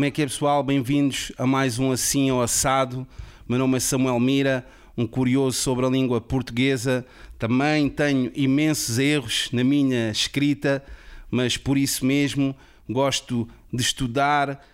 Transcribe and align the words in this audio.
Como 0.00 0.06
é 0.06 0.10
que 0.10 0.22
é, 0.22 0.24
pessoal? 0.24 0.62
Bem-vindos 0.62 1.30
a 1.36 1.46
mais 1.46 1.78
um 1.78 1.92
Assim 1.92 2.30
ou 2.30 2.40
Assado. 2.40 3.06
Meu 3.46 3.58
nome 3.58 3.76
é 3.76 3.80
Samuel 3.80 4.18
Mira, 4.18 4.66
um 4.96 5.06
curioso 5.06 5.58
sobre 5.58 5.84
a 5.84 5.90
língua 5.90 6.22
portuguesa. 6.22 7.04
Também 7.38 7.86
tenho 7.86 8.32
imensos 8.34 8.98
erros 8.98 9.50
na 9.52 9.62
minha 9.62 10.10
escrita, 10.10 10.82
mas 11.30 11.58
por 11.58 11.76
isso 11.76 12.06
mesmo 12.06 12.56
gosto 12.88 13.46
de 13.70 13.82
estudar 13.82 14.66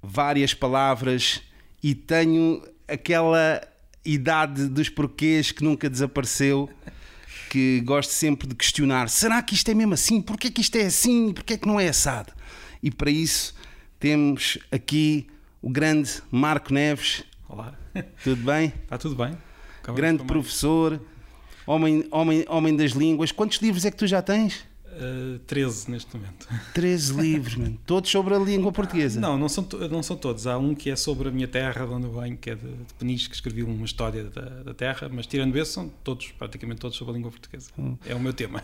várias 0.00 0.54
palavras 0.54 1.42
e 1.82 1.92
tenho 1.92 2.62
aquela 2.86 3.60
idade 4.04 4.68
dos 4.68 4.88
porquês 4.88 5.50
que 5.50 5.64
nunca 5.64 5.90
desapareceu. 5.90 6.70
Que 7.50 7.80
gosto 7.80 8.10
sempre 8.10 8.46
de 8.46 8.54
questionar: 8.54 9.08
será 9.08 9.42
que 9.42 9.56
isto 9.56 9.68
é 9.72 9.74
mesmo 9.74 9.94
assim? 9.94 10.22
Porquê 10.22 10.52
que 10.52 10.60
isto 10.60 10.76
é 10.76 10.82
assim? 10.82 11.32
Porquê 11.32 11.58
que 11.58 11.66
não 11.66 11.80
é 11.80 11.88
assado? 11.88 12.32
E 12.80 12.92
para 12.92 13.10
isso 13.10 13.58
temos 13.98 14.58
aqui 14.70 15.26
o 15.60 15.68
grande 15.68 16.22
Marco 16.30 16.72
Neves. 16.72 17.24
Olá. 17.48 17.74
Tudo 18.22 18.42
bem? 18.42 18.72
Está 18.84 18.96
tudo 18.96 19.16
bem? 19.16 19.36
Acabamos 19.80 20.00
grande 20.00 20.24
professor, 20.24 21.00
homem, 21.66 22.06
homem, 22.10 22.44
homem 22.48 22.76
das 22.76 22.92
línguas. 22.92 23.32
Quantos 23.32 23.58
livros 23.58 23.84
é 23.84 23.90
que 23.90 23.96
tu 23.96 24.06
já 24.06 24.22
tens? 24.22 24.66
Uh, 24.86 25.38
13 25.40 25.90
neste 25.90 26.16
momento. 26.16 26.48
13 26.74 27.12
livros, 27.14 27.56
mano. 27.56 27.78
Todos 27.86 28.10
sobre 28.10 28.34
a 28.34 28.38
língua 28.38 28.70
portuguesa? 28.72 29.20
Não, 29.20 29.36
não 29.36 29.48
são, 29.48 29.66
não 29.90 30.02
são 30.02 30.16
todos. 30.16 30.46
Há 30.46 30.58
um 30.58 30.74
que 30.74 30.90
é 30.90 30.96
sobre 30.96 31.28
a 31.28 31.30
minha 31.30 31.46
terra, 31.46 31.86
de 31.86 31.92
onde 31.92 32.06
eu 32.06 32.20
venho, 32.20 32.36
que 32.36 32.50
é 32.50 32.54
de, 32.54 32.66
de 32.66 32.94
Peniche, 32.98 33.28
que 33.28 33.34
escrevi 33.34 33.62
uma 33.62 33.84
história 33.84 34.24
da, 34.24 34.42
da, 34.42 34.74
terra, 34.74 35.08
mas 35.12 35.26
tirando 35.26 35.56
esse, 35.56 35.72
são 35.72 35.88
todos, 36.02 36.32
praticamente 36.32 36.80
todos 36.80 36.96
sobre 36.96 37.12
a 37.12 37.16
língua 37.16 37.30
portuguesa. 37.30 37.70
Hum. 37.78 37.96
É 38.06 38.14
o 38.14 38.20
meu 38.20 38.32
tema. 38.32 38.62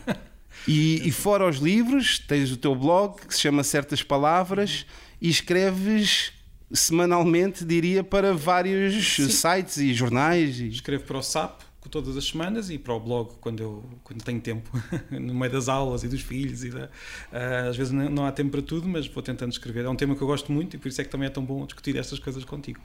E, 0.67 1.07
e, 1.07 1.11
fora 1.11 1.47
os 1.47 1.57
livros, 1.57 2.19
tens 2.19 2.51
o 2.51 2.57
teu 2.57 2.75
blog 2.75 3.19
que 3.27 3.33
se 3.33 3.41
chama 3.41 3.63
Certas 3.63 4.01
Palavras 4.01 4.85
e 5.21 5.29
escreves 5.29 6.33
semanalmente, 6.71 7.63
diria, 7.63 8.03
para 8.03 8.33
vários 8.33 9.15
Sim. 9.15 9.29
sites 9.29 9.77
e 9.77 9.93
jornais. 9.93 10.59
E... 10.59 10.67
Escrevo 10.67 11.03
para 11.03 11.17
o 11.17 11.23
SAP 11.23 11.61
todas 11.89 12.17
as 12.17 12.25
semanas 12.25 12.69
e 12.69 12.77
para 12.77 12.93
o 12.93 12.99
blog 12.99 13.33
quando 13.39 13.61
eu 13.61 13.83
quando 14.03 14.23
tenho 14.23 14.41
tempo 14.41 14.69
no 15.11 15.33
meio 15.33 15.51
das 15.51 15.69
aulas 15.69 16.03
e 16.03 16.07
dos 16.07 16.21
filhos 16.21 16.63
e 16.63 16.69
da, 16.69 16.85
uh, 16.85 17.69
às 17.69 17.77
vezes 17.77 17.93
não, 17.93 18.09
não, 18.09 18.25
há 18.25 18.31
tempo 18.31 18.51
para 18.51 18.61
tudo 18.61 18.87
mas 18.87 19.07
vou 19.07 19.21
tentando 19.21 19.51
escrever 19.51 19.85
é 19.85 19.89
um 19.89 19.95
tema 19.95 20.15
que 20.15 20.21
eu 20.21 20.27
gosto 20.27 20.51
muito 20.51 20.75
e 20.75 20.79
por 20.79 20.87
isso 20.87 20.99
é 20.99 21.03
que 21.03 21.09
também 21.09 21.27
é 21.27 21.29
tão 21.29 21.43
bom 21.43 21.65
discutir 21.65 21.95
estas 21.95 22.19
coisas 22.19 22.43
contigo 22.43 22.79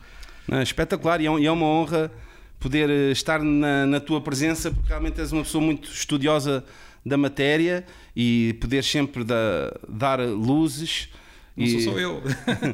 não, 0.46 0.62
espetacular 0.62 1.20
e 1.20 1.26
é, 1.26 1.28
é 1.28 1.50
uma 1.50 1.66
honra 1.66 2.12
poder 2.58 2.90
eh, 2.90 3.10
estar 3.10 3.42
na, 3.42 3.86
na 3.86 4.00
tua 4.00 4.20
presença 4.20 4.70
porque 4.70 4.88
realmente 4.88 5.18
és 5.18 5.32
uma 5.32 5.42
pessoa 5.42 5.64
muito 5.64 5.90
estudiosa 5.90 6.64
da 7.04 7.16
matéria 7.16 7.84
e 8.14 8.54
poder 8.60 8.84
sempre 8.84 9.24
da, 9.24 9.74
dar 9.88 10.20
luzes 10.20 11.08
não 11.56 11.66
e... 11.66 11.82
sou 11.82 11.92
só 11.92 11.98
eu. 11.98 12.22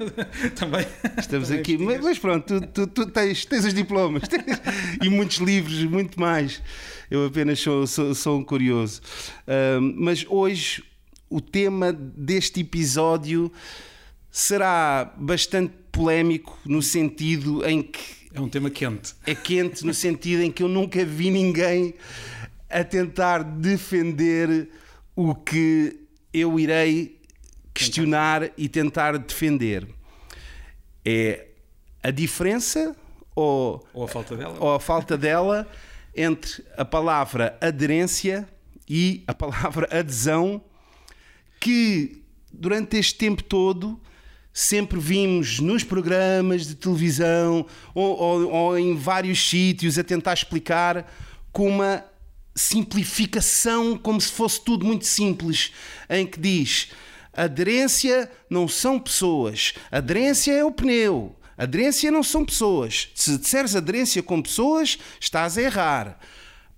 Também. 0.55 0.87
Estamos 1.19 1.49
Também 1.49 1.61
aqui. 1.61 1.79
Mas, 1.79 2.01
mas, 2.01 2.19
pronto, 2.19 2.61
tu, 2.61 2.67
tu, 2.67 2.87
tu, 2.87 3.07
tens, 3.11 3.45
tens 3.45 3.65
os 3.65 3.75
diplomas 3.75 4.23
tens, 4.29 4.45
e 5.03 5.09
muitos 5.09 5.39
livros, 5.39 5.85
muito 5.85 6.21
mais. 6.21 6.63
Eu 7.11 7.27
apenas 7.27 7.59
sou, 7.59 7.87
sou, 7.87 8.15
sou 8.15 8.39
um 8.39 8.45
curioso. 8.45 9.01
Uh, 9.47 9.81
mas 9.81 10.25
hoje 10.29 10.83
o 11.29 11.41
tema 11.41 11.93
deste 11.93 12.61
episódio 12.61 13.51
será 14.31 15.15
bastante 15.17 15.73
polémico 15.91 16.59
no 16.65 16.83
sentido 16.83 17.67
em 17.67 17.83
que. 17.83 18.27
É 18.35 18.41
um 18.41 18.49
tema 18.49 18.69
quente. 18.69 19.15
É 19.27 19.35
quente 19.35 19.85
no 19.85 19.95
sentido 19.95 20.43
em 20.43 20.51
que 20.51 20.63
eu 20.63 20.69
nunca 20.69 21.05
vi 21.05 21.31
ninguém 21.31 21.95
a 22.69 22.85
tentar 22.85 23.43
defender 23.43 24.69
o 25.15 25.35
que 25.35 26.01
eu 26.33 26.61
irei 26.61 27.16
questionar 27.77 28.51
e 28.57 28.69
tentar 28.69 29.19
defender. 29.19 29.87
É 31.05 31.47
a 32.03 32.11
diferença 32.11 32.97
ou, 33.35 33.87
ou 33.93 34.05
a 34.05 34.09
falta 34.09 34.37
dela, 34.37 34.57
ou 34.59 34.75
a 34.75 34.81
falta 34.81 35.19
dela 35.19 35.69
entre 36.15 36.65
a 36.77 36.85
palavra 36.85 37.59
aderência 37.61 38.49
e 38.89 39.23
a 39.27 39.35
palavra 39.35 39.87
adesão, 39.91 40.63
que 41.61 42.25
durante 42.51 42.97
este 42.97 43.17
tempo 43.17 43.43
todo 43.43 44.01
sempre 44.53 44.99
vimos 44.99 45.61
nos 45.61 45.85
programas 45.85 46.67
de 46.67 46.75
televisão 46.77 47.67
ou, 47.95 48.19
ou, 48.19 48.51
ou 48.51 48.79
em 48.79 48.97
vários 48.97 49.51
sítios 49.51 49.99
a 49.99 50.05
tentar 50.05 50.33
explicar 50.33 51.13
com 51.53 51.69
uma 51.69 52.03
simplificação, 52.55 53.99
como 53.99 54.19
se 54.19 54.33
fosse 54.33 54.65
tudo 54.65 54.87
muito 54.87 55.05
simples, 55.05 55.73
em 56.09 56.27
que 56.27 56.41
diz 56.41 56.89
Aderência 57.37 58.31
não 58.49 58.67
são 58.67 58.99
pessoas. 58.99 59.75
Aderência 59.93 60.53
é 60.53 60.65
o 60.65 60.73
pneu. 60.73 61.37
Aderência 61.59 62.11
não 62.11 62.23
são 62.23 62.45
pessoas. 62.45 63.11
Se 63.15 63.37
disseres 63.37 63.77
aderência 63.77 64.23
com 64.23 64.41
pessoas, 64.41 64.99
estás 65.21 65.57
a 65.59 65.63
errar. 65.63 66.19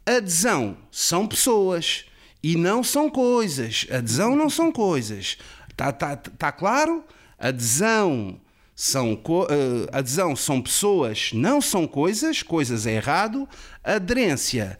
Adesão 0.04 0.76
são 0.90 1.26
pessoas 1.26 2.04
e 2.42 2.56
não 2.56 2.82
são 2.82 3.08
coisas. 3.08 3.86
Adesão 3.90 4.34
não 4.34 4.50
são 4.50 4.72
coisas. 4.72 5.36
Está 5.70 5.92
tá, 5.92 6.16
tá 6.16 6.52
claro? 6.52 7.04
Adesão 7.38 8.40
são, 8.74 9.14
uh, 9.14 9.88
adesão 9.92 10.34
são 10.34 10.60
pessoas, 10.60 11.30
não 11.32 11.60
são 11.60 11.86
coisas. 11.86 12.42
Coisas 12.42 12.86
é 12.86 12.94
errado. 12.94 13.48
Aderência 13.82 14.78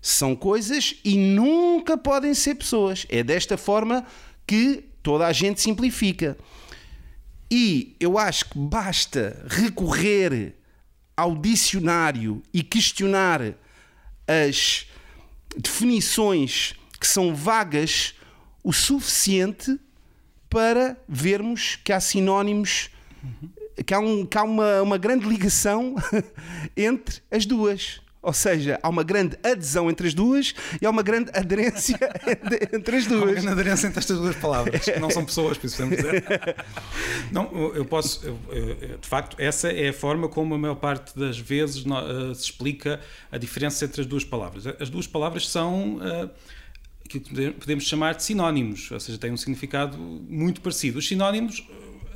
são 0.00 0.36
coisas 0.36 0.94
e 1.04 1.16
nunca 1.16 1.96
podem 1.96 2.34
ser 2.34 2.54
pessoas. 2.54 3.06
É 3.08 3.22
desta 3.22 3.56
forma 3.56 4.06
que 4.46 4.87
toda 5.08 5.26
a 5.26 5.32
gente 5.32 5.58
simplifica. 5.58 6.36
E 7.50 7.96
eu 7.98 8.18
acho 8.18 8.44
que 8.44 8.58
basta 8.58 9.42
recorrer 9.48 10.54
ao 11.16 11.34
dicionário 11.34 12.42
e 12.52 12.62
questionar 12.62 13.54
as 14.26 14.86
definições 15.56 16.74
que 17.00 17.06
são 17.06 17.34
vagas 17.34 18.16
o 18.62 18.70
suficiente 18.70 19.80
para 20.50 20.94
vermos 21.08 21.76
que 21.76 21.90
há 21.90 22.00
sinónimos, 22.00 22.90
que 23.86 23.94
há, 23.94 24.00
um, 24.00 24.26
que 24.26 24.36
há 24.36 24.42
uma, 24.42 24.82
uma 24.82 24.98
grande 24.98 25.26
ligação 25.26 25.94
entre 26.76 27.22
as 27.30 27.46
duas. 27.46 28.02
Ou 28.20 28.32
seja, 28.32 28.78
há 28.82 28.88
uma 28.88 29.04
grande 29.04 29.38
adesão 29.44 29.88
entre 29.88 30.08
as 30.08 30.14
duas 30.14 30.52
e 30.82 30.86
há 30.86 30.90
uma 30.90 31.02
grande 31.02 31.30
aderência 31.32 31.98
entre 32.72 32.96
as 32.96 33.06
duas. 33.06 33.22
Há 33.22 33.24
uma 33.24 33.32
grande 33.32 33.48
aderência 33.48 33.86
entre 33.86 34.00
estas 34.00 34.18
duas 34.18 34.36
palavras, 34.36 34.84
que 34.84 34.98
não 34.98 35.08
são 35.08 35.24
pessoas, 35.24 35.56
por 35.56 35.66
isso 35.66 35.76
podemos 35.76 35.96
dizer. 35.96 36.24
Não, 37.30 37.74
eu 37.74 37.84
posso. 37.84 38.26
Eu, 38.26 38.98
de 39.00 39.06
facto, 39.06 39.36
essa 39.38 39.68
é 39.68 39.90
a 39.90 39.92
forma 39.92 40.28
como 40.28 40.54
a 40.54 40.58
maior 40.58 40.76
parte 40.76 41.16
das 41.18 41.38
vezes 41.38 41.84
uh, 41.84 42.34
se 42.34 42.44
explica 42.44 43.00
a 43.30 43.38
diferença 43.38 43.84
entre 43.84 44.00
as 44.00 44.06
duas 44.06 44.24
palavras. 44.24 44.66
As 44.80 44.90
duas 44.90 45.06
palavras 45.06 45.48
são. 45.48 45.98
Aquilo 47.04 47.24
que 47.24 47.50
podemos 47.52 47.84
chamar 47.84 48.14
de 48.14 48.22
sinónimos, 48.22 48.90
ou 48.90 49.00
seja, 49.00 49.16
têm 49.16 49.32
um 49.32 49.36
significado 49.36 49.96
muito 49.96 50.60
parecido. 50.60 50.98
Os 50.98 51.08
sinónimos 51.08 51.66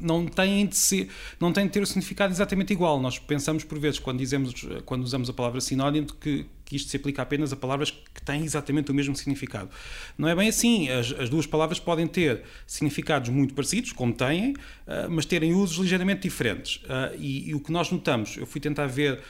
não 0.03 0.27
têm 0.27 0.67
de 0.67 0.77
ser, 0.77 1.09
não 1.39 1.53
têm 1.53 1.67
de 1.67 1.73
ter 1.73 1.83
o 1.83 1.87
significado 1.87 2.33
exatamente 2.33 2.73
igual. 2.73 3.01
Nós 3.01 3.19
pensamos 3.19 3.65
por 3.65 3.79
vezes 3.79 3.99
quando 3.99 4.19
dizemos, 4.19 4.55
quando 4.85 5.03
usamos 5.03 5.31
a 5.31 5.33
palavra 5.33 5.61
sinónimo 5.61 6.09
que, 6.15 6.47
que 6.65 6.77
isto 6.77 6.91
se 6.91 6.97
aplica 6.97 7.23
apenas 7.23 7.53
a 7.53 7.57
palavras 7.57 7.91
que 7.91 8.23
têm 8.23 8.45
exatamente 8.45 8.91
o 8.91 8.95
mesmo 8.95 9.15
significado. 9.15 9.71
Não 10.19 10.29
é 10.29 10.35
bem 10.35 10.49
assim. 10.49 10.89
As, 10.89 11.13
as 11.13 11.29
duas 11.29 11.47
palavras 11.47 11.79
podem 11.79 12.07
ter 12.07 12.43
significados 12.67 13.29
muito 13.29 13.55
parecidos, 13.55 13.93
como 13.93 14.13
têm, 14.13 14.53
uh, 14.53 15.11
mas 15.11 15.25
terem 15.25 15.55
usos 15.55 15.77
ligeiramente 15.77 16.23
diferentes. 16.23 16.77
Uh, 16.85 17.17
e, 17.19 17.51
e, 17.51 17.55
o 17.55 17.61
que 17.61 17.71
nós 17.71 17.91
notamos, 17.91 18.37
eu 18.37 18.47
fui 18.47 18.61
tentar 18.61 18.87
ver 18.87 19.21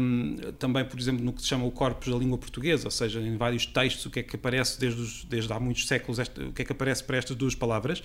um, 0.00 0.36
também, 0.58 0.84
por 0.84 0.98
exemplo, 0.98 1.24
no 1.24 1.32
que 1.32 1.42
se 1.42 1.48
chama 1.48 1.64
o 1.64 1.70
corpus 1.70 2.12
da 2.12 2.18
língua 2.18 2.38
portuguesa, 2.38 2.86
ou 2.86 2.90
seja, 2.90 3.20
em 3.20 3.36
vários 3.36 3.66
textos, 3.66 4.06
o 4.06 4.10
que 4.10 4.20
é 4.20 4.22
que 4.22 4.36
aparece 4.36 4.78
desde, 4.78 5.00
os, 5.00 5.24
desde 5.24 5.52
há 5.52 5.58
muitos 5.58 5.86
séculos, 5.86 6.18
este, 6.18 6.40
o 6.40 6.52
que 6.52 6.62
é 6.62 6.64
que 6.64 6.72
aparece 6.72 7.04
para 7.04 7.16
estas 7.16 7.36
duas 7.36 7.54
palavras. 7.54 8.02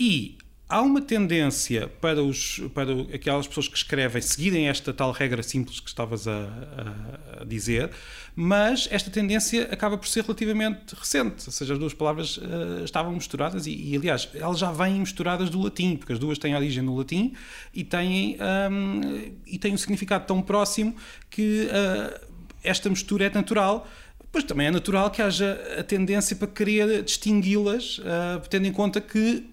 E 0.00 0.38
há 0.68 0.82
uma 0.82 1.00
tendência 1.00 1.88
para, 2.00 2.22
os, 2.22 2.60
para 2.74 2.92
aquelas 3.14 3.46
pessoas 3.46 3.68
que 3.68 3.76
escrevem 3.76 4.20
seguirem 4.20 4.68
esta 4.68 4.92
tal 4.92 5.10
regra 5.12 5.42
simples 5.42 5.80
que 5.80 5.88
estavas 5.88 6.28
a, 6.28 6.46
a, 7.40 7.44
dizer, 7.44 7.90
mas 8.36 8.86
esta 8.90 9.10
tendência 9.10 9.68
acaba 9.72 9.96
por 9.96 10.06
ser 10.06 10.22
relativamente 10.24 10.94
recente, 10.94 11.46
ou 11.46 11.52
seja, 11.52 11.72
as 11.72 11.78
duas 11.78 11.94
palavras 11.94 12.36
uh, 12.36 12.84
estavam 12.84 13.12
misturadas 13.12 13.66
e, 13.66 13.70
e, 13.72 13.96
aliás, 13.96 14.28
elas 14.34 14.58
já 14.58 14.70
vêm 14.70 15.00
misturadas 15.00 15.48
do 15.48 15.60
latim, 15.60 15.96
porque 15.96 16.12
as 16.12 16.18
duas 16.18 16.36
têm 16.38 16.54
origem 16.54 16.82
no 16.82 16.96
latim 16.96 17.32
e 17.72 17.82
têm, 17.82 18.36
um, 18.70 19.32
e 19.46 19.58
têm 19.58 19.72
um 19.72 19.78
significado 19.78 20.26
tão 20.26 20.42
próximo 20.42 20.94
que 21.30 21.66
uh, 21.66 22.28
esta 22.62 22.90
mistura 22.90 23.24
é 23.24 23.30
natural. 23.30 23.88
Pois 24.30 24.44
também 24.44 24.66
é 24.66 24.70
natural 24.70 25.10
que 25.10 25.22
haja 25.22 25.58
a 25.78 25.82
tendência 25.82 26.36
para 26.36 26.46
querer 26.48 27.02
distingui-las, 27.02 27.98
uh, 27.98 28.46
tendo 28.50 28.66
em 28.66 28.72
conta 28.72 29.00
que 29.00 29.48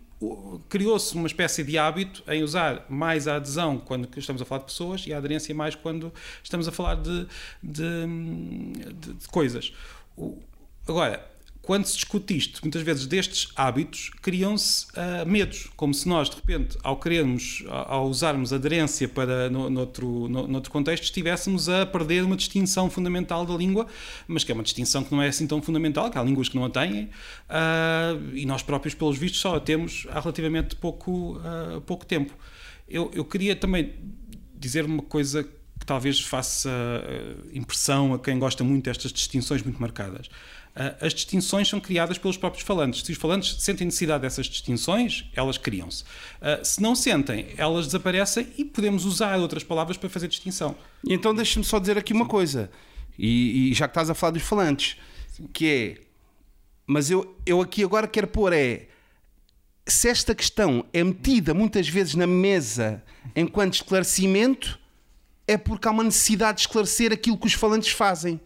criou-se 0.69 1.13
uma 1.13 1.27
espécie 1.27 1.63
de 1.63 1.77
hábito 1.77 2.23
em 2.27 2.41
usar 2.41 2.85
mais 2.89 3.27
a 3.27 3.35
adesão 3.35 3.77
quando 3.77 4.07
estamos 4.17 4.41
a 4.41 4.45
falar 4.45 4.59
de 4.59 4.65
pessoas 4.65 5.06
e 5.06 5.13
a 5.13 5.17
aderência 5.17 5.53
mais 5.53 5.75
quando 5.75 6.13
estamos 6.44 6.67
a 6.67 6.71
falar 6.71 6.95
de, 6.95 7.27
de, 7.62 8.06
de, 8.94 9.13
de 9.13 9.27
coisas. 9.27 9.73
agora, 10.88 11.35
quando 11.65 11.85
se 11.85 11.95
discute 11.95 12.38
isto, 12.38 12.62
muitas 12.62 12.83
vezes 12.83 13.07
destes 13.07 13.50
hábitos 13.56 14.12
criam-se 14.21 14.85
uh, 14.91 15.27
medos, 15.27 15.67
como 15.75 15.94
se 15.94 16.07
nós, 16.07 16.29
de 16.29 16.35
repente, 16.35 16.77
ao 16.83 16.97
querermos, 17.00 17.63
ao 17.67 18.07
usarmos 18.07 18.53
aderência 18.53 19.07
para 19.07 19.50
no, 19.50 19.69
noutro, 19.69 20.27
no, 20.29 20.47
noutro 20.47 20.71
contexto, 20.71 21.03
estivéssemos 21.03 21.67
a 21.67 21.85
perder 21.85 22.23
uma 22.23 22.35
distinção 22.35 22.89
fundamental 22.89 23.45
da 23.45 23.56
língua, 23.56 23.88
mas 24.27 24.44
que 24.44 24.51
é 24.51 24.56
uma 24.56 24.63
distinção 24.63 25.03
que 25.03 25.12
não 25.12 25.21
é 25.21 25.27
assim 25.27 25.47
tão 25.47 25.62
fundamental, 25.62 26.12
que 26.12 26.17
há 26.17 26.23
línguas 26.23 26.47
que 26.47 26.56
não 26.56 26.65
a 26.65 26.69
têm, 26.69 27.06
uh, 27.06 28.35
e 28.35 28.45
nós 28.45 28.62
próprios, 28.62 28.94
pelos 28.94 29.17
vistos, 29.17 29.41
só 29.41 29.56
a 29.56 29.59
temos 29.59 30.06
há 30.12 30.19
relativamente 30.19 30.75
pouco, 30.75 31.38
uh, 31.38 31.81
pouco 31.81 32.06
tempo. 32.06 32.33
Eu, 32.88 33.09
eu 33.13 33.25
queria 33.25 33.56
também 33.56 33.95
dizer 34.53 34.85
uma 34.85 35.01
coisa 35.01 35.44
que 35.44 35.85
talvez 35.85 36.19
faça 36.19 36.69
impressão 37.51 38.13
a 38.13 38.19
quem 38.19 38.39
gosta 38.39 38.63
muito 38.63 38.85
destas 38.85 39.12
distinções 39.12 39.62
muito 39.62 39.81
marcadas. 39.81 40.29
Ah, 40.75 40.95
as 41.00 41.13
distinções 41.13 41.69
são 41.69 41.80
criadas 41.80 42.18
pelos 42.18 42.36
próprios 42.36 42.66
falantes. 42.66 43.01
Se 43.01 43.12
os 43.12 43.18
falantes 43.18 43.62
sentem 43.63 43.86
necessidade 43.86 44.24
dessas 44.24 44.45
distinções, 44.48 45.25
elas 45.33 45.57
criam-se. 45.57 46.04
Ah, 46.42 46.60
se 46.63 46.81
não 46.81 46.94
sentem, 46.95 47.54
elas 47.57 47.86
desaparecem 47.86 48.48
e 48.57 48.66
podemos 48.66 49.06
usar 49.06 49.39
outras 49.39 49.63
palavras 49.63 49.95
para 49.95 50.10
fazer 50.10 50.27
distinção. 50.27 50.75
Então 51.07 51.33
deixa-me 51.33 51.63
só 51.63 51.80
dizer 51.80 51.98
aqui 51.98 52.12
uma 52.12 52.25
coisa, 52.25 52.69
e, 53.18 53.72
e, 53.72 53.74
já 53.74 53.88
que 53.88 53.92
estás 53.92 54.10
a 54.10 54.13
falar 54.13 54.31
dos 54.31 54.44
falantes, 54.44 54.98
Sim. 55.30 55.48
que 55.48 55.68
é. 55.68 56.01
Mas 56.86 57.10
eu, 57.10 57.36
eu 57.45 57.62
aqui 57.62 57.83
agora 57.83 58.07
quero 58.07 58.27
pôr 58.27 58.51
é. 58.51 58.89
Se 59.88 60.10
esta 60.10 60.36
questão 60.36 60.86
é 60.92 61.04
metida 61.04 61.54
muitas 61.54 61.88
vezes 61.88 62.16
na 62.16 62.27
mesa 62.27 63.04
enquanto 63.36 63.75
esclarecimento, 63.75 64.80
é 65.48 65.57
porque 65.57 65.88
há 65.88 65.92
uma 65.92 66.04
necessidade 66.04 66.57
de 66.57 66.62
esclarecer 66.62 67.13
aquilo 67.13 67.38
que 67.38 67.48
os 67.48 67.54
falantes 67.54 67.92
fazem. 67.92 68.39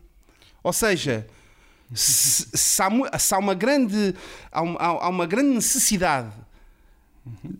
Ou 0.62 0.74
seja, 0.74 1.26
se, 1.94 2.48
se, 2.54 2.82
há, 2.82 3.18
se 3.18 3.34
há, 3.34 3.38
uma 3.38 3.54
grande, 3.54 4.14
há, 4.52 4.62
uma, 4.62 4.80
há 4.80 5.10
uma 5.10 5.26
grande 5.26 5.50
necessidade 5.50 6.32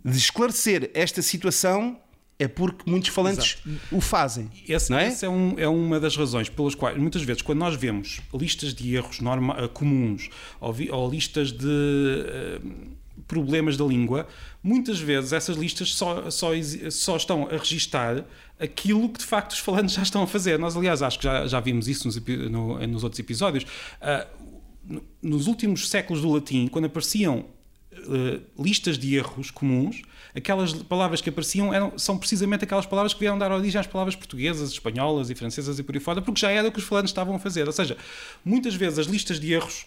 de 0.04 0.18
esclarecer 0.18 0.92
esta 0.94 1.22
situação, 1.22 2.00
é 2.38 2.48
porque 2.48 2.90
muitos 2.90 3.10
falantes 3.10 3.58
Exato. 3.66 3.96
o 3.96 4.00
fazem. 4.00 4.50
Esse, 4.68 4.90
não 4.90 4.98
é? 4.98 5.08
Essa 5.08 5.26
é, 5.26 5.30
um, 5.30 5.56
é, 5.58 5.68
uma 5.68 6.00
das 6.00 6.16
razões 6.16 6.48
pelas 6.48 6.74
quais, 6.74 6.98
muitas 6.98 7.22
vezes, 7.22 7.42
quando 7.42 7.60
nós 7.60 7.76
vemos 7.76 8.22
listas 8.34 8.74
de 8.74 8.96
erros 8.96 9.20
norma, 9.20 9.56
eh, 9.60 9.68
comuns 9.68 10.30
ou, 10.62 10.72
vi, 10.72 10.90
ou 10.90 11.10
listas 11.10 11.52
de 11.52 11.66
uh, 11.66 12.99
problemas 13.30 13.78
da 13.78 13.86
língua, 13.86 14.28
muitas 14.62 15.00
vezes 15.00 15.32
essas 15.32 15.56
listas 15.56 15.94
só, 15.94 16.30
só, 16.32 16.50
só 16.90 17.16
estão 17.16 17.48
a 17.48 17.58
registar 17.58 18.26
aquilo 18.60 19.08
que 19.08 19.20
de 19.20 19.26
facto 19.26 19.52
os 19.52 19.60
falantes 19.60 19.94
já 19.96 20.02
estão 20.02 20.24
a 20.24 20.28
fazer. 20.28 20.60
Nós, 20.60 20.76
aliás, 20.76 21.02
acho 21.02 21.20
que 21.20 21.24
já, 21.24 21.48
já 21.48 21.60
vimos 21.62 21.88
isso 21.88 22.08
nos, 22.08 22.18
no, 22.50 22.86
nos 22.88 23.04
outros 23.04 23.20
episódios. 23.20 23.64
Uh, 23.64 25.00
nos 25.22 25.46
últimos 25.46 25.88
séculos 25.88 26.24
do 26.24 26.32
latim, 26.32 26.68
quando 26.68 26.86
apareciam 26.86 27.46
uh, 27.94 28.42
listas 28.62 28.98
de 28.98 29.16
erros 29.16 29.52
comuns, 29.52 30.02
aquelas 30.36 30.74
palavras 30.74 31.22
que 31.22 31.30
apareciam 31.30 31.72
eram, 31.72 31.94
são 32.00 32.18
precisamente 32.18 32.64
aquelas 32.64 32.88
palavras 32.88 33.14
que 33.14 33.20
vieram 33.20 33.38
dar 33.38 33.52
origem 33.52 33.80
às 33.80 33.86
palavras 33.86 34.16
portuguesas, 34.16 34.72
espanholas 34.72 35.30
e 35.30 35.36
francesas 35.36 35.78
e 35.78 35.84
por 35.84 35.94
aí 35.94 36.02
fora, 36.02 36.20
porque 36.20 36.42
já 36.42 36.50
era 36.50 36.68
o 36.68 36.72
que 36.72 36.80
os 36.80 36.86
falantes 36.86 37.12
estavam 37.12 37.36
a 37.36 37.40
fazer. 37.40 37.68
Ou 37.68 37.74
seja, 37.74 37.96
muitas 38.44 38.74
vezes 38.74 38.98
as 38.98 39.06
listas 39.06 39.40
de 39.40 39.54
erros 39.54 39.86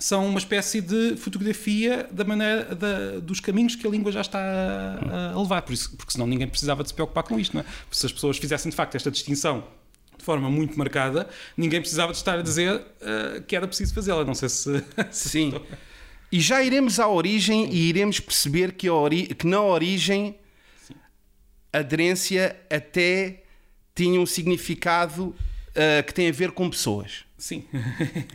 são 0.00 0.26
uma 0.26 0.38
espécie 0.38 0.80
de 0.80 1.16
fotografia 1.16 2.08
da 2.10 2.24
maneira 2.24 2.74
da, 2.74 3.20
dos 3.20 3.38
caminhos 3.38 3.76
que 3.76 3.86
a 3.86 3.90
língua 3.90 4.10
já 4.10 4.22
está 4.22 4.38
a, 4.40 5.32
a, 5.34 5.40
levar, 5.40 5.60
por 5.60 5.74
isso, 5.74 5.94
porque 5.94 6.12
senão 6.12 6.26
ninguém 6.26 6.48
precisava 6.48 6.82
de 6.82 6.88
se 6.88 6.94
preocupar 6.94 7.22
com 7.22 7.38
isto. 7.38 7.54
Não 7.54 7.60
é? 7.60 7.66
Se 7.90 8.06
as 8.06 8.12
pessoas 8.12 8.38
fizessem 8.38 8.70
de 8.70 8.76
facto 8.76 8.94
esta 8.94 9.10
distinção 9.10 9.62
de 10.16 10.24
forma 10.24 10.50
muito 10.50 10.78
marcada, 10.78 11.28
ninguém 11.56 11.80
precisava 11.80 12.12
de 12.12 12.18
estar 12.18 12.38
a 12.38 12.42
dizer 12.42 12.76
uh, 12.76 13.42
que 13.42 13.54
era 13.54 13.66
preciso 13.68 13.92
fazê-la. 13.92 14.24
Não 14.24 14.34
sei 14.34 14.48
se. 14.48 14.84
Sim. 15.12 15.60
E 16.32 16.40
já 16.40 16.62
iremos 16.62 16.98
à 16.98 17.06
origem 17.06 17.66
Sim. 17.66 17.72
e 17.72 17.88
iremos 17.88 18.20
perceber 18.20 18.72
que, 18.72 18.88
ori... 18.88 19.26
que 19.26 19.46
na 19.46 19.60
origem 19.60 20.36
Sim. 20.82 20.94
aderência 21.72 22.56
até 22.70 23.42
tinha 23.94 24.18
um 24.18 24.26
significado 24.26 25.24
uh, 25.26 26.06
que 26.06 26.14
tem 26.14 26.28
a 26.28 26.32
ver 26.32 26.52
com 26.52 26.70
pessoas. 26.70 27.24
Sim. 27.36 27.64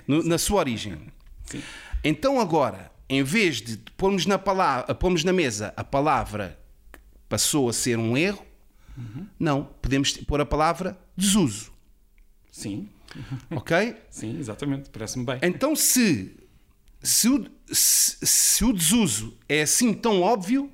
no, 0.08 0.24
na 0.24 0.38
sua 0.38 0.60
origem. 0.60 0.98
Sim. 1.46 1.62
Então 2.04 2.40
agora, 2.40 2.92
em 3.10 3.24
vez 3.24 3.62
de 3.62 3.78
pormos 3.98 4.26
na, 4.26 4.38
palavra, 4.38 4.94
pormos 4.96 5.24
na 5.24 5.34
mesa 5.34 5.74
a 5.76 5.84
palavra 5.84 6.60
passou 7.28 7.70
a 7.70 7.74
ser 7.74 7.98
um 7.98 8.18
erro, 8.18 8.46
uhum. 8.98 9.28
não, 9.40 9.64
podemos 9.82 10.12
pôr 10.18 10.42
a 10.42 10.46
palavra 10.46 10.98
desuso. 11.16 11.72
Sim. 12.52 12.90
Ok? 13.50 13.96
Sim, 14.10 14.38
exatamente, 14.38 14.90
parece-me 14.90 15.26
bem. 15.26 15.40
Então 15.42 15.76
se, 15.76 16.36
se, 17.02 17.30
o, 17.30 17.46
se, 17.72 18.18
se 18.22 18.66
o 18.66 18.74
desuso 18.74 19.38
é 19.48 19.62
assim 19.62 19.94
tão 19.94 20.22
óbvio, 20.22 20.72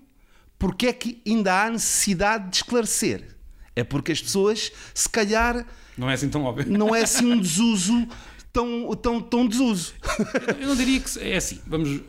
porque 0.57 0.87
é 0.87 0.93
que 0.93 1.21
ainda 1.25 1.63
há 1.63 1.69
necessidade 1.69 2.49
de 2.49 2.57
esclarecer? 2.57 3.35
É 3.75 3.83
porque 3.83 4.11
as 4.11 4.21
pessoas, 4.21 4.71
se 4.93 5.09
calhar. 5.09 5.65
Não 5.97 6.09
é 6.09 6.13
assim 6.13 6.29
tão 6.29 6.43
óbvio. 6.43 6.65
Não 6.69 6.95
é 6.95 7.01
assim 7.01 7.25
um 7.25 7.39
desuso 7.41 8.07
tão, 8.51 8.95
tão, 8.95 9.21
tão 9.21 9.47
desuso. 9.47 9.93
Eu 10.59 10.67
não 10.67 10.75
diria 10.75 10.99
que 10.99 11.19
é 11.19 11.37
assim. 11.37 11.59
Vamos, 11.65 12.01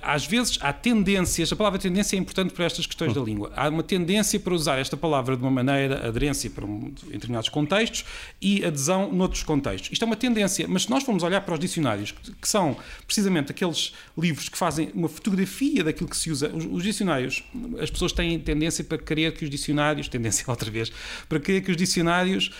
às 0.00 0.24
vezes 0.24 0.56
há 0.60 0.72
tendências, 0.72 1.52
a 1.52 1.56
palavra 1.56 1.80
tendência 1.80 2.14
é 2.16 2.18
importante 2.18 2.54
para 2.54 2.64
estas 2.64 2.86
questões 2.86 3.12
da 3.12 3.20
língua. 3.20 3.52
Há 3.56 3.68
uma 3.68 3.82
tendência 3.82 4.38
para 4.38 4.54
usar 4.54 4.78
esta 4.78 4.96
palavra 4.96 5.36
de 5.36 5.42
uma 5.42 5.50
maneira, 5.50 6.06
aderência 6.06 6.48
para 6.48 6.64
um, 6.64 6.94
em 7.08 7.10
determinados 7.10 7.48
contextos 7.48 8.04
e 8.40 8.64
adesão 8.64 9.12
noutros 9.12 9.42
contextos. 9.42 9.90
Isto 9.92 10.02
é 10.02 10.06
uma 10.06 10.16
tendência, 10.16 10.66
mas 10.68 10.84
se 10.84 10.90
nós 10.90 11.02
formos 11.02 11.24
olhar 11.24 11.40
para 11.40 11.54
os 11.54 11.60
dicionários, 11.60 12.12
que 12.12 12.48
são 12.48 12.76
precisamente 13.04 13.50
aqueles 13.50 13.92
livros 14.16 14.48
que 14.48 14.56
fazem 14.56 14.90
uma 14.94 15.08
fotografia 15.08 15.82
daquilo 15.82 16.08
que 16.08 16.16
se 16.16 16.30
usa, 16.30 16.50
os, 16.54 16.64
os 16.64 16.82
dicionários, 16.84 17.42
as 17.80 17.90
pessoas 17.90 18.12
têm 18.12 18.38
tendência 18.38 18.84
para 18.84 18.96
querer 18.96 19.34
que 19.34 19.44
os 19.44 19.50
dicionários, 19.50 20.06
tendência 20.08 20.44
outra 20.46 20.70
vez, 20.70 20.92
para 21.28 21.40
querer 21.40 21.62
que 21.62 21.72
os 21.72 21.76
dicionários 21.76 22.52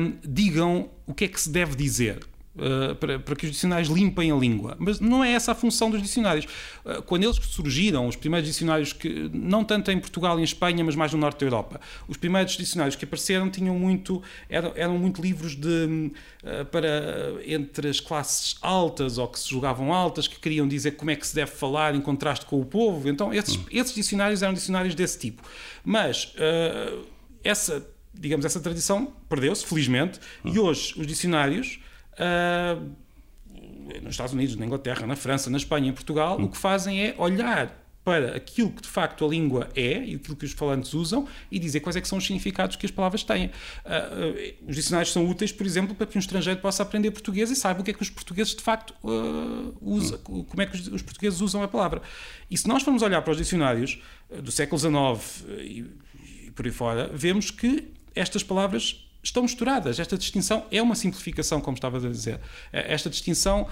hum, 0.00 0.14
digam 0.24 0.90
o 1.06 1.14
que 1.14 1.24
é 1.24 1.28
que 1.28 1.40
se 1.40 1.50
deve 1.50 1.76
dizer. 1.76 2.18
Uh, 2.58 2.94
para, 2.96 3.20
para, 3.20 3.36
que 3.36 3.46
os 3.46 3.52
dicionários 3.52 3.88
limpem 3.88 4.32
a 4.32 4.34
língua. 4.34 4.76
Mas 4.80 4.98
não 4.98 5.22
é 5.22 5.30
essa 5.30 5.52
a 5.52 5.54
função 5.54 5.90
dos 5.90 6.02
dicionários. 6.02 6.44
Uh, 6.84 7.00
quando 7.02 7.22
eles 7.22 7.36
surgiram, 7.36 8.08
os 8.08 8.16
primeiros 8.16 8.48
dicionários 8.48 8.92
que, 8.92 9.30
não 9.32 9.62
tanto 9.62 9.92
em 9.92 10.00
Portugal 10.00 10.36
e 10.38 10.40
em 10.40 10.44
Espanha, 10.44 10.82
mas 10.82 10.96
mais 10.96 11.12
no 11.12 11.18
norte 11.18 11.38
da 11.38 11.46
Europa, 11.46 11.80
os 12.08 12.16
primeiros 12.16 12.56
dicionários 12.56 12.96
que 12.96 13.04
apareceram 13.04 13.48
tinham 13.48 13.78
muito, 13.78 14.20
eram, 14.48 14.72
eram 14.74 14.98
muito 14.98 15.22
livros 15.22 15.54
de, 15.54 16.10
uh, 16.42 16.64
para, 16.66 16.88
entre 17.46 17.88
as 17.88 18.00
classes 18.00 18.56
altas 18.60 19.18
ou 19.18 19.28
que 19.28 19.38
se 19.38 19.48
julgavam 19.48 19.92
altas, 19.92 20.26
que 20.26 20.40
queriam 20.40 20.66
dizer 20.66 20.92
como 20.92 21.12
é 21.12 21.16
que 21.16 21.26
se 21.26 21.36
deve 21.36 21.52
falar 21.52 21.94
em 21.94 22.00
contraste 22.00 22.44
com 22.44 22.60
o 22.60 22.64
povo. 22.64 23.08
Então, 23.08 23.32
esses, 23.32 23.54
hum. 23.54 23.64
esses 23.70 23.94
dicionários 23.94 24.42
eram 24.42 24.52
dicionários 24.52 24.96
desse 24.96 25.16
tipo. 25.16 25.42
Mas 25.84 26.34
essa, 27.44 27.86
digamos, 28.12 28.44
essa 28.44 28.60
tradição 28.60 29.12
perdeu-se, 29.28 29.64
felizmente, 29.64 30.18
hum. 30.44 30.52
e 30.54 30.58
hoje 30.58 30.94
os 30.96 31.06
dicionários 31.06 31.78
uh, 32.18 32.84
nos 34.02 34.14
Estados 34.14 34.32
Unidos, 34.32 34.56
na 34.56 34.66
Inglaterra, 34.66 35.06
na 35.06 35.16
França, 35.16 35.50
na 35.50 35.56
Espanha, 35.56 35.88
em 35.88 35.92
Portugal, 35.92 36.38
hum. 36.38 36.44
o 36.44 36.48
que 36.48 36.56
fazem 36.56 37.02
é 37.02 37.14
olhar 37.18 37.74
para 38.08 38.36
aquilo 38.36 38.70
que 38.70 38.80
de 38.80 38.88
facto 38.88 39.22
a 39.22 39.28
língua 39.28 39.68
é 39.76 40.02
e 40.02 40.14
aquilo 40.14 40.34
que 40.34 40.46
os 40.46 40.52
falantes 40.52 40.94
usam 40.94 41.28
e 41.50 41.58
dizer 41.58 41.80
quais 41.80 41.94
é 41.94 42.00
que 42.00 42.08
são 42.08 42.16
os 42.16 42.24
significados 42.24 42.74
que 42.74 42.86
as 42.86 42.90
palavras 42.90 43.22
têm. 43.22 43.48
Uh, 43.48 43.50
uh, 43.50 44.68
os 44.70 44.76
dicionários 44.76 45.12
são 45.12 45.28
úteis, 45.28 45.52
por 45.52 45.66
exemplo, 45.66 45.94
para 45.94 46.06
que 46.06 46.16
um 46.16 46.18
estrangeiro 46.18 46.58
possa 46.58 46.82
aprender 46.82 47.10
português 47.10 47.50
e 47.50 47.56
saiba 47.56 47.82
o 47.82 47.84
que 47.84 47.90
é 47.90 47.94
que 47.94 48.00
os 48.00 48.08
portugueses 48.08 48.54
de 48.54 48.62
facto 48.62 48.94
uh, 49.04 49.76
usam, 49.82 50.18
hum. 50.26 50.42
como 50.42 50.62
é 50.62 50.64
que 50.64 50.74
os, 50.74 50.88
os, 50.88 51.02
portugueses 51.02 51.42
usam 51.42 51.62
a 51.62 51.68
palavra. 51.68 52.00
E 52.50 52.56
se 52.56 52.66
nós 52.66 52.82
formos 52.82 53.02
olhar 53.02 53.20
para 53.20 53.32
os 53.32 53.36
dicionários 53.36 54.00
do 54.42 54.50
século 54.50 54.78
XIX 54.78 55.44
e, 55.58 55.84
e 56.46 56.50
por 56.52 56.64
aí 56.64 56.72
fora, 56.72 57.10
vemos 57.12 57.50
que 57.50 57.92
estas 58.14 58.42
palavras 58.42 59.07
estão 59.28 59.42
misturadas. 59.42 59.98
Esta 59.98 60.16
distinção 60.18 60.66
é 60.70 60.82
uma 60.82 60.94
simplificação, 60.94 61.60
como 61.60 61.76
estava 61.76 61.98
a 61.98 62.00
dizer. 62.00 62.40
Eh, 62.72 62.92
esta 62.94 63.08
distinção 63.08 63.66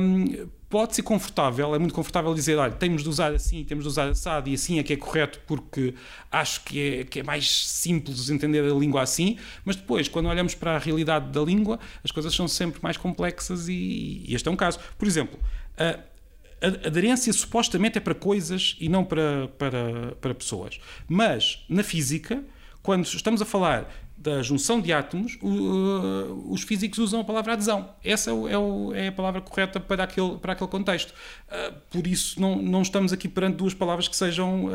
hum, 0.00 0.48
pode 0.68 0.94
ser 0.96 1.02
confortável, 1.02 1.74
é 1.74 1.78
muito 1.78 1.94
confortável 1.94 2.34
dizer, 2.34 2.56
olha, 2.56 2.72
temos 2.72 3.02
de 3.02 3.08
usar 3.08 3.32
assim, 3.32 3.64
temos 3.64 3.84
de 3.84 3.88
usar 3.88 4.08
assado 4.08 4.48
e 4.48 4.54
assim 4.54 4.78
é 4.78 4.82
que 4.82 4.92
é 4.92 4.96
correto 4.96 5.40
porque 5.46 5.94
acho 6.30 6.64
que 6.64 6.80
é, 6.80 7.04
que 7.04 7.20
é 7.20 7.22
mais 7.22 7.48
simples 7.66 8.28
entender 8.30 8.60
a 8.60 8.74
língua 8.74 9.02
assim, 9.02 9.36
mas 9.64 9.76
depois, 9.76 10.08
quando 10.08 10.26
olhamos 10.26 10.54
para 10.54 10.76
a 10.76 10.78
realidade 10.78 11.30
da 11.30 11.40
língua, 11.40 11.78
as 12.02 12.10
coisas 12.10 12.34
são 12.34 12.48
sempre 12.48 12.80
mais 12.82 12.96
complexas 12.96 13.68
e, 13.68 14.24
e 14.26 14.34
este 14.34 14.48
é 14.48 14.50
um 14.50 14.56
caso. 14.56 14.78
Por 14.98 15.06
exemplo, 15.06 15.38
a 15.76 16.86
aderência 16.86 17.32
supostamente 17.32 17.98
é 17.98 18.00
para 18.00 18.14
coisas 18.14 18.76
e 18.80 18.88
não 18.88 19.04
para, 19.04 19.48
para, 19.58 20.16
para 20.20 20.34
pessoas. 20.34 20.80
Mas, 21.06 21.64
na 21.68 21.82
física, 21.82 22.42
quando 22.82 23.04
estamos 23.04 23.40
a 23.40 23.44
falar 23.44 23.90
da 24.24 24.42
junção 24.42 24.80
de 24.80 24.90
átomos, 24.90 25.36
o, 25.42 25.48
uh, 25.48 26.46
os 26.50 26.62
físicos 26.62 26.98
usam 26.98 27.20
a 27.20 27.24
palavra 27.24 27.52
adesão. 27.52 27.90
Essa 28.02 28.30
é, 28.30 28.32
o, 28.32 28.48
é, 28.48 28.56
o, 28.56 28.94
é, 28.94 29.08
a 29.08 29.12
palavra 29.12 29.42
correta 29.42 29.78
para 29.78 30.04
aquele, 30.04 30.38
para 30.38 30.54
aquele 30.54 30.70
contexto. 30.70 31.10
Uh, 31.10 31.74
por 31.90 32.06
isso, 32.06 32.40
não, 32.40 32.56
não 32.56 32.80
estamos 32.80 33.12
aqui 33.12 33.28
perante 33.28 33.56
duas 33.56 33.74
palavras 33.74 34.08
que 34.08 34.16
sejam 34.16 34.64
uh, 34.64 34.70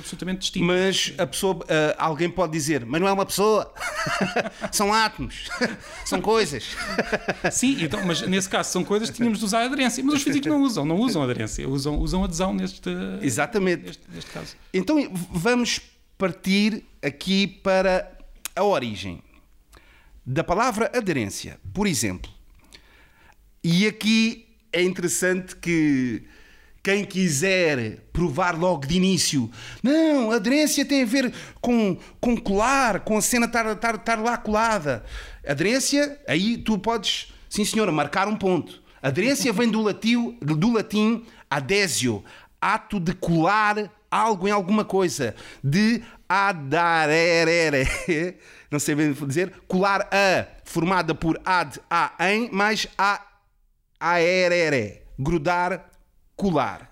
absolutamente 0.00 0.40
distintas. 0.40 0.66
Mas 0.66 1.14
a 1.16 1.26
pessoa, 1.26 1.64
alguém 1.96 2.28
pode 2.28 2.52
dizer, 2.52 2.84
mas 2.84 3.00
não 3.00 3.08
é 3.08 3.12
uma 3.12 3.24
pessoa, 3.24 3.72
são 4.70 4.92
átomos, 4.92 5.48
são 6.04 6.20
coisas. 6.20 6.76
Sim, 7.50 7.78
então, 7.82 8.04
mas 8.04 8.20
nesse 8.20 8.50
caso 8.50 8.70
são 8.70 8.84
coisas 8.84 9.08
que 9.08 9.16
tínhamos 9.16 9.38
de 9.38 9.46
usar 9.46 9.64
aderência. 9.64 10.04
Mas 10.04 10.16
os 10.16 10.22
físicos 10.22 10.46
não 10.46 10.60
usam, 10.62 10.84
não 10.84 10.96
usam 10.96 11.22
aderência, 11.22 11.66
usam, 11.66 11.98
usam 11.98 12.22
adesão 12.22 12.52
neste, 12.52 12.90
Exatamente. 13.22 13.86
Neste, 13.86 14.02
neste 14.12 14.30
caso. 14.30 14.56
Então 14.74 15.10
vamos 15.30 15.80
partir 16.18 16.84
aqui 17.02 17.46
para 17.46 18.19
a 18.60 18.64
origem 18.64 19.22
da 20.24 20.44
palavra 20.44 20.90
aderência, 20.94 21.58
por 21.72 21.86
exemplo. 21.86 22.30
E 23.64 23.86
aqui 23.86 24.46
é 24.70 24.82
interessante 24.82 25.56
que 25.56 26.22
quem 26.82 27.04
quiser 27.04 28.00
provar 28.12 28.58
logo 28.58 28.86
de 28.86 28.96
início, 28.96 29.50
não, 29.82 30.30
aderência 30.30 30.84
tem 30.84 31.02
a 31.02 31.06
ver 31.06 31.32
com, 31.60 31.98
com 32.20 32.36
colar, 32.36 33.00
com 33.00 33.16
a 33.16 33.22
cena 33.22 33.46
estar, 33.46 33.66
estar, 33.72 33.94
estar 33.94 34.18
lá 34.18 34.36
colada. 34.36 35.04
Aderência, 35.46 36.20
aí 36.28 36.58
tu 36.58 36.78
podes, 36.78 37.32
sim 37.48 37.64
senhora, 37.64 37.90
marcar 37.90 38.28
um 38.28 38.36
ponto. 38.36 38.82
Aderência 39.02 39.52
vem 39.54 39.70
do 39.70 39.80
latim, 39.80 40.36
do 40.40 40.72
latim 40.72 41.24
adesio, 41.50 42.22
ato 42.60 43.00
de 43.00 43.14
colar 43.14 43.90
algo 44.10 44.48
em 44.48 44.50
alguma 44.50 44.84
coisa, 44.84 45.34
de 45.62 46.02
adarere, 46.28 47.86
não 48.70 48.78
sei 48.78 48.94
bem 48.94 49.12
dizer, 49.12 49.52
colar 49.68 50.08
a, 50.12 50.46
formada 50.64 51.14
por 51.14 51.40
ad, 51.44 51.80
a, 51.88 52.12
em, 52.30 52.50
mais 52.50 52.86
a, 52.98 53.24
aerere, 53.98 55.02
grudar, 55.18 55.90
colar. 56.36 56.90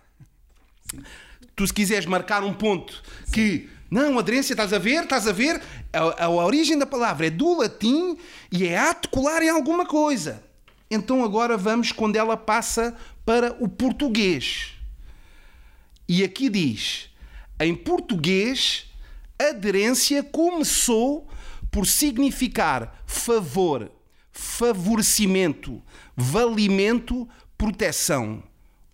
Tu 1.56 1.66
se 1.66 1.72
quiseres 1.72 2.06
marcar 2.06 2.44
um 2.44 2.52
ponto 2.52 3.02
Sim. 3.26 3.32
que 3.32 3.70
não, 3.90 4.18
aderência, 4.18 4.52
estás 4.52 4.72
a 4.72 4.78
ver? 4.78 5.04
Estás 5.04 5.26
a 5.26 5.32
ver? 5.32 5.62
A, 5.92 6.24
a, 6.24 6.28
origem 6.28 6.78
da 6.78 6.86
palavra 6.86 7.26
é 7.26 7.30
do 7.30 7.58
latim 7.58 8.18
e 8.52 8.66
é 8.66 8.76
ato 8.76 9.08
colar 9.08 9.42
em 9.42 9.48
alguma 9.48 9.86
coisa. 9.86 10.42
Então 10.90 11.24
agora 11.24 11.56
vamos 11.56 11.90
quando 11.90 12.16
ela 12.16 12.36
passa 12.36 12.96
para 13.24 13.56
o 13.60 13.68
português. 13.68 14.74
E 16.06 16.22
aqui 16.22 16.48
diz: 16.50 17.07
em 17.60 17.74
português, 17.74 18.86
aderência 19.38 20.22
começou 20.22 21.28
por 21.70 21.86
significar 21.86 23.02
favor, 23.06 23.90
favorecimento, 24.32 25.82
valimento, 26.16 27.28
proteção. 27.56 28.42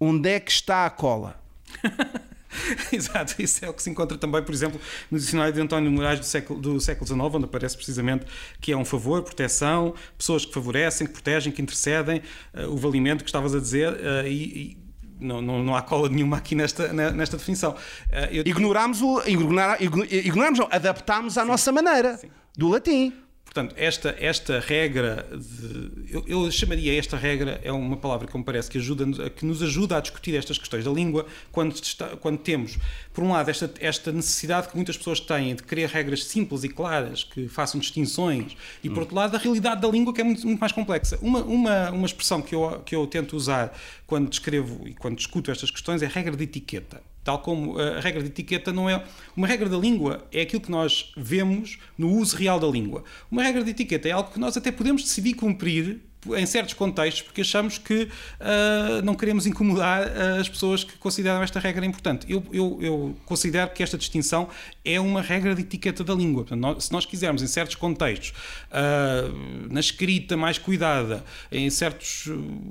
Onde 0.01 0.29
é 0.29 0.41
que 0.41 0.51
está 0.51 0.87
a 0.87 0.91
cola? 0.91 1.41
Exato, 2.93 3.41
isso 3.43 3.65
é 3.65 3.69
o 3.69 3.75
que 3.75 3.83
se 3.83 3.91
encontra 3.91 4.17
também, 4.17 4.43
por 4.43 4.55
exemplo, 4.55 4.81
no 5.11 5.19
dicionário 5.19 5.53
de 5.53 5.61
António 5.61 5.91
Moraes 5.91 6.21
do 6.21 6.27
século, 6.27 6.61
do 6.61 6.81
século 6.81 7.07
XIX, 7.07 7.21
onde 7.21 7.45
aparece 7.45 7.77
precisamente 7.77 8.27
que 8.61 8.73
é 8.73 8.77
um 8.77 8.85
favor, 8.85 9.23
proteção, 9.23 9.95
pessoas 10.17 10.45
que 10.45 10.53
favorecem, 10.53 11.07
que 11.07 11.13
protegem, 11.13 11.53
que 11.53 11.61
intercedem, 11.61 12.23
uh, 12.55 12.69
o 12.69 12.77
valimento 12.77 13.25
que 13.25 13.29
estavas 13.29 13.55
a 13.55 13.59
dizer, 13.59 13.93
uh, 13.93 14.27
e, 14.27 14.77
e 14.79 14.84
não, 15.25 15.43
não, 15.43 15.63
não, 15.63 15.75
há 15.75 15.83
cola 15.83 16.09
nenhuma 16.09 16.37
aqui 16.37 16.55
nesta, 16.55 16.93
nesta 16.93 17.37
definição. 17.37 17.73
Uh, 17.73 18.31
eu... 18.31 18.43
Ignorámos 18.47 19.03
o. 19.03 19.23
Ignorámos, 19.27 20.59
não, 20.59 20.69
adaptámos 20.71 21.39
à 21.39 21.43
Sim. 21.43 21.49
nossa 21.49 21.73
maneira. 21.73 22.17
Sim. 22.17 22.31
Do 22.57 22.69
latim. 22.69 23.13
Portanto, 23.55 23.77
esta, 23.79 24.17
esta 24.19 24.59
regra, 24.59 25.25
de, 25.31 26.13
eu, 26.13 26.25
eu, 26.27 26.51
chamaria 26.51 26.99
esta 26.99 27.17
regra, 27.17 27.61
é 27.63 27.71
uma 27.71 27.97
palavra 27.97 28.27
que 28.27 28.37
me 28.37 28.43
parece 28.43 28.69
que, 28.69 28.79
ajuda, 28.79 29.31
que 29.31 29.47
nos 29.47 29.63
ajuda 29.63 29.97
a 29.97 30.01
discutir 30.01 30.35
estas 30.35 30.59
questões 30.59 30.85
da 30.85 30.91
língua 30.91 31.25
quando, 31.53 31.73
está, 31.73 32.17
quando 32.17 32.39
temos, 32.39 32.77
por 33.13 33.23
um 33.23 33.31
lado, 33.31 33.49
esta, 33.49 33.73
esta 33.79 34.11
necessidade 34.11 34.67
que 34.67 34.75
muitas 34.75 34.97
pessoas 34.97 35.21
têm 35.21 35.55
de 35.55 35.63
querer 35.63 35.89
regras 35.89 36.25
simples 36.25 36.65
e 36.65 36.69
claras 36.69 37.23
que 37.23 37.47
façam 37.47 37.79
distinções, 37.79 38.57
e 38.83 38.91
por 38.91 39.03
outro 39.03 39.15
lado, 39.15 39.37
a 39.37 39.39
realidade 39.39 39.81
da 39.81 39.89
língua 39.89 40.13
que 40.13 40.21
é 40.21 40.25
muito, 40.25 40.45
muito 40.45 40.59
mais 40.59 40.73
complexa. 40.73 41.17
Uma, 41.23 41.45
uma, 41.45 41.91
uma 41.93 42.07
expressão 42.07 42.43
que 42.43 42.57
eu, 42.57 42.83
que 42.85 42.97
eu 42.97 43.07
tento 43.07 43.37
usar 43.37 43.73
quando 44.05 44.29
descrevo 44.29 44.81
e 44.89 44.95
quando 44.95 45.15
discuto 45.15 45.53
estas 45.53 45.71
questões 45.71 46.03
é 46.03 46.07
a 46.07 46.09
regra 46.09 46.37
de 46.37 46.43
etiqueta. 46.43 47.01
Tal 47.25 47.39
como 47.39 47.79
a 47.79 48.01
regra 48.01 48.23
de 48.23 48.29
etiqueta 48.29 48.73
não 48.73 48.89
é. 48.89 49.03
Uma 49.35 49.47
regra 49.47 49.69
da 49.69 49.79
língua 49.79 50.25
é 50.31 50.43
aquilo 50.43 50.61
que 50.61 50.71
nós 50.71 51.13
vemos 51.17 51.79
no 51.97 52.11
uso 52.11 52.37
real 52.37 52.61
da 52.61 52.69
língua. 52.69 53.03
Uma 53.31 53.43
regra 53.43 53.65
de 53.65 53.71
etiqueta 53.71 54.09
é 54.09 54.13
algo 54.13 54.31
que 54.31 54.39
nós 54.39 54.57
até 54.57 54.71
podemos 54.71 55.03
decidir 55.03 55.35
cumprir 55.35 56.01
em 56.37 56.47
certos 56.47 56.75
contextos, 56.75 57.23
porque 57.23 57.43
achamos 57.43 57.77
que 57.77 58.05
uh, 58.05 59.05
não 59.05 59.15
queremos 59.15 59.47
incomodar 59.47 60.03
as 60.41 60.49
pessoas 60.49 60.83
que 60.83 60.97
consideram 60.97 61.43
esta 61.43 61.61
regra 61.61 61.85
importante. 61.85 62.27
Eu, 62.31 62.43
eu, 62.53 62.79
eu, 62.81 63.17
considero 63.27 63.71
que 63.73 63.83
esta 63.83 63.99
distinção 63.99 64.49
é 64.85 64.99
uma 64.99 65.21
regra 65.21 65.55
de 65.55 65.61
etiqueta 65.63 66.03
da 66.03 66.15
língua. 66.15 66.45
Portanto, 66.45 66.61
nós, 66.61 66.85
se 66.85 66.93
nós 66.93 67.05
quisermos, 67.05 67.43
em 67.43 67.47
certos 67.47 67.75
contextos, 67.75 68.33
uh, 68.71 69.71
na 69.71 69.81
escrita 69.81 70.37
mais 70.37 70.57
cuidada, 70.57 71.25
em 71.53 71.69
certos 71.69 72.27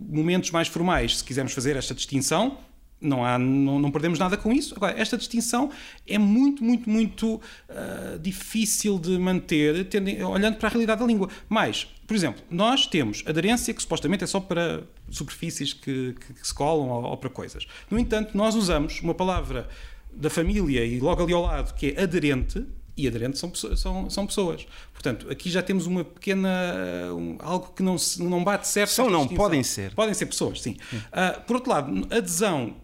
momentos 0.10 0.50
mais 0.51 0.67
formais, 0.67 1.19
se 1.19 1.24
quisermos 1.24 1.53
fazer 1.53 1.75
esta 1.75 1.93
distinção, 1.93 2.57
não, 3.03 3.25
há, 3.25 3.38
não, 3.38 3.79
não, 3.79 3.91
perdemos 3.91 4.17
nada 4.17 4.38
com 4.38 4.51
isso. 4.51 4.74
Agora, 4.75 5.00
esta 5.00 5.17
distinção 5.17 5.69
é 6.07 6.17
muito, 6.17 6.63
muito, 6.63 6.89
muito 6.89 7.36
uh, 7.36 8.19
difícil 8.19 8.98
de 8.98 9.17
manter, 9.17 9.86
tendo, 9.86 10.10
olhando 10.27 10.57
para 10.57 10.69
a 10.69 10.72
realidade 10.72 11.01
da 11.01 11.05
língua. 11.05 11.29
Mas, 11.50 11.86
por 12.07 12.15
exemplo, 12.15 12.41
nós 12.50 12.88
temos 12.88 13.24
aderência 13.25 13.74
que 13.74 13.81
supostamente 13.81 14.24
é 14.24 14.27
só 14.27 14.39
para 14.39 14.83
superfícies 15.10 15.74
que, 15.74 16.15
que, 16.19 16.33
que 16.33 16.48
se 16.48 16.53
colam 16.53 16.89
ou, 16.89 17.03
ou, 17.03 17.17
para 17.17 17.29
coisas. 17.29 17.67
No 17.89 18.00
entanto, 18.00 18.36
nós 18.36 18.55
usamos 18.55 19.01
uma 19.01 19.13
palavra 19.13 19.67
da 20.12 20.29
família 20.29 20.86
e 20.86 21.00
logo 21.00 21.24
ali 21.24 21.33
ao 21.33 21.41
lado 21.41 21.74
que 21.74 21.93
é 21.98 22.03
aderente. 22.03 22.65
E 22.95 23.07
aderentes 23.07 23.39
são, 23.39 23.51
são, 23.75 24.07
são 24.07 24.27
pessoas. 24.27 24.67
Portanto, 24.93 25.27
aqui 25.31 25.50
já 25.50 25.63
temos 25.63 25.88
uma 25.88 26.05
pequena. 26.05 26.50
Um, 27.12 27.38
algo 27.39 27.74
que 27.75 27.81
não, 27.81 27.95
não 28.19 28.43
bate 28.43 28.67
certo. 28.67 28.91
São, 28.91 29.10
não, 29.10 29.27
podem 29.27 29.63
ser. 29.63 29.95
Podem 29.95 30.13
ser 30.13 30.27
pessoas, 30.27 30.62
sim. 30.62 30.77
Uh, 30.93 31.41
por 31.41 31.55
outro 31.55 31.72
lado, 31.72 32.07
adesão 32.12 32.75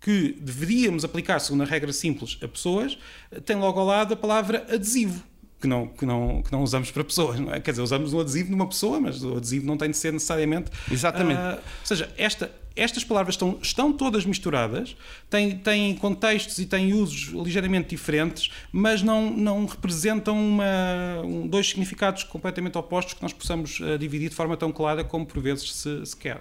que 0.00 0.36
deveríamos 0.40 1.04
aplicar 1.04 1.38
segundo 1.40 1.62
a 1.62 1.66
regra 1.66 1.92
simples 1.92 2.38
a 2.42 2.48
pessoas, 2.48 2.98
tem 3.44 3.56
logo 3.56 3.80
ao 3.80 3.86
lado 3.86 4.14
a 4.14 4.16
palavra 4.16 4.66
adesivo. 4.72 5.22
Que 5.60 5.66
não, 5.66 5.88
que, 5.88 6.06
não, 6.06 6.40
que 6.40 6.52
não 6.52 6.62
usamos 6.62 6.92
para 6.92 7.02
pessoas, 7.02 7.40
não 7.40 7.52
é? 7.52 7.58
Quer 7.58 7.72
dizer, 7.72 7.82
usamos 7.82 8.14
um 8.14 8.20
adesivo 8.20 8.52
numa 8.52 8.68
pessoa, 8.68 9.00
mas 9.00 9.24
o 9.24 9.38
adesivo 9.38 9.66
não 9.66 9.76
tem 9.76 9.90
de 9.90 9.96
ser 9.96 10.12
necessariamente. 10.12 10.70
Exatamente. 10.88 11.40
Uh, 11.40 11.56
ou 11.56 11.86
seja, 11.86 12.08
esta, 12.16 12.48
estas 12.76 13.02
palavras 13.02 13.34
estão, 13.34 13.58
estão 13.60 13.92
todas 13.92 14.24
misturadas, 14.24 14.96
têm, 15.28 15.58
têm 15.58 15.96
contextos 15.96 16.60
e 16.60 16.66
têm 16.66 16.94
usos 16.94 17.32
ligeiramente 17.34 17.88
diferentes, 17.88 18.52
mas 18.70 19.02
não, 19.02 19.32
não 19.32 19.66
representam 19.66 20.38
uma, 20.38 21.22
um, 21.24 21.48
dois 21.48 21.70
significados 21.70 22.22
completamente 22.22 22.78
opostos 22.78 23.14
que 23.14 23.22
nós 23.22 23.32
possamos 23.32 23.80
uh, 23.80 23.98
dividir 23.98 24.30
de 24.30 24.36
forma 24.36 24.56
tão 24.56 24.70
clara 24.70 25.02
como 25.02 25.26
por 25.26 25.42
vezes 25.42 25.74
se, 25.74 26.06
se 26.06 26.16
quer. 26.16 26.40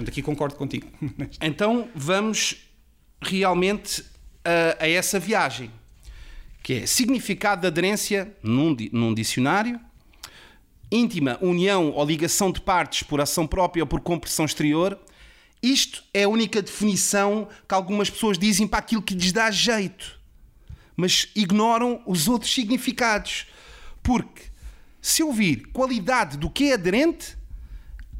Portanto, 0.00 0.08
aqui 0.08 0.22
concordo 0.22 0.54
contigo. 0.56 0.86
então 1.42 1.90
vamos 1.94 2.56
realmente 3.20 4.02
a, 4.42 4.84
a, 4.84 4.88
essa 4.88 5.20
viagem, 5.20 5.70
que 6.62 6.72
é 6.72 6.86
significado 6.86 7.60
de 7.60 7.66
aderência 7.66 8.34
num, 8.42 8.74
num 8.92 9.12
dicionário, 9.12 9.78
íntima 10.90 11.38
união 11.42 11.90
ou 11.90 12.04
ligação 12.06 12.50
de 12.50 12.62
partes 12.62 13.02
por 13.02 13.20
ação 13.20 13.46
própria 13.46 13.82
ou 13.82 13.86
por 13.86 14.00
compressão 14.00 14.46
exterior. 14.46 14.98
Isto 15.62 16.02
é 16.14 16.22
a 16.22 16.28
única 16.28 16.62
definição 16.62 17.46
que 17.68 17.74
algumas 17.74 18.08
pessoas 18.08 18.38
dizem 18.38 18.66
para 18.66 18.78
aquilo 18.78 19.02
que 19.02 19.14
lhes 19.14 19.32
dá 19.32 19.50
jeito, 19.50 20.18
mas 20.96 21.28
ignoram 21.36 22.02
os 22.06 22.26
outros 22.26 22.54
significados. 22.54 23.46
Porque 24.02 24.44
se 25.02 25.20
eu 25.20 25.30
vir 25.30 25.66
qualidade 25.74 26.38
do 26.38 26.48
que 26.48 26.70
é 26.70 26.72
aderente, 26.72 27.36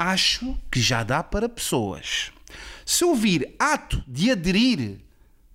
acho 0.01 0.57
que 0.71 0.81
já 0.81 1.03
dá 1.03 1.23
para 1.23 1.47
pessoas. 1.47 2.33
Se 2.87 3.05
ouvir 3.05 3.55
ato 3.59 4.03
de 4.09 4.31
aderir 4.31 4.99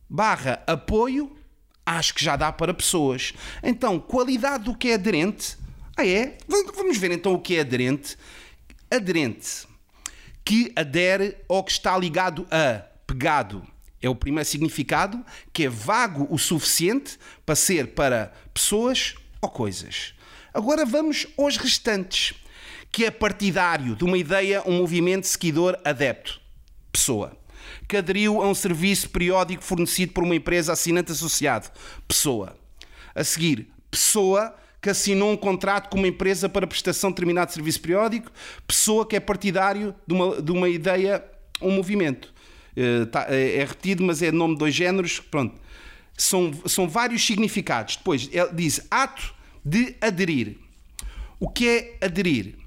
barra 0.08 0.64
apoio, 0.68 1.36
acho 1.84 2.14
que 2.14 2.24
já 2.24 2.36
dá 2.36 2.52
para 2.52 2.72
pessoas. 2.72 3.34
Então, 3.64 4.00
qualidade 4.00 4.66
do 4.66 4.78
que 4.78 4.90
é 4.90 4.94
aderente. 4.94 5.58
Ah, 5.98 6.06
é? 6.06 6.38
Vamos 6.48 6.96
ver 6.96 7.10
então 7.10 7.34
o 7.34 7.42
que 7.42 7.56
é 7.56 7.62
aderente. 7.62 8.16
Aderente. 8.92 9.68
Que 10.44 10.72
adere 10.76 11.38
ou 11.48 11.64
que 11.64 11.72
está 11.72 11.98
ligado 11.98 12.46
a, 12.52 12.86
pegado. 13.08 13.68
É 14.00 14.08
o 14.08 14.16
primeiro 14.16 14.48
significado, 14.48 15.26
que 15.52 15.66
é 15.66 15.70
vago 15.70 16.28
o 16.30 16.38
suficiente 16.38 17.18
para 17.44 17.56
ser 17.56 17.96
para 17.96 18.32
pessoas 18.54 19.16
ou 19.42 19.50
coisas. 19.50 20.14
Agora 20.54 20.86
vamos 20.86 21.26
aos 21.36 21.58
restantes 21.58 22.36
que 22.96 23.04
é 23.04 23.12
partidário 23.12 23.94
de 23.94 24.06
uma 24.06 24.18
ideia, 24.18 24.64
um 24.66 24.78
movimento 24.78 25.28
seguidor 25.28 25.78
adepto. 25.84 26.40
Pessoa. 26.94 27.38
Que 27.90 27.98
aderiu 27.98 28.42
a 28.42 28.48
um 28.48 28.56
serviço 28.56 29.10
periódico 29.10 29.62
fornecido 29.62 30.14
por 30.14 30.24
uma 30.24 30.34
empresa 30.34 30.72
assinante 30.72 31.12
associado. 31.12 31.70
Pessoa. 32.08 32.58
A 33.14 33.22
seguir, 33.22 33.68
pessoa 33.92 34.56
que 34.82 34.90
assinou 34.90 35.30
um 35.30 35.36
contrato 35.36 35.90
com 35.90 35.98
uma 35.98 36.08
empresa 36.08 36.48
para 36.48 36.66
prestação 36.66 37.10
de 37.10 37.16
determinado 37.16 37.52
serviço 37.52 37.82
periódico, 37.82 38.32
pessoa 38.66 39.06
que 39.06 39.18
é 39.18 39.20
partidário 39.20 39.94
de 40.08 40.14
uma, 40.14 40.42
de 40.42 40.52
uma 40.54 40.70
ideia, 40.70 41.22
um 41.62 41.72
movimento. 41.72 42.34
Uh, 42.78 43.08
tá, 43.08 43.26
é, 43.28 43.58
é 43.58 43.66
repetido, 43.66 44.06
mas 44.06 44.22
é 44.22 44.32
nome 44.32 44.54
de 44.54 44.60
dois 44.60 44.74
géneros, 44.74 45.20
pronto. 45.20 45.60
São, 46.18 46.54
são 46.66 46.88
vários 46.88 47.26
significados. 47.26 47.98
Depois, 47.98 48.30
ele 48.32 48.54
diz 48.54 48.80
ato 48.90 49.36
de 49.66 49.98
aderir. 50.00 50.56
O 51.42 51.50
que 51.50 51.68
é 51.68 51.98
aderir? 52.06 52.64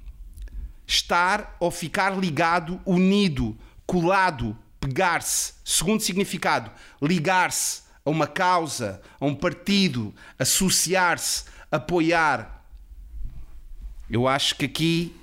Estar 0.88 1.54
ou 1.61 1.71
ficar 1.71 2.18
ligado, 2.18 2.80
unido, 2.87 3.54
colado, 3.87 4.57
pegar-se. 4.80 5.52
Segundo 5.62 6.00
significado, 6.00 6.73
ligar-se 7.00 7.83
a 8.02 8.09
uma 8.09 8.26
causa, 8.26 9.02
a 9.21 9.26
um 9.26 9.35
partido, 9.35 10.14
associar-se, 10.38 11.45
apoiar. 11.71 12.64
Eu 14.11 14.26
acho 14.26 14.57
que 14.57 14.64
aqui 14.64 15.14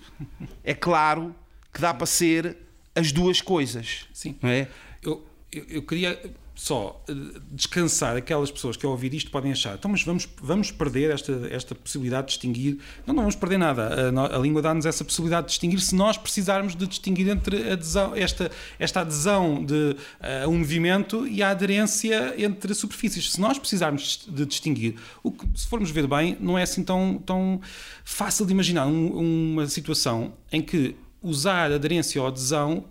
é 0.63 0.75
claro 0.75 1.35
que 1.73 1.81
dá 1.81 1.91
para 1.91 2.05
ser 2.05 2.57
as 2.93 3.11
duas 3.11 3.41
coisas. 3.41 4.05
Sim. 4.13 4.37
Não 4.39 4.49
é? 4.49 4.69
Eu, 5.01 5.25
eu, 5.51 5.65
eu 5.67 5.83
queria 5.83 6.35
só 6.55 7.03
eh, 7.07 7.13
descansar. 7.51 8.15
Aquelas 8.15 8.49
pessoas 8.49 8.77
que 8.77 8.85
ao 8.85 8.93
ouvir 8.93 9.13
isto 9.13 9.29
podem 9.29 9.51
achar 9.51 9.75
então 9.75 9.91
mas 9.91 10.03
vamos, 10.03 10.27
vamos 10.41 10.71
perder 10.71 11.11
esta, 11.11 11.47
esta 11.51 11.75
possibilidade 11.75 12.27
de 12.27 12.33
distinguir. 12.33 12.79
Não, 13.05 13.13
não 13.13 13.23
vamos 13.23 13.35
perder 13.35 13.57
nada. 13.57 14.09
A, 14.09 14.37
a 14.37 14.39
língua 14.39 14.61
dá-nos 14.61 14.85
essa 14.85 15.03
possibilidade 15.03 15.47
de 15.47 15.51
distinguir 15.51 15.79
se 15.81 15.93
nós 15.95 16.17
precisarmos 16.17 16.75
de 16.75 16.87
distinguir 16.87 17.27
entre 17.27 17.71
adesão, 17.71 18.15
esta, 18.15 18.49
esta 18.79 19.01
adesão 19.01 19.63
de, 19.63 19.95
a 20.19 20.47
um 20.47 20.59
movimento 20.59 21.27
e 21.27 21.43
a 21.43 21.49
aderência 21.49 22.33
entre 22.37 22.73
superfícies. 22.73 23.33
Se 23.33 23.41
nós 23.41 23.59
precisarmos 23.59 24.25
de 24.27 24.45
distinguir 24.45 24.95
o 25.21 25.31
que, 25.31 25.45
se 25.55 25.67
formos 25.67 25.91
ver 25.91 26.07
bem 26.07 26.37
não 26.39 26.57
é 26.57 26.63
assim 26.63 26.83
tão, 26.83 27.21
tão 27.25 27.59
fácil 28.03 28.45
de 28.45 28.53
imaginar. 28.53 28.87
Um, 28.87 29.53
uma 29.53 29.67
situação 29.67 30.33
em 30.51 30.61
que 30.61 30.95
usar 31.21 31.71
aderência 31.71 32.21
ou 32.21 32.27
adesão 32.27 32.85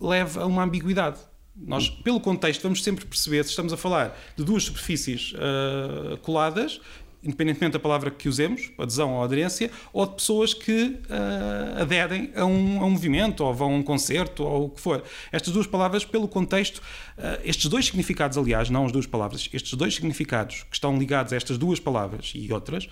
leva 0.00 0.42
a 0.42 0.46
uma 0.46 0.62
ambiguidade 0.62 1.18
nós, 1.54 1.88
pelo 1.88 2.20
contexto, 2.20 2.62
vamos 2.62 2.82
sempre 2.82 3.04
perceber 3.04 3.44
se 3.44 3.50
estamos 3.50 3.72
a 3.72 3.76
falar 3.76 4.18
de 4.36 4.44
duas 4.44 4.64
superfícies 4.64 5.32
uh, 5.34 6.16
coladas, 6.18 6.80
independentemente 7.22 7.74
da 7.74 7.78
palavra 7.78 8.10
que 8.10 8.28
usemos, 8.28 8.72
adesão 8.76 9.14
ou 9.14 9.22
aderência, 9.22 9.70
ou 9.92 10.06
de 10.06 10.14
pessoas 10.14 10.54
que 10.54 10.98
uh, 11.08 11.82
aderem 11.82 12.32
a 12.34 12.44
um, 12.44 12.80
a 12.80 12.86
um, 12.86 12.90
movimento, 12.90 13.44
ou 13.44 13.54
vão 13.54 13.74
a 13.74 13.76
um 13.76 13.82
concerto, 13.82 14.42
ou 14.42 14.64
o 14.64 14.70
que 14.70 14.80
for. 14.80 15.04
Estas 15.30 15.52
duas 15.52 15.66
palavras, 15.66 16.04
pelo 16.04 16.26
contexto, 16.26 16.78
uh, 16.78 17.40
estes 17.44 17.66
dois 17.66 17.86
significados, 17.86 18.38
aliás, 18.38 18.70
não 18.70 18.86
as 18.86 18.92
duas 18.92 19.06
palavras, 19.06 19.48
estes 19.52 19.74
dois 19.74 19.94
significados 19.94 20.62
que 20.64 20.74
estão 20.74 20.98
ligados 20.98 21.32
a 21.32 21.36
estas 21.36 21.58
duas 21.58 21.78
palavras 21.78 22.32
e 22.34 22.52
outras, 22.52 22.88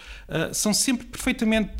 são 0.52 0.72
sempre 0.72 1.06
perfeitamente 1.06 1.72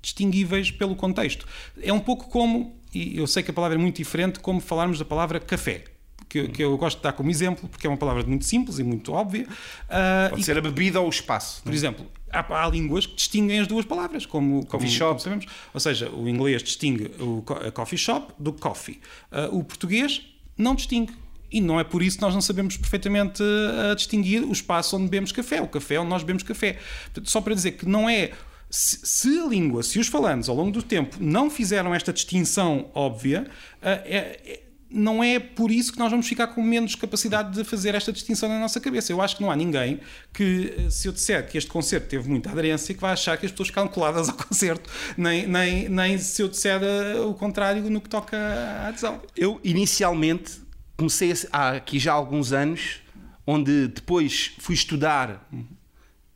distinguíveis 0.00 0.70
pelo 0.70 0.94
contexto. 0.94 1.46
É 1.82 1.92
um 1.92 2.00
pouco 2.00 2.28
como, 2.28 2.80
e 2.94 3.18
eu 3.18 3.26
sei 3.26 3.42
que 3.42 3.50
a 3.50 3.54
palavra 3.54 3.76
é 3.76 3.80
muito 3.80 3.96
diferente, 3.96 4.38
como 4.38 4.60
falarmos 4.60 4.98
da 4.98 5.04
palavra 5.04 5.40
café 5.40 5.97
que, 6.28 6.48
que, 6.48 6.62
eu 6.62 6.76
gosto 6.76 6.98
de 6.98 7.02
dar 7.02 7.12
como 7.12 7.30
exemplo, 7.30 7.68
porque 7.68 7.86
é 7.86 7.90
uma 7.90 7.96
palavra 7.96 8.22
muito 8.24 8.44
simples 8.44 8.78
e 8.78 8.84
muito 8.84 9.12
óbvia. 9.12 9.46
Uh, 9.88 10.30
Pode 10.30 10.44
ser 10.44 10.58
a 10.58 10.60
bebida 10.60 11.00
ou 11.00 11.06
o 11.06 11.10
espaço. 11.10 11.62
Por 11.62 11.72
exemplo, 11.72 12.06
há, 12.30 12.64
há, 12.64 12.68
línguas 12.68 13.06
que 13.06 13.16
distinguem 13.16 13.60
as 13.60 13.66
duas 13.66 13.84
palavras, 13.84 14.26
como, 14.26 14.66
como, 14.66 14.84
como, 14.98 15.18
sabemos. 15.18 15.46
Ou 15.72 15.80
seja, 15.80 16.10
o 16.10 16.28
inglês 16.28 16.62
distingue 16.62 17.10
o 17.18 17.42
coffee 17.72 17.98
shop 17.98 18.32
do 18.38 18.52
coffee. 18.52 19.00
Uh, 19.32 19.58
o 19.58 19.64
português 19.64 20.22
não 20.56 20.74
distingue. 20.74 21.12
E 21.50 21.62
não 21.62 21.80
é 21.80 21.84
por 21.84 22.02
isso 22.02 22.18
que 22.18 22.22
nós 22.22 22.34
não 22.34 22.42
sabemos 22.42 22.76
perfeitamente 22.76 23.42
uh, 23.42 23.96
distinguir 23.96 24.42
o 24.44 24.52
espaço 24.52 24.96
onde 24.96 25.04
bebemos 25.04 25.32
café, 25.32 25.62
o 25.62 25.68
café 25.68 25.98
onde 25.98 26.10
nós 26.10 26.22
bebemos 26.22 26.42
café. 26.42 26.78
Só 27.24 27.40
para 27.40 27.54
dizer 27.54 27.72
que 27.72 27.86
não 27.86 28.08
é 28.08 28.32
se, 28.70 29.00
se, 29.02 29.38
a 29.38 29.46
língua, 29.46 29.82
se 29.82 29.98
os 29.98 30.08
falantes 30.08 30.48
ao 30.48 30.54
longo 30.54 30.70
do 30.70 30.82
tempo 30.82 31.16
não 31.18 31.48
fizeram 31.48 31.94
esta 31.94 32.12
distinção 32.12 32.90
óbvia, 32.94 33.46
é, 33.80 33.90
é, 33.90 34.62
não 34.90 35.22
é 35.22 35.38
por 35.38 35.70
isso 35.70 35.92
que 35.92 35.98
nós 35.98 36.10
vamos 36.10 36.26
ficar 36.26 36.48
com 36.48 36.62
menos 36.62 36.94
capacidade 36.94 37.54
de 37.54 37.62
fazer 37.62 37.94
esta 37.94 38.12
distinção 38.12 38.48
na 38.48 38.58
nossa 38.58 38.80
cabeça. 38.80 39.12
Eu 39.12 39.20
acho 39.20 39.36
que 39.36 39.42
não 39.42 39.50
há 39.50 39.56
ninguém 39.56 40.00
que, 40.32 40.74
eh, 40.76 40.90
se 40.90 41.08
eu 41.08 41.12
disser 41.12 41.46
que 41.46 41.58
este 41.58 41.70
concerto 41.70 42.08
teve 42.08 42.28
muita 42.28 42.50
aderência, 42.50 42.94
que 42.94 43.00
vai 43.00 43.12
achar 43.12 43.36
que 43.36 43.44
as 43.44 43.52
pessoas 43.52 43.68
ficaram 43.68 43.88
coladas 43.88 44.28
ao 44.28 44.34
concerto, 44.38 44.88
nem, 45.16 45.46
nem, 45.46 45.88
nem 45.88 46.18
se 46.18 46.40
eu 46.40 46.48
disser 46.48 46.82
eh, 46.82 47.20
o 47.20 47.34
contrário 47.34 47.82
no 47.90 48.00
que 48.00 48.08
toca 48.08 48.36
à 48.36 48.88
adesão. 48.88 49.20
Eu, 49.36 49.60
inicialmente, 49.62 50.60
comecei 50.96 51.34
há 51.52 51.70
aqui 51.72 51.98
já 51.98 52.12
há 52.12 52.16
alguns 52.16 52.52
anos, 52.52 53.00
onde 53.46 53.88
depois 53.88 54.52
fui 54.58 54.74
estudar 54.74 55.48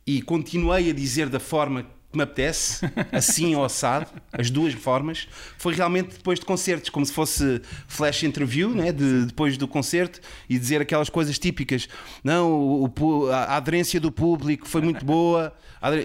e 0.05 0.21
continuei 0.21 0.89
a 0.89 0.93
dizer 0.93 1.27
da 1.29 1.39
forma 1.39 1.85
que 2.13 2.17
me 2.17 2.23
apetece, 2.23 2.85
assim 3.11 3.55
ou 3.55 3.65
assado, 3.65 4.07
as 4.31 4.49
duas 4.49 4.73
formas, 4.73 5.27
foi 5.57 5.73
realmente 5.73 6.13
depois 6.13 6.39
de 6.39 6.45
concertos, 6.45 6.89
como 6.89 7.05
se 7.05 7.11
fosse 7.11 7.61
flash 7.87 8.23
interview, 8.23 8.69
né? 8.69 8.91
De, 8.91 9.25
depois 9.25 9.57
do 9.57 9.67
concerto, 9.67 10.21
e 10.47 10.57
dizer 10.57 10.79
aquelas 10.81 11.09
coisas 11.09 11.37
típicas. 11.37 11.89
Não, 12.23 12.53
o, 12.53 13.29
a 13.31 13.57
aderência 13.57 13.99
do 13.99 14.11
público 14.11 14.67
foi 14.67 14.81
muito 14.81 15.03
boa. 15.03 15.53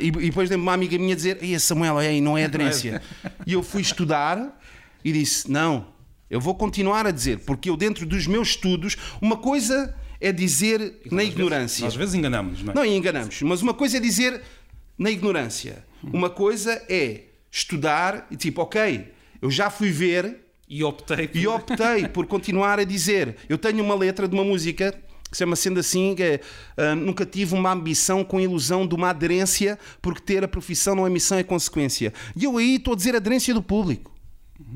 E, 0.01 0.09
e 0.09 0.11
depois 0.11 0.51
uma 0.51 0.73
amiga 0.73 0.99
minha 0.99 1.15
dizer: 1.15 1.39
Ei, 1.41 1.57
Samuel, 1.59 2.01
ei, 2.01 2.21
não 2.21 2.37
é 2.37 2.45
aderência. 2.45 3.01
E 3.47 3.53
eu 3.53 3.63
fui 3.63 3.83
estudar 3.83 4.59
e 5.05 5.13
disse: 5.13 5.51
Não, 5.51 5.87
eu 6.31 6.41
vou 6.41 6.55
continuar 6.55 7.07
a 7.07 7.11
dizer, 7.11 7.41
porque 7.41 7.71
eu, 7.71 7.77
dentro 7.77 8.05
dos 8.05 8.27
meus 8.27 8.49
estudos, 8.49 8.97
uma 9.21 9.37
coisa 9.37 9.95
é 10.21 10.33
dizer 10.33 11.01
na 11.11 11.23
ignorância. 11.23 11.83
Vezes, 11.83 11.85
às 11.85 11.95
vezes 11.95 12.15
enganamos, 12.15 12.63
não 12.63 12.73
é? 12.73 12.75
Não, 12.75 12.85
enganamos, 12.85 13.41
mas 13.43 13.63
uma 13.63 13.75
coisa 13.75 13.99
é 13.99 14.01
dizer 14.01 14.43
na 14.99 15.11
ignorância. 15.11 15.87
Uma 16.03 16.31
coisa 16.31 16.83
é 16.89 17.23
estudar 17.51 18.27
e 18.31 18.37
tipo, 18.37 18.63
ok, 18.63 19.13
eu 19.41 19.51
já 19.51 19.71
fui 19.71 19.91
ver 19.91 20.49
e 20.69 20.85
optei 20.85 21.29
por... 21.29 21.39
e 21.39 21.47
optei 21.47 22.09
por 22.09 22.27
continuar 22.27 22.79
a 22.79 22.85
dizer. 22.85 23.37
Eu 23.49 23.59
tenho 23.59 23.83
uma 23.83 23.95
letra 23.95 24.29
de 24.29 24.35
uma 24.35 24.45
música 24.45 24.93
que 25.31 25.37
se 25.37 25.39
chama 25.39 25.57
Sendo 25.57 25.81
Assim, 25.81 26.15
que 26.15 26.23
é, 26.23 26.41
uh, 26.79 26.97
nunca 26.97 27.27
tive 27.27 27.55
uma 27.55 27.73
ambição 27.73 28.25
com 28.25 28.41
ilusão 28.41 28.87
de 28.87 28.95
uma 28.95 29.11
aderência, 29.11 29.79
porque 30.01 30.21
ter 30.21 30.43
a 30.43 30.49
profissão 30.49 30.95
não 30.95 31.07
é 31.07 31.11
missão, 31.11 31.39
é 31.39 31.43
consequência. 31.43 32.13
E 32.35 32.45
eu 32.45 32.57
aí 32.57 32.77
estou 32.77 32.95
a 32.95 32.97
dizer 32.97 33.15
aderência 33.15 33.53
do 33.53 33.63
público. 33.63 34.18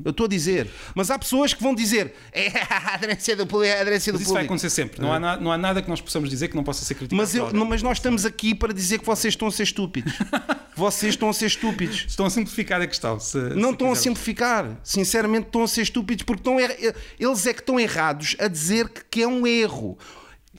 Eu 0.03 0.11
estou 0.11 0.25
a 0.25 0.29
dizer. 0.29 0.69
Mas 0.95 1.11
há 1.11 1.19
pessoas 1.19 1.53
que 1.53 1.61
vão 1.61 1.75
dizer 1.75 2.13
é 2.31 2.47
a 2.69 2.95
aderência 2.95 3.35
do 3.35 3.45
público, 3.45 3.71
é 3.73 3.77
a 3.77 3.81
aderência 3.81 4.11
do 4.11 4.15
mas 4.15 4.23
isso 4.23 4.33
vai 4.33 4.45
acontecer 4.45 4.69
sempre. 4.69 5.01
Não, 5.01 5.11
há 5.11 5.19
na, 5.19 5.37
não 5.37 5.51
há 5.51 5.57
nada 5.57 5.81
que 5.81 5.89
nós 5.89 6.01
possamos 6.01 6.29
dizer 6.29 6.47
que 6.47 6.55
não 6.55 6.63
possa 6.63 6.83
ser 6.83 6.95
criticado. 6.95 7.21
Mas, 7.21 7.35
eu, 7.35 7.51
não, 7.53 7.65
mas 7.65 7.83
nós 7.83 7.97
estamos 7.97 8.25
aqui 8.25 8.55
para 8.55 8.73
dizer 8.73 8.99
que 8.99 9.05
vocês 9.05 9.33
estão 9.33 9.47
a 9.47 9.51
ser 9.51 9.63
estúpidos. 9.63 10.13
vocês 10.75 11.13
estão 11.13 11.29
a 11.29 11.33
ser 11.33 11.47
estúpidos. 11.47 12.05
Estão 12.07 12.25
a 12.25 12.29
simplificar 12.29 12.81
a 12.81 12.87
questão. 12.87 13.19
Se, 13.19 13.37
não 13.37 13.69
se 13.69 13.73
estão 13.73 13.91
a 13.91 13.95
simplificar. 13.95 14.79
Sinceramente, 14.83 15.47
estão 15.47 15.63
a 15.63 15.67
ser 15.67 15.81
estúpidos 15.81 16.23
porque 16.23 16.41
estão, 16.41 16.57
eles 16.59 17.45
é 17.45 17.53
que 17.53 17.59
estão 17.59 17.79
errados 17.79 18.35
a 18.39 18.47
dizer 18.47 18.89
que, 18.89 19.01
que 19.09 19.21
é 19.21 19.27
um 19.27 19.45
erro. 19.45 19.97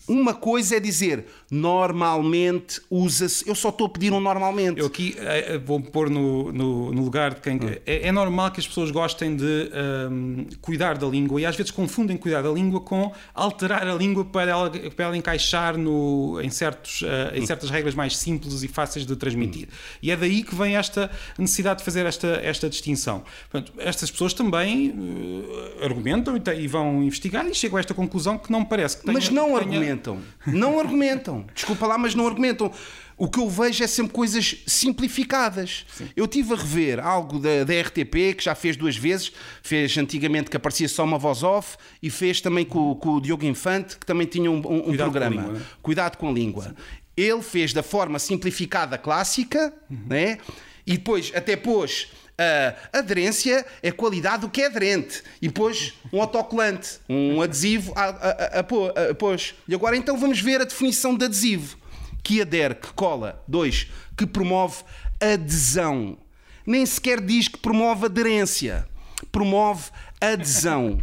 Uma 0.08 0.34
coisa 0.34 0.76
é 0.76 0.80
dizer 0.80 1.24
normalmente 1.50 2.80
usa-se. 2.90 3.48
Eu 3.48 3.54
só 3.54 3.68
estou 3.68 3.86
a 3.86 3.90
pedir 3.90 4.12
um 4.12 4.20
normalmente. 4.20 4.80
Eu 4.80 4.86
aqui 4.86 5.14
é, 5.18 5.56
vou-me 5.56 5.86
pôr 5.86 6.10
no, 6.10 6.52
no, 6.52 6.92
no, 6.92 7.04
lugar 7.04 7.34
de 7.34 7.40
quem. 7.40 7.56
Hum. 7.56 7.76
É, 7.86 8.08
é, 8.08 8.12
normal 8.12 8.50
que 8.50 8.60
as 8.60 8.66
pessoas 8.66 8.90
gostem 8.90 9.36
de 9.36 9.70
um, 10.10 10.46
cuidar 10.60 10.98
da 10.98 11.06
língua 11.06 11.40
e 11.40 11.46
às 11.46 11.54
vezes 11.54 11.70
confundem 11.70 12.16
cuidar 12.16 12.42
da 12.42 12.50
língua 12.50 12.80
com 12.80 13.12
alterar 13.32 13.86
a 13.86 13.94
língua 13.94 14.24
para 14.24 14.50
ela, 14.50 14.70
para 14.70 15.04
ela 15.06 15.16
encaixar 15.16 15.78
no, 15.78 16.40
em, 16.42 16.50
certos, 16.50 17.02
uh, 17.02 17.34
em 17.34 17.42
hum. 17.42 17.46
certas 17.46 17.70
regras 17.70 17.94
mais 17.94 18.16
simples 18.16 18.62
e 18.62 18.68
fáceis 18.68 19.06
de 19.06 19.14
transmitir. 19.14 19.68
Hum. 19.68 19.98
E 20.02 20.10
é 20.10 20.16
daí 20.16 20.42
que 20.42 20.54
vem 20.54 20.76
esta 20.76 21.10
necessidade 21.38 21.78
de 21.78 21.84
fazer 21.84 22.04
esta, 22.04 22.40
esta 22.42 22.68
distinção. 22.68 23.22
Portanto, 23.48 23.72
estas 23.78 24.10
pessoas 24.10 24.34
também 24.34 24.90
uh, 24.90 25.84
argumentam 25.84 26.36
e, 26.36 26.60
e, 26.60 26.66
vão 26.66 27.02
investigar 27.02 27.46
e 27.46 27.54
chegam 27.54 27.76
a 27.76 27.80
esta 27.80 27.94
conclusão 27.94 28.36
que 28.36 28.50
não 28.50 28.60
me 28.60 28.66
parece 28.66 28.96
que 28.96 29.04
tenha, 29.04 29.14
Mas 29.14 29.28
não 29.30 29.56
tenha... 29.58 29.83
argumentam. 29.90 30.22
Não 30.46 30.78
argumentam. 30.78 31.46
Desculpa 31.54 31.86
lá, 31.86 31.98
mas 31.98 32.14
não 32.14 32.26
argumentam. 32.26 32.72
O 33.16 33.28
que 33.28 33.38
eu 33.38 33.48
vejo 33.48 33.84
é 33.84 33.86
sempre 33.86 34.12
coisas 34.12 34.56
simplificadas. 34.66 35.86
Sim. 35.92 36.08
Eu 36.16 36.26
tive 36.26 36.52
a 36.52 36.56
rever 36.56 36.98
algo 36.98 37.38
da, 37.38 37.62
da, 37.62 37.80
RTP, 37.80 38.34
que 38.36 38.44
já 38.44 38.54
fez 38.54 38.76
duas 38.76 38.96
vezes. 38.96 39.32
Fez 39.62 39.96
antigamente 39.96 40.50
que 40.50 40.56
aparecia 40.56 40.88
só 40.88 41.04
uma 41.04 41.18
voz 41.18 41.42
off 41.42 41.76
e 42.02 42.10
fez 42.10 42.40
também 42.40 42.64
com, 42.64 42.94
com 42.96 43.10
o 43.10 43.20
Diogo 43.20 43.44
Infante, 43.44 43.98
que 43.98 44.06
também 44.06 44.26
tinha 44.26 44.50
um, 44.50 44.56
um, 44.56 44.90
um 44.90 44.96
programa. 44.96 45.36
Com 45.36 45.48
língua, 45.48 45.58
né? 45.58 45.66
Cuidado 45.80 46.16
com 46.16 46.28
a 46.28 46.32
língua. 46.32 46.64
Sim. 46.64 46.74
Ele 47.16 47.42
fez 47.42 47.72
da 47.72 47.82
forma 47.82 48.18
simplificada 48.18 48.98
clássica, 48.98 49.72
uhum. 49.88 49.98
né? 50.08 50.38
e 50.86 50.92
depois 50.92 51.32
até 51.34 51.56
pôs 51.56 52.08
a 52.38 52.98
aderência 52.98 53.64
é 53.82 53.90
qualidade 53.92 54.42
do 54.42 54.48
que 54.48 54.62
é 54.62 54.66
aderente. 54.66 55.22
E 55.40 55.48
depois 55.48 55.94
um 56.12 56.20
autocolante, 56.20 56.98
um 57.08 57.40
adesivo 57.40 57.92
a, 57.94 58.04
a, 58.04 58.58
a, 58.58 58.60
a 58.60 59.14
pôs. 59.14 59.54
E 59.68 59.74
agora 59.74 59.96
então 59.96 60.16
vamos 60.16 60.40
ver 60.40 60.60
a 60.60 60.64
definição 60.64 61.16
de 61.16 61.24
adesivo. 61.24 61.78
Que 62.22 62.40
adere, 62.40 62.74
que 62.74 62.92
cola. 62.92 63.42
Dois, 63.46 63.88
que 64.16 64.26
promove 64.26 64.82
adesão. 65.20 66.18
Nem 66.66 66.84
sequer 66.86 67.20
diz 67.20 67.48
que 67.48 67.58
promove 67.58 68.06
aderência. 68.06 68.88
Promove 69.30 69.90
adesão. 70.20 71.00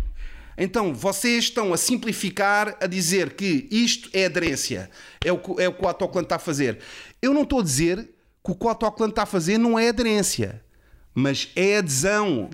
Então, 0.57 0.93
vocês 0.93 1.45
estão 1.45 1.73
a 1.73 1.77
simplificar, 1.77 2.77
a 2.81 2.85
dizer 2.85 3.33
que 3.33 3.67
isto 3.71 4.09
é 4.13 4.25
aderência. 4.25 4.89
É 5.23 5.31
o 5.31 5.37
que, 5.37 5.61
é 5.61 5.67
o, 5.67 5.73
que 5.73 5.83
o 5.83 5.87
autocolante 5.87 6.25
está 6.25 6.35
a 6.35 6.39
fazer. 6.39 6.79
Eu 7.21 7.33
não 7.33 7.43
estou 7.43 7.59
a 7.59 7.63
dizer 7.63 7.97
que 8.43 8.51
o 8.51 8.55
que 8.55 8.65
o 8.65 8.69
autocolante 8.69 9.13
está 9.13 9.23
a 9.23 9.27
fazer 9.27 9.57
não 9.57 9.77
é 9.77 9.89
aderência, 9.89 10.61
mas 11.13 11.49
é 11.55 11.77
adesão. 11.77 12.49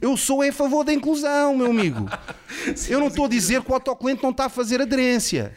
Eu 0.00 0.16
sou 0.16 0.42
a 0.42 0.52
favor 0.52 0.84
da 0.84 0.92
inclusão, 0.92 1.56
meu 1.56 1.70
amigo. 1.70 2.08
Eu 2.88 3.00
não 3.00 3.08
estou 3.08 3.24
a 3.24 3.28
dizer 3.28 3.62
que 3.62 3.70
o 3.70 3.74
autocolante 3.74 4.22
não 4.22 4.30
está 4.30 4.46
a 4.46 4.50
fazer 4.50 4.80
aderência, 4.80 5.56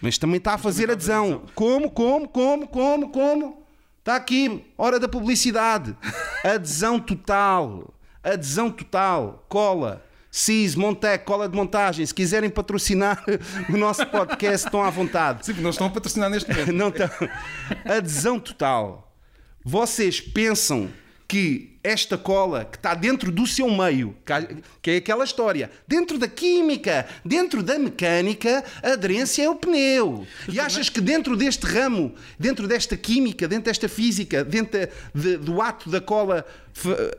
mas 0.00 0.18
também 0.18 0.38
está 0.38 0.54
a 0.54 0.58
fazer 0.58 0.90
adesão. 0.90 1.42
Como, 1.54 1.90
como, 1.90 2.28
como, 2.28 2.68
como, 2.68 3.08
como? 3.10 3.66
Está 3.98 4.16
aqui, 4.16 4.64
hora 4.76 4.98
da 4.98 5.08
publicidade. 5.08 5.96
Adesão 6.44 6.98
total. 6.98 7.94
Adesão 8.22 8.70
total. 8.70 9.44
Cola. 9.48 10.04
CIS, 10.30 10.74
Montec, 10.74 11.26
cola 11.26 11.46
de 11.48 11.54
montagem. 11.54 12.04
Se 12.04 12.14
quiserem 12.14 12.48
patrocinar 12.48 13.22
o 13.68 13.76
nosso 13.76 14.04
podcast, 14.06 14.66
estão 14.66 14.82
à 14.82 14.90
vontade. 14.90 15.44
Sim, 15.46 15.52
não 15.60 15.70
estão 15.70 15.86
a 15.86 15.90
patrocinar 15.90 16.30
neste 16.30 16.50
momento. 16.50 16.72
Não 16.72 16.88
estão. 16.88 17.08
Adesão 17.84 18.40
total. 18.40 19.14
Vocês 19.64 20.20
pensam 20.20 20.88
que 21.32 21.78
esta 21.82 22.18
cola 22.18 22.66
que 22.66 22.76
está 22.76 22.92
dentro 22.92 23.32
do 23.32 23.46
seu 23.46 23.66
meio, 23.70 24.14
que 24.82 24.90
é 24.90 24.96
aquela 24.96 25.24
história, 25.24 25.70
dentro 25.88 26.18
da 26.18 26.28
química, 26.28 27.08
dentro 27.24 27.62
da 27.62 27.78
mecânica, 27.78 28.62
a 28.82 28.90
aderência 28.92 29.42
é 29.42 29.48
o 29.48 29.56
pneu. 29.56 30.26
E 30.46 30.60
achas 30.60 30.90
que 30.90 31.00
dentro 31.00 31.34
deste 31.34 31.64
ramo, 31.64 32.14
dentro 32.38 32.68
desta 32.68 32.98
química, 32.98 33.48
dentro 33.48 33.64
desta 33.64 33.88
física, 33.88 34.44
dentro 34.44 34.86
de, 35.14 35.38
do 35.38 35.62
ato 35.62 35.88
da 35.88 36.02
cola 36.02 36.44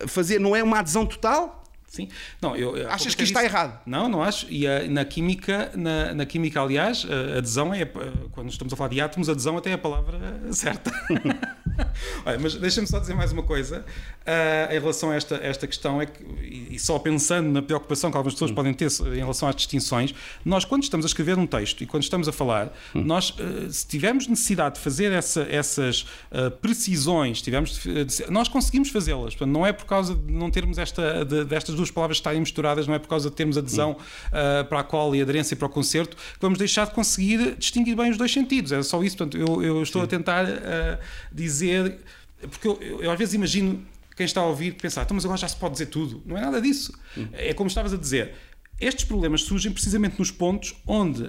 fazer, 0.05 0.39
não 0.39 0.55
é 0.55 0.61
uma 0.61 0.77
adesão 0.77 1.07
total? 1.07 1.62
Sim. 1.93 2.07
Não, 2.41 2.55
eu, 2.55 2.89
Achas 2.89 3.13
que 3.13 3.21
isto 3.21 3.33
está 3.33 3.45
errado? 3.45 3.79
Não, 3.85 4.09
não 4.09 4.23
acho. 4.23 4.47
E 4.49 4.67
a, 4.67 4.87
na 4.87 5.05
química, 5.05 5.71
na, 5.75 6.11
na, 6.15 6.25
química, 6.25 6.59
aliás, 6.59 7.05
a 7.07 7.37
adesão 7.37 7.71
é, 7.71 7.85
quando 8.31 8.49
estamos 8.49 8.73
a 8.73 8.75
falar 8.75 8.89
de 8.89 8.99
átomos, 8.99 9.29
adesão 9.29 9.55
até 9.57 9.69
é 9.69 9.73
a 9.73 9.77
palavra 9.77 10.19
certa. 10.51 10.91
Olha, 12.25 12.39
mas 12.39 12.55
deixa-me 12.55 12.87
só 12.87 12.99
dizer 12.99 13.15
mais 13.15 13.31
uma 13.31 13.43
coisa 13.43 13.85
uh, 14.21 14.73
em 14.73 14.79
relação 14.79 15.11
a 15.11 15.15
esta, 15.15 15.35
esta 15.35 15.67
questão, 15.67 16.01
é 16.01 16.05
que, 16.05 16.23
e, 16.71 16.79
só 16.79 16.97
pensando 16.99 17.49
na 17.49 17.61
preocupação 17.61 18.11
que 18.11 18.17
algumas 18.17 18.33
pessoas 18.33 18.51
hum. 18.51 18.55
podem 18.55 18.73
ter 18.73 18.89
em 18.89 19.17
relação 19.17 19.47
às 19.47 19.55
distinções, 19.55 20.13
nós 20.45 20.65
quando 20.65 20.83
estamos 20.83 21.05
a 21.05 21.07
escrever 21.07 21.37
um 21.37 21.47
texto 21.47 21.83
e 21.83 21.85
quando 21.85 22.03
estamos 22.03 22.27
a 22.27 22.31
falar, 22.31 22.73
hum. 22.93 23.03
nós, 23.03 23.31
uh, 23.31 23.71
se 23.71 23.87
tivermos 23.87 24.27
necessidade 24.27 24.75
de 24.75 24.81
fazer 24.81 25.11
essa, 25.11 25.41
essas 25.49 26.01
uh, 26.31 26.51
precisões, 26.61 27.41
tivermos 27.41 27.79
de, 27.79 28.31
nós 28.31 28.47
conseguimos 28.47 28.89
fazê-las. 28.89 29.35
Não 29.43 29.65
é 29.65 29.73
por 29.73 29.85
causa 29.85 30.15
de 30.15 30.31
não 30.31 30.49
termos 30.49 30.77
esta, 30.77 31.25
de, 31.25 31.45
destas 31.45 31.75
duas 31.75 31.82
palavras 31.91 32.17
estarem 32.17 32.39
misturadas, 32.39 32.87
não 32.87 32.93
é 32.93 32.99
por 32.99 33.07
causa 33.07 33.29
de 33.29 33.35
termos 33.35 33.57
adesão 33.57 33.91
hum. 33.91 34.65
para 34.69 34.79
a 34.79 34.83
cola 34.83 35.15
e 35.17 35.21
aderência 35.21 35.55
para 35.55 35.65
o 35.65 35.69
concerto, 35.69 36.15
que 36.15 36.41
vamos 36.41 36.57
deixar 36.57 36.85
de 36.85 36.91
conseguir 36.93 37.55
distinguir 37.55 37.95
bem 37.95 38.09
os 38.11 38.17
dois 38.17 38.31
sentidos. 38.31 38.71
É 38.71 38.81
só 38.83 39.03
isso. 39.03 39.17
Portanto, 39.17 39.37
eu, 39.37 39.63
eu 39.63 39.83
estou 39.83 40.01
Sim. 40.01 40.05
a 40.05 40.09
tentar 40.09 40.45
dizer 41.31 41.99
porque 42.47 42.67
eu, 42.67 42.77
eu, 42.81 43.03
eu, 43.03 43.11
às 43.11 43.17
vezes 43.17 43.33
imagino 43.33 43.85
quem 44.15 44.25
está 44.25 44.41
a 44.41 44.45
ouvir 44.45 44.73
pensar, 44.75 45.03
então, 45.03 45.15
mas 45.15 45.25
agora 45.25 45.39
já 45.39 45.47
se 45.47 45.55
pode 45.55 45.73
dizer 45.73 45.87
tudo. 45.87 46.21
Não 46.25 46.37
é 46.37 46.41
nada 46.41 46.61
disso. 46.61 46.93
Uhum. 47.17 47.29
É 47.33 47.53
como 47.53 47.67
estavas 47.67 47.93
a 47.93 47.97
dizer. 47.97 48.33
Estes 48.79 49.05
problemas 49.05 49.43
surgem 49.43 49.71
precisamente 49.71 50.17
nos 50.19 50.31
pontos 50.31 50.75
onde 50.85 51.23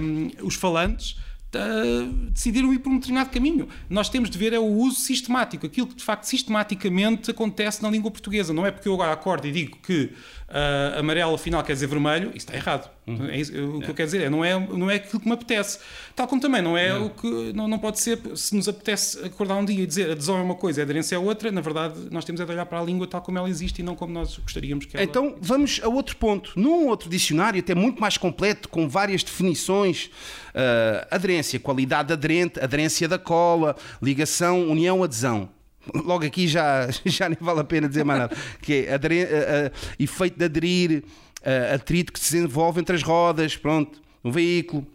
um, 0.00 0.30
os 0.42 0.54
falantes 0.54 1.18
uh, 1.58 2.12
decidiram 2.30 2.72
ir 2.72 2.78
por 2.78 2.90
um 2.90 2.96
determinado 2.96 3.30
caminho. 3.30 3.68
Nós 3.88 4.08
temos 4.08 4.30
de 4.30 4.38
ver 4.38 4.52
é 4.52 4.58
o 4.58 4.66
uso 4.66 5.00
sistemático, 5.00 5.66
aquilo 5.66 5.86
que 5.86 5.96
de 5.96 6.04
facto 6.04 6.24
sistematicamente 6.24 7.30
acontece 7.30 7.82
na 7.82 7.90
língua 7.90 8.10
portuguesa. 8.10 8.52
Não 8.52 8.66
é 8.66 8.70
porque 8.70 8.88
eu 8.88 8.94
agora 8.94 9.12
acordo 9.12 9.46
e 9.46 9.52
digo 9.52 9.78
que 9.78 10.10
uh, 10.48 10.98
amarelo 10.98 11.34
afinal 11.34 11.62
quer 11.62 11.72
dizer 11.72 11.86
vermelho, 11.86 12.28
isso 12.28 12.46
está 12.46 12.54
errado. 12.54 12.90
Uhum. 13.06 13.26
É 13.26 13.38
isso, 13.38 13.52
o 13.52 13.80
que 13.80 13.86
é. 13.86 13.90
eu 13.90 13.94
quero 13.94 14.06
dizer 14.06 14.22
é 14.22 14.30
não, 14.30 14.44
é, 14.44 14.58
não 14.58 14.90
é 14.90 14.96
aquilo 14.96 15.20
que 15.20 15.26
me 15.26 15.34
apetece. 15.34 15.78
Tal 16.16 16.26
como 16.26 16.40
também 16.40 16.62
não 16.62 16.76
é 16.76 16.94
o 16.94 17.10
que. 17.10 17.52
Não, 17.52 17.68
não 17.68 17.78
pode 17.78 18.00
ser, 18.00 18.18
se 18.34 18.54
nos 18.56 18.68
apetece 18.68 19.24
acordar 19.24 19.56
um 19.56 19.64
dia 19.64 19.82
e 19.82 19.86
dizer 19.86 20.10
adesão 20.10 20.38
é 20.38 20.42
uma 20.42 20.54
coisa, 20.54 20.82
aderência 20.82 21.16
é 21.16 21.18
outra, 21.18 21.50
na 21.52 21.60
verdade 21.60 21.94
nós 22.10 22.24
temos 22.24 22.40
é 22.40 22.44
de 22.44 22.52
olhar 22.52 22.66
para 22.66 22.80
a 22.80 22.82
língua 22.82 23.06
tal 23.06 23.20
como 23.20 23.38
ela 23.38 23.48
existe 23.48 23.80
e 23.80 23.82
não 23.82 23.94
como 23.94 24.12
nós 24.12 24.36
gostaríamos 24.38 24.86
que 24.86 24.96
ela 24.96 25.04
Então 25.04 25.36
vamos 25.40 25.80
a 25.82 25.88
outro 25.88 26.16
ponto. 26.16 26.52
Num 26.56 26.88
outro 26.88 27.08
dicionário, 27.10 27.60
até 27.60 27.74
muito 27.74 28.00
mais 28.00 28.16
completo, 28.16 28.68
com 28.68 28.88
várias 28.88 29.22
definições, 29.22 30.06
uh, 30.54 31.06
aderência, 31.10 31.58
qualidade 31.58 32.12
aderente, 32.12 32.60
aderência 32.60 33.08
da 33.08 33.18
cola, 33.18 33.76
ligação, 34.02 34.68
união, 34.70 35.02
adesão 35.02 35.48
logo 35.92 36.24
aqui 36.24 36.46
já, 36.46 36.88
já 37.04 37.28
nem 37.28 37.38
vale 37.40 37.60
a 37.60 37.64
pena 37.64 37.88
dizer 37.88 38.04
mais 38.04 38.20
nada, 38.20 38.36
que 38.62 38.86
é 38.86 38.96
uh, 38.96 38.98
uh, 38.98 39.94
efeito 39.98 40.38
de 40.38 40.44
aderir, 40.44 41.04
uh, 41.40 41.74
atrito 41.74 42.12
que 42.12 42.20
se 42.20 42.32
desenvolve 42.32 42.80
entre 42.80 42.96
as 42.96 43.02
rodas, 43.02 43.56
pronto, 43.56 44.00
no 44.22 44.32
veículo, 44.32 44.86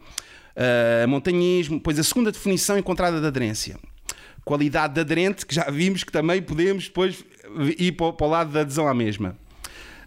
montanhismo, 1.07 1.79
pois 1.79 1.97
a 1.97 2.03
segunda 2.03 2.33
definição 2.33 2.77
encontrada 2.77 3.21
de 3.21 3.25
aderência. 3.25 3.77
Qualidade 4.43 4.95
de 4.95 4.99
aderente, 4.99 5.45
que 5.45 5.55
já 5.55 5.69
vimos 5.69 6.03
que 6.03 6.11
também 6.11 6.41
podemos 6.41 6.85
depois 6.85 7.23
ir 7.77 7.93
para, 7.93 8.11
para 8.11 8.27
o 8.27 8.29
lado 8.29 8.51
da 8.51 8.61
adesão 8.61 8.87
à 8.87 8.93
mesma. 8.93 9.37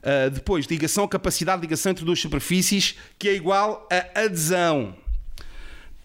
Uh, 0.03 0.31
depois, 0.31 0.67
ligação, 0.67 1.07
capacidade 1.07 1.61
de 1.61 1.67
ligação 1.69 1.93
entre 1.93 2.05
duas 2.05 2.19
superfícies, 2.19 2.97
que 3.17 3.29
é 3.29 3.35
igual 3.35 3.89
a 3.91 4.23
adesão. 4.23 4.97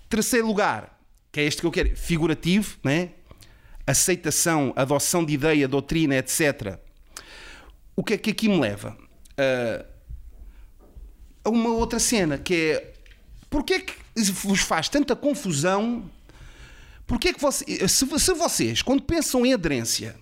Terceiro 0.08 0.46
lugar, 0.46 1.00
que 1.32 1.40
é 1.40 1.44
este 1.44 1.62
que 1.62 1.68
eu 1.68 1.72
quero, 1.72 1.96
figurativo, 1.98 2.78
né? 2.84 3.10
Aceitação, 3.88 4.73
adoção 4.76 5.23
de 5.23 5.34
ideia, 5.34 5.67
doutrina, 5.67 6.17
etc. 6.17 6.78
O 7.95 8.04
que 8.04 8.13
é 8.13 8.17
que 8.17 8.32
aqui 8.32 8.50
me 8.50 8.60
leva? 8.60 8.95
Uh, 9.39 9.86
a 11.43 11.50
uma 11.50 11.69
outra 11.69 11.97
cena, 11.97 12.38
que 12.38 12.54
é 12.54 12.93
porque 13.50 13.73
é 13.76 13.80
que 13.80 13.93
vos 14.32 14.60
faz 14.60 14.89
tanta 14.89 15.15
confusão? 15.15 16.10
Porque 17.06 17.30
é 17.30 17.34
que 17.34 17.39
se, 17.52 17.88
se 17.88 18.34
vocês, 18.34 18.82
quando 18.82 19.02
pensam 19.02 19.45
em 19.45 19.54
aderência, 19.54 20.15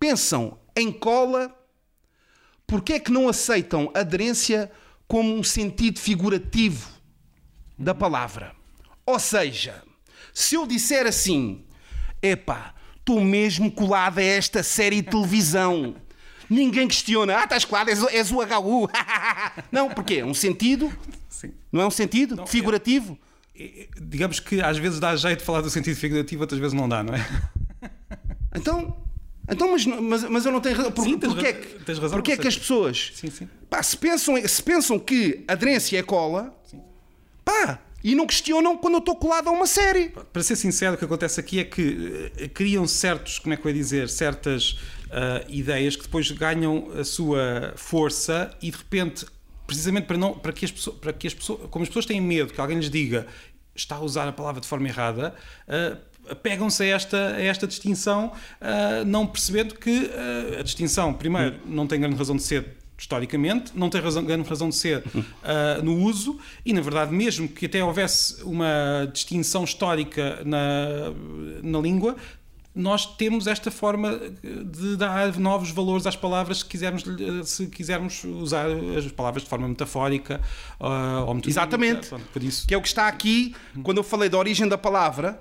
pensam 0.00 0.58
em 0.76 0.90
cola, 0.90 1.56
porque 2.66 2.94
é 2.94 2.98
que 2.98 3.12
não 3.12 3.28
aceitam 3.28 3.92
aderência 3.94 4.70
como 5.06 5.32
um 5.32 5.44
sentido 5.44 6.00
figurativo 6.00 6.90
da 7.78 7.94
palavra? 7.94 8.56
Ou 9.06 9.18
seja, 9.20 9.80
se 10.34 10.56
eu 10.56 10.66
disser 10.66 11.06
assim, 11.06 11.64
epá, 12.20 12.74
estou 13.02 13.20
mesmo 13.20 13.70
colado 13.70 14.18
a 14.18 14.22
esta 14.22 14.62
série 14.62 15.02
de 15.02 15.10
televisão. 15.10 15.94
Ninguém 16.48 16.86
questiona. 16.86 17.38
Ah, 17.38 17.44
estás 17.44 17.64
colado, 17.64 17.88
és, 17.88 18.02
és 18.04 18.30
o 18.30 18.36
HU. 18.40 18.88
não, 19.70 19.90
porquê? 19.90 20.16
É 20.16 20.24
um 20.24 20.34
sentido? 20.34 20.92
Sim. 21.28 21.52
Não 21.70 21.82
é 21.82 21.86
um 21.86 21.90
sentido 21.90 22.36
não, 22.36 22.46
figurativo? 22.46 23.18
É, 23.58 23.64
é, 23.64 23.88
digamos 24.00 24.38
que 24.38 24.60
às 24.60 24.78
vezes 24.78 25.00
dá 25.00 25.14
jeito 25.16 25.40
de 25.40 25.44
falar 25.44 25.60
do 25.60 25.70
sentido 25.70 25.96
figurativo, 25.96 26.42
outras 26.42 26.60
vezes 26.60 26.74
não 26.74 26.88
dá, 26.88 27.02
não 27.02 27.14
é? 27.14 27.26
Então, 28.54 28.96
então 29.48 29.72
mas, 29.72 29.84
mas, 29.86 30.24
mas 30.24 30.46
eu 30.46 30.52
não 30.52 30.60
tenho 30.60 30.76
razão. 30.76 30.92
Por, 30.92 31.04
sim, 31.04 31.18
porquê, 31.18 31.46
é 31.46 31.52
que, 31.54 31.84
tens 31.84 31.98
razão, 31.98 32.18
porquê 32.18 32.32
é 32.32 32.36
que 32.36 32.46
as 32.46 32.56
pessoas 32.56 33.12
sim, 33.14 33.30
sim. 33.30 33.48
Pá, 33.68 33.82
se, 33.82 33.96
pensam, 33.96 34.36
se 34.46 34.62
pensam 34.62 34.98
que 34.98 35.42
aderência 35.48 35.98
é 35.98 36.02
cola, 36.02 36.54
sim. 36.64 36.80
pá, 37.42 37.80
e 38.02 38.14
não 38.14 38.26
questionam 38.26 38.76
quando 38.76 38.94
eu 38.94 38.98
estou 38.98 39.16
colado 39.16 39.48
a 39.48 39.50
uma 39.50 39.66
série. 39.66 40.10
Para 40.32 40.42
ser 40.42 40.56
sincero, 40.56 40.94
o 40.94 40.98
que 40.98 41.04
acontece 41.04 41.38
aqui 41.38 41.60
é 41.60 41.64
que 41.64 42.32
eh, 42.36 42.48
criam 42.48 42.86
certos, 42.86 43.38
como 43.38 43.54
é 43.54 43.56
que 43.56 43.64
eu 43.66 43.70
ia 43.70 43.76
dizer, 43.76 44.08
certas 44.08 44.72
uh, 44.72 45.48
ideias 45.48 45.94
que 45.96 46.02
depois 46.02 46.30
ganham 46.30 46.90
a 46.98 47.04
sua 47.04 47.72
força 47.76 48.50
e 48.60 48.70
de 48.70 48.76
repente, 48.76 49.26
precisamente 49.66 50.06
para, 50.06 50.16
não, 50.16 50.34
para, 50.34 50.52
que, 50.52 50.64
as 50.64 50.70
pessoas, 50.70 50.96
para 50.96 51.12
que 51.12 51.26
as 51.26 51.34
pessoas, 51.34 51.60
como 51.70 51.82
as 51.82 51.88
pessoas 51.88 52.06
têm 52.06 52.20
medo 52.20 52.52
que 52.52 52.60
alguém 52.60 52.78
lhes 52.78 52.90
diga 52.90 53.26
está 53.74 53.96
a 53.96 54.00
usar 54.00 54.28
a 54.28 54.32
palavra 54.32 54.60
de 54.60 54.66
forma 54.66 54.86
errada, 54.86 55.34
uh, 55.66 56.36
pegam-se 56.36 56.82
a 56.82 56.86
esta, 56.86 57.34
a 57.34 57.42
esta 57.42 57.66
distinção, 57.66 58.32
uh, 58.60 59.04
não 59.06 59.26
percebendo 59.26 59.74
que 59.74 59.90
uh, 59.90 60.60
a 60.60 60.62
distinção, 60.62 61.14
primeiro, 61.14 61.58
não 61.66 61.86
tem 61.86 62.00
grande 62.00 62.16
razão 62.16 62.36
de 62.36 62.42
ser 62.42 62.81
historicamente, 63.02 63.72
não 63.74 63.90
tem 63.90 64.00
razão, 64.00 64.24
grande 64.24 64.48
razão 64.48 64.68
de 64.68 64.76
ser 64.76 64.98
uh, 64.98 65.82
no 65.82 65.96
uso, 65.98 66.38
e 66.64 66.72
na 66.72 66.80
verdade, 66.80 67.12
mesmo 67.12 67.48
que 67.48 67.66
até 67.66 67.82
houvesse 67.82 68.42
uma 68.44 69.10
distinção 69.12 69.64
histórica 69.64 70.40
na, 70.44 71.12
na 71.62 71.80
língua, 71.80 72.16
nós 72.74 73.04
temos 73.04 73.46
esta 73.46 73.70
forma 73.70 74.18
de 74.42 74.96
dar 74.96 75.36
novos 75.38 75.70
valores 75.70 76.06
às 76.06 76.16
palavras 76.16 76.60
se 76.60 76.64
quisermos, 76.64 77.04
se 77.44 77.66
quisermos 77.66 78.24
usar 78.24 78.66
as 78.96 79.10
palavras 79.12 79.42
de 79.42 79.48
forma 79.48 79.68
metafórica 79.68 80.40
uh, 80.80 81.26
ou 81.26 81.38
Exatamente. 81.46 82.08
Por 82.32 82.42
isso. 82.42 82.66
Que 82.66 82.72
é 82.72 82.78
o 82.78 82.80
que 82.80 82.88
está 82.88 83.08
aqui 83.08 83.54
quando 83.82 83.98
eu 83.98 84.04
falei 84.04 84.28
da 84.30 84.38
origem 84.38 84.66
da 84.66 84.78
palavra. 84.78 85.38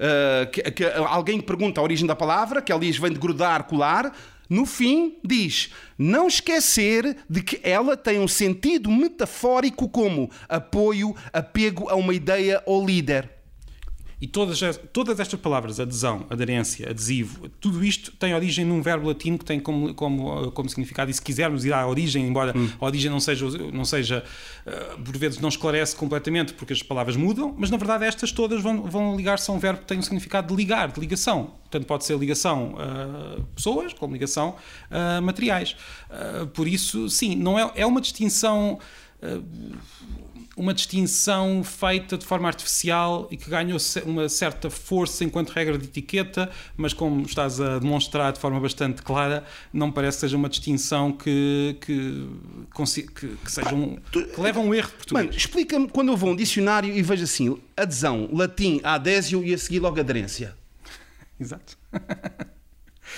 Uh, 0.00 0.50
que, 0.50 0.62
que, 0.62 0.84
alguém 0.84 1.40
pergunta 1.40 1.80
a 1.80 1.84
origem 1.84 2.06
da 2.06 2.16
palavra, 2.16 2.62
que 2.62 2.72
ali 2.72 2.90
vem 2.90 3.12
de 3.12 3.18
grudar, 3.20 3.64
colar 3.64 4.12
no 4.52 4.66
fim, 4.66 5.16
diz: 5.24 5.70
não 5.96 6.28
esquecer 6.28 7.16
de 7.28 7.42
que 7.42 7.58
ela 7.62 7.96
tem 7.96 8.20
um 8.20 8.28
sentido 8.28 8.90
metafórico 8.90 9.88
como 9.88 10.30
apoio, 10.46 11.16
apego 11.32 11.88
a 11.88 11.94
uma 11.94 12.14
ideia 12.14 12.62
ou 12.66 12.84
líder. 12.84 13.41
E 14.22 14.26
todas, 14.28 14.60
todas 14.92 15.18
estas 15.18 15.40
palavras, 15.40 15.80
adesão, 15.80 16.24
aderência, 16.30 16.88
adesivo, 16.88 17.48
tudo 17.60 17.84
isto 17.84 18.12
tem 18.12 18.32
origem 18.32 18.64
num 18.64 18.80
verbo 18.80 19.08
latino 19.08 19.36
que 19.36 19.44
tem 19.44 19.58
como, 19.58 19.92
como, 19.94 20.52
como 20.52 20.68
significado, 20.68 21.10
e 21.10 21.14
se 21.14 21.20
quisermos 21.20 21.64
ir 21.64 21.72
à 21.72 21.84
origem, 21.84 22.24
embora 22.24 22.56
hum. 22.56 22.70
a 22.80 22.84
origem 22.84 23.10
não 23.10 23.18
seja, 23.18 23.48
não 23.72 23.84
seja 23.84 24.22
uh, 24.64 25.02
por 25.02 25.16
vezes 25.16 25.40
não 25.40 25.48
esclarece 25.48 25.96
completamente 25.96 26.54
porque 26.54 26.72
as 26.72 26.80
palavras 26.84 27.16
mudam, 27.16 27.52
mas 27.58 27.68
na 27.68 27.76
verdade 27.76 28.04
estas 28.04 28.30
todas 28.30 28.62
vão, 28.62 28.84
vão 28.84 29.16
ligar-se 29.16 29.50
a 29.50 29.54
um 29.54 29.58
verbo 29.58 29.80
que 29.80 29.86
tem 29.86 29.96
o 29.96 30.00
um 30.00 30.04
significado 30.04 30.46
de 30.46 30.54
ligar, 30.54 30.92
de 30.92 31.00
ligação. 31.00 31.54
Portanto, 31.62 31.86
pode 31.88 32.04
ser 32.04 32.16
ligação 32.16 32.76
a 32.78 33.40
pessoas, 33.56 33.92
como 33.92 34.12
ligação 34.12 34.54
a 34.88 35.20
materiais. 35.20 35.74
Uh, 36.08 36.46
por 36.46 36.68
isso, 36.68 37.08
sim, 37.08 37.34
não 37.34 37.58
é, 37.58 37.72
é 37.74 37.84
uma 37.84 38.00
distinção. 38.00 38.78
Uma 40.54 40.74
distinção 40.74 41.64
feita 41.64 42.18
de 42.18 42.26
forma 42.26 42.46
artificial 42.46 43.26
e 43.30 43.38
que 43.38 43.48
ganhou 43.48 43.78
uma 44.04 44.28
certa 44.28 44.68
força 44.68 45.24
enquanto 45.24 45.50
regra 45.50 45.78
de 45.78 45.86
etiqueta, 45.86 46.50
mas 46.76 46.92
como 46.92 47.22
estás 47.22 47.58
a 47.58 47.78
demonstrar 47.78 48.32
de 48.32 48.38
forma 48.38 48.60
bastante 48.60 49.02
clara, 49.02 49.44
não 49.72 49.90
parece 49.90 50.18
que 50.18 50.20
seja 50.22 50.36
uma 50.36 50.50
distinção 50.50 51.10
que, 51.10 51.78
que, 51.80 52.28
que, 53.14 53.28
que 53.28 53.50
seja 53.50 53.74
um, 53.74 53.96
que 54.10 54.28
leva 54.38 54.60
a 54.60 54.62
um 54.62 54.74
erro 54.74 54.88
de 54.88 54.94
português. 54.94 55.26
Mano, 55.26 55.36
explica-me 55.36 55.88
quando 55.88 56.12
eu 56.12 56.16
vou 56.16 56.28
a 56.28 56.32
um 56.32 56.36
dicionário 56.36 56.94
e 56.94 57.00
vejo 57.00 57.24
assim, 57.24 57.58
adesão, 57.74 58.28
latim, 58.30 58.78
adésio 58.84 59.42
e 59.42 59.54
a 59.54 59.58
seguir 59.58 59.80
logo 59.80 59.98
aderência. 59.98 60.54
Exato. 61.40 61.78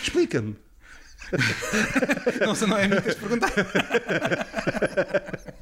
Explica-me. 0.03 0.57
não, 2.44 2.55
se 2.55 2.66
não 2.66 2.79
é 2.79 2.85
a 2.85 2.88
mim 2.88 3.01
que 3.01 3.14
perguntar. 3.14 3.51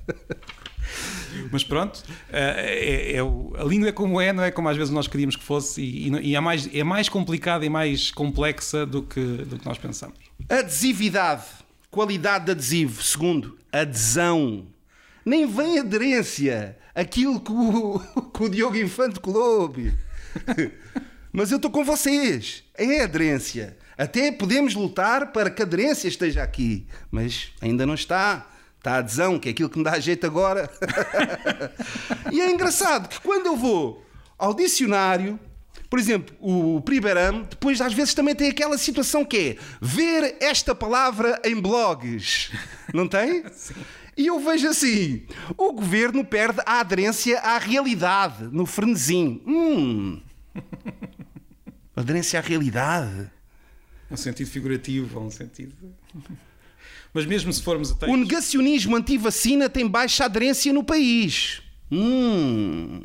Mas 1.52 1.62
pronto, 1.62 2.02
é, 2.32 3.12
é, 3.12 3.16
é, 3.16 3.20
a 3.20 3.64
língua 3.64 3.90
é 3.90 3.92
como 3.92 4.18
é, 4.18 4.32
não 4.32 4.42
é 4.42 4.50
como 4.50 4.70
às 4.70 4.76
vezes 4.76 4.90
nós 4.90 5.06
queríamos 5.06 5.36
que 5.36 5.44
fosse 5.44 5.82
e, 5.82 6.08
e 6.30 6.34
é, 6.34 6.40
mais, 6.40 6.66
é 6.72 6.82
mais 6.82 7.10
complicada 7.10 7.62
e 7.62 7.68
mais 7.68 8.10
complexa 8.10 8.86
do 8.86 9.02
que, 9.02 9.20
do 9.20 9.58
que 9.58 9.66
nós 9.66 9.76
pensamos. 9.76 10.16
Adesividade, 10.48 11.44
qualidade 11.90 12.46
de 12.46 12.52
adesivo. 12.52 13.02
Segundo, 13.02 13.58
adesão. 13.70 14.66
Nem 15.26 15.46
vem 15.46 15.78
aderência, 15.78 16.78
aquilo 16.94 17.38
que 17.38 17.52
o, 17.52 18.00
que 18.32 18.42
o 18.44 18.48
Diogo 18.48 18.78
Infante 18.78 19.20
colou. 19.20 19.74
Mas 21.30 21.50
eu 21.50 21.56
estou 21.56 21.70
com 21.70 21.84
vocês. 21.84 22.64
É 22.74 23.02
aderência. 23.02 23.76
Até 23.96 24.32
podemos 24.32 24.74
lutar 24.74 25.32
para 25.32 25.50
que 25.50 25.60
a 25.60 25.66
aderência 25.66 26.08
esteja 26.08 26.42
aqui, 26.42 26.86
mas 27.10 27.52
ainda 27.60 27.84
não 27.86 27.94
está. 27.94 28.50
Está 28.82 28.94
a 28.94 28.98
adesão, 28.98 29.38
que 29.38 29.48
é 29.48 29.52
aquilo 29.52 29.70
que 29.70 29.78
me 29.78 29.84
dá 29.84 29.96
jeito 30.00 30.26
agora. 30.26 30.68
e 32.32 32.40
é 32.40 32.50
engraçado 32.50 33.08
que 33.08 33.20
quando 33.20 33.46
eu 33.46 33.56
vou 33.56 34.04
ao 34.36 34.52
dicionário, 34.52 35.38
por 35.88 36.00
exemplo, 36.00 36.34
o 36.40 36.80
Priberam, 36.80 37.42
depois 37.42 37.80
às 37.80 37.94
vezes 37.94 38.12
também 38.12 38.34
tem 38.34 38.50
aquela 38.50 38.76
situação 38.76 39.24
que 39.24 39.36
é 39.38 39.56
ver 39.80 40.34
esta 40.40 40.74
palavra 40.74 41.40
em 41.44 41.60
blogs. 41.60 42.50
Não 42.92 43.06
tem? 43.06 43.44
Sim. 43.54 43.74
E 44.16 44.26
eu 44.26 44.40
vejo 44.40 44.66
assim: 44.66 45.26
o 45.56 45.72
governo 45.72 46.24
perde 46.24 46.60
a 46.66 46.80
aderência 46.80 47.38
à 47.38 47.58
realidade 47.58 48.48
no 48.50 48.66
frenesim. 48.66 49.40
Hum. 49.46 50.20
Aderência 51.94 52.40
à 52.40 52.42
realidade. 52.42 53.30
Um 54.10 54.16
sentido 54.16 54.50
figurativo, 54.50 55.20
um 55.20 55.30
sentido. 55.30 55.76
Mas 57.14 57.26
mesmo 57.26 57.52
se 57.52 57.62
formos 57.62 57.90
até. 57.90 58.06
O 58.06 58.16
negacionismo 58.16 58.96
anti-vacina 58.96 59.68
tem 59.68 59.86
baixa 59.86 60.24
aderência 60.24 60.72
no 60.72 60.82
país. 60.82 61.62
Hum. 61.90 63.02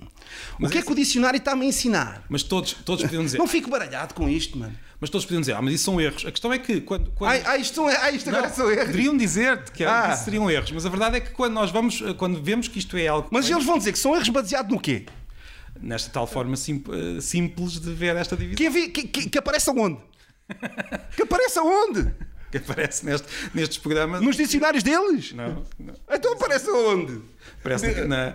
Mas 0.59 0.69
o 0.69 0.71
que 0.71 0.77
é, 0.79 0.81
que 0.81 0.91
o 0.91 0.95
dicionário 0.95 1.37
está-me 1.37 1.65
a 1.65 1.67
ensinar? 1.67 2.23
Mas 2.29 2.41
todos, 2.41 2.73
todos 2.73 3.03
podiam 3.03 3.23
dizer. 3.23 3.37
Não 3.37 3.47
fico 3.47 3.69
baralhado 3.69 4.13
com 4.13 4.29
isto, 4.29 4.57
mano. 4.57 4.75
Mas 4.99 5.09
todos 5.09 5.25
podiam 5.25 5.41
dizer, 5.41 5.53
ah, 5.53 5.61
mas 5.61 5.73
isso 5.73 5.83
são 5.83 6.01
erros. 6.01 6.25
A 6.25 6.31
questão 6.31 6.51
é 6.51 6.57
que 6.57 6.81
quando. 6.81 7.11
quando... 7.11 7.31
Ah, 7.31 7.51
ah, 7.51 7.57
isto, 7.57 7.87
é, 7.87 7.97
ah, 7.97 8.11
isto 8.11 8.29
agora 8.29 8.49
são 8.49 8.71
erros. 8.71 8.85
Poderiam 8.87 9.15
dizer-te 9.15 9.71
que 9.71 9.83
ah. 9.83 10.11
isso 10.13 10.23
seriam 10.23 10.49
erros, 10.49 10.71
mas 10.71 10.85
a 10.85 10.89
verdade 10.89 11.17
é 11.17 11.19
que 11.19 11.31
quando 11.31 11.53
nós 11.53 11.69
vamos, 11.69 12.01
quando 12.17 12.41
vemos 12.41 12.67
que 12.67 12.79
isto 12.79 12.97
é 12.97 13.07
algo. 13.07 13.27
Mas 13.29 13.49
eles 13.49 13.65
vão 13.65 13.77
dizer 13.77 13.91
que 13.91 13.99
são 13.99 14.15
erros 14.15 14.29
baseados 14.29 14.71
no 14.71 14.79
quê? 14.79 15.05
Nesta 15.79 16.09
tal 16.09 16.25
forma 16.25 16.55
sim, 16.55 16.83
eh, 16.89 17.21
simples 17.21 17.79
de 17.79 17.93
ver 17.93 18.15
esta 18.15 18.35
divisão. 18.35 18.71
Que, 18.71 18.87
que, 18.89 19.07
que, 19.07 19.29
que 19.29 19.37
aparece 19.37 19.69
aonde? 19.69 19.99
que 21.15 21.21
aparece 21.21 21.59
aonde? 21.59 22.11
que 22.51 22.57
aparece 22.57 23.05
neste, 23.05 23.27
nestes 23.53 23.77
programas. 23.77 24.21
Nos 24.21 24.35
dicionários 24.35 24.83
deles? 24.83 25.33
Não. 25.33 25.63
não. 25.79 25.93
Então 26.09 26.33
aparece 26.33 26.69
onde? 26.69 27.21
Parece 27.61 28.01
na, 28.05 28.33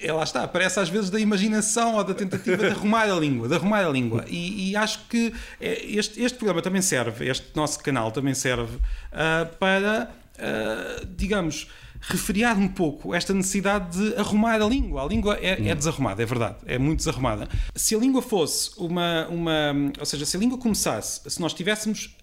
é, 0.00 0.12
lá 0.12 0.22
está, 0.22 0.46
parece 0.46 0.78
às 0.78 0.88
vezes 0.88 1.10
da 1.10 1.18
imaginação 1.18 1.96
ou 1.96 2.04
da 2.04 2.14
tentativa 2.14 2.56
de 2.56 2.66
arrumar 2.66 3.10
a 3.10 3.14
língua, 3.14 3.48
de 3.48 3.54
arrumar 3.54 3.84
a 3.84 3.88
língua. 3.88 4.24
E, 4.28 4.70
e 4.70 4.76
acho 4.76 5.06
que 5.08 5.32
é, 5.60 5.84
este, 5.86 6.22
este 6.22 6.36
programa 6.38 6.62
também 6.62 6.82
serve, 6.82 7.28
este 7.28 7.48
nosso 7.54 7.78
canal 7.80 8.12
também 8.12 8.34
serve 8.34 8.76
uh, 8.76 9.56
para, 9.58 10.10
uh, 10.38 11.06
digamos, 11.06 11.68
refriar 12.02 12.58
um 12.58 12.68
pouco 12.68 13.14
esta 13.14 13.32
necessidade 13.32 13.96
de 13.96 14.16
arrumar 14.16 14.60
a 14.60 14.66
língua. 14.66 15.04
A 15.04 15.06
língua 15.06 15.38
é, 15.40 15.68
é, 15.68 15.74
desarrumada, 15.74 16.22
é 16.22 16.26
verdade, 16.26 16.56
é 16.66 16.78
muito 16.78 16.98
desarrumada. 16.98 17.48
Se 17.74 17.94
a 17.94 17.98
língua 17.98 18.20
fosse 18.20 18.72
uma, 18.76 19.26
uma. 19.28 19.74
Ou 19.98 20.04
seja, 20.04 20.26
se 20.26 20.36
a 20.36 20.40
língua 20.40 20.58
começasse, 20.58 21.20
se 21.30 21.40
nós 21.40 21.54
tivéssemos. 21.54 22.16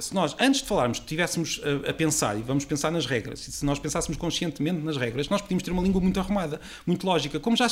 Se 0.00 0.14
nós, 0.14 0.36
antes 0.38 0.62
de 0.62 0.68
falarmos, 0.68 1.00
tivéssemos 1.00 1.60
a, 1.86 1.90
a 1.90 1.94
pensar, 1.94 2.38
e 2.38 2.42
vamos 2.42 2.64
pensar 2.64 2.90
nas 2.90 3.04
regras, 3.04 3.40
se 3.40 3.64
nós 3.64 3.78
pensássemos 3.78 4.16
conscientemente 4.16 4.80
nas 4.80 4.96
regras, 4.96 5.28
nós 5.28 5.40
podíamos 5.40 5.64
ter 5.64 5.72
uma 5.72 5.82
língua 5.82 6.00
muito 6.00 6.20
arrumada, 6.20 6.60
muito 6.86 7.04
lógica. 7.04 7.40
Como 7.40 7.56
já, 7.56 7.66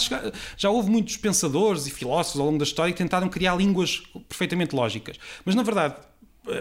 já 0.56 0.70
houve 0.70 0.90
muitos 0.90 1.16
pensadores 1.16 1.86
e 1.86 1.90
filósofos 1.90 2.40
ao 2.40 2.46
longo 2.46 2.58
da 2.58 2.64
história 2.64 2.92
que 2.92 2.98
tentaram 2.98 3.28
criar 3.28 3.54
línguas 3.56 4.02
perfeitamente 4.28 4.74
lógicas. 4.74 5.16
Mas, 5.44 5.54
na 5.54 5.62
verdade, 5.62 5.94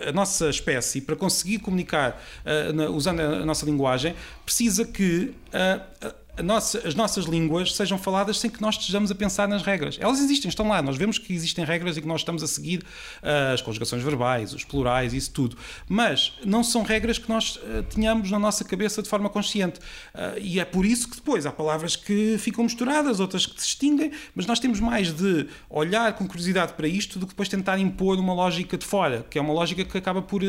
a 0.08 0.12
nossa 0.12 0.50
espécie, 0.50 1.02
para 1.02 1.16
conseguir 1.16 1.60
comunicar 1.60 2.22
uh, 2.46 2.92
usando 2.92 3.20
a 3.22 3.46
nossa 3.46 3.66
linguagem, 3.66 4.16
precisa 4.44 4.86
que 4.86 5.34
uh, 5.54 6.16
nossa, 6.44 6.88
as 6.88 6.96
nossas 6.96 7.26
línguas 7.26 7.74
sejam 7.76 7.98
faladas 7.98 8.40
sem 8.40 8.50
que 8.50 8.62
nós 8.62 8.76
estejamos 8.76 9.10
a 9.12 9.16
pensar 9.16 9.48
nas 9.48 9.64
regras. 9.64 9.98
Elas 10.00 10.20
existem, 10.20 10.50
estão 10.50 10.68
lá. 10.68 10.82
Nós 10.82 10.98
vemos 10.98 11.18
que 11.18 11.34
existem 11.34 11.64
regras 11.64 11.98
e 11.98 12.02
que 12.02 12.08
nós 12.08 12.22
estamos 12.22 12.44
a 12.44 12.48
seguir 12.48 12.80
uh, 12.80 13.54
as 13.54 13.62
conjugações 13.62 14.04
verbais, 14.04 14.54
os 14.54 14.64
plurais, 14.64 15.14
isso 15.14 15.32
tudo. 15.32 15.58
Mas 15.88 16.34
não 16.46 16.64
são 16.64 16.84
regras 16.84 17.18
que 17.18 17.30
nós 17.30 17.56
uh, 17.58 17.84
tenhamos 17.84 18.30
na 18.32 18.40
nossa 18.40 18.64
cabeça 18.64 19.02
de 19.02 19.10
forma 19.10 19.30
consciente. 19.30 19.80
Uh, 20.14 20.40
e 20.42 20.60
é 20.60 20.66
por 20.66 20.86
isso 20.86 21.10
que 21.10 21.16
depois 21.16 21.46
há 21.46 21.52
palavras 21.52 21.96
que 21.96 22.38
ficam 22.38 22.64
misturadas, 22.64 23.20
outras 23.20 23.46
que 23.46 23.60
se 23.60 23.68
distinguem, 23.68 24.12
mas 24.34 24.46
nós 24.46 24.60
temos 24.60 24.80
mais 24.80 25.14
de 25.14 25.48
olhar 25.70 26.14
com 26.14 26.28
curiosidade 26.28 26.74
para 26.74 26.88
isto 26.88 27.18
do 27.20 27.26
que 27.26 27.34
depois 27.34 27.48
tentar 27.48 27.78
impor 27.80 28.20
uma 28.20 28.34
lógica 28.34 28.78
de 28.78 28.86
fora, 28.86 29.26
que 29.30 29.38
é 29.38 29.42
uma 29.42 29.54
lógica 29.54 29.84
que 29.86 29.98
acaba 29.98 30.22
por, 30.22 30.42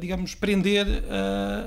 digamos, 0.00 0.34
prender 0.34 0.86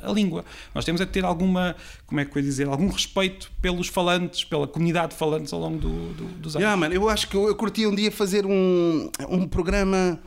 a 0.03 0.11
língua. 0.11 0.45
Nós 0.73 0.85
temos 0.85 1.01
é 1.01 1.05
de 1.05 1.11
ter 1.11 1.25
alguma, 1.25 1.75
como 2.05 2.19
é 2.19 2.25
que 2.25 2.37
eu 2.37 2.41
ia 2.41 2.43
dizer, 2.43 2.67
algum 2.67 2.87
respeito 2.87 3.44
pelos 3.62 3.88
falantes, 3.88 4.43
pela 4.43 4.67
comunidade 4.67 5.13
de 5.13 5.17
falantes 5.17 5.51
ao 5.53 5.60
longo 5.60 5.77
do, 5.77 6.13
do, 6.13 6.25
dos 6.39 6.55
anos. 6.55 6.63
Yeah, 6.63 6.75
man, 6.75 6.93
eu 6.93 7.10
acho 7.10 7.27
que 7.27 7.36
eu, 7.36 7.47
eu 7.47 7.55
curti 7.55 7.86
um 7.86 7.95
dia 7.95 8.12
fazer 8.12 8.45
um, 8.45 9.10
um 9.29 9.47
programa 9.47 10.19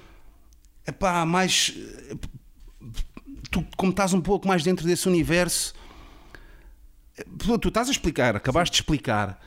epá, 0.88 1.24
mais. 1.26 1.74
Tu, 3.50 3.64
como 3.76 3.90
estás 3.90 4.12
um 4.12 4.20
pouco 4.20 4.48
mais 4.48 4.62
dentro 4.62 4.86
desse 4.86 5.08
universo, 5.08 5.74
tu 7.60 7.68
estás 7.68 7.88
a 7.88 7.90
explicar, 7.90 8.36
acabaste 8.36 8.74
de 8.74 8.82
explicar, 8.82 9.40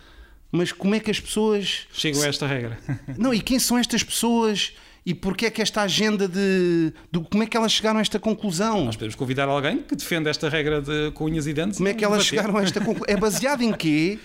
mas 0.52 0.72
como 0.72 0.96
é 0.96 1.00
que 1.00 1.12
as 1.12 1.20
pessoas. 1.20 1.88
Chegam 1.92 2.22
a 2.24 2.28
esta 2.28 2.48
regra. 2.48 2.80
Não, 3.18 3.34
e 3.34 3.42
quem 3.42 3.60
são 3.60 3.78
estas 3.78 4.04
pessoas? 4.04 4.74
E 5.06 5.16
porque 5.16 5.48
é 5.48 5.50
que 5.50 5.62
esta 5.62 5.82
agenda 5.82 6.28
de, 6.28 6.94
de, 7.12 7.20
como 7.30 7.42
é 7.44 7.48
que 7.48 7.58
elas 7.58 7.72
chegaram 7.72 7.98
a 7.98 8.02
esta 8.02 8.20
conclusão? 8.20 8.86
Nós 8.86 8.96
podemos 8.96 9.16
convidar 9.16 9.48
alguém 9.48 9.80
que 9.80 9.96
defenda 9.96 10.30
esta 10.30 10.48
regra 10.48 10.82
de 10.82 11.12
cunhas 11.12 11.48
e 11.48 11.54
dentes. 11.54 11.78
Como 11.78 11.90
é 11.90 11.94
que 11.94 12.06
elas 12.06 12.26
chegaram 12.26 12.56
a 12.58 12.64
esta 12.64 12.80
conclusão? 12.80 13.06
É 13.08 13.18
baseado 13.18 13.62
em 13.62 13.74
quê? 13.74 14.20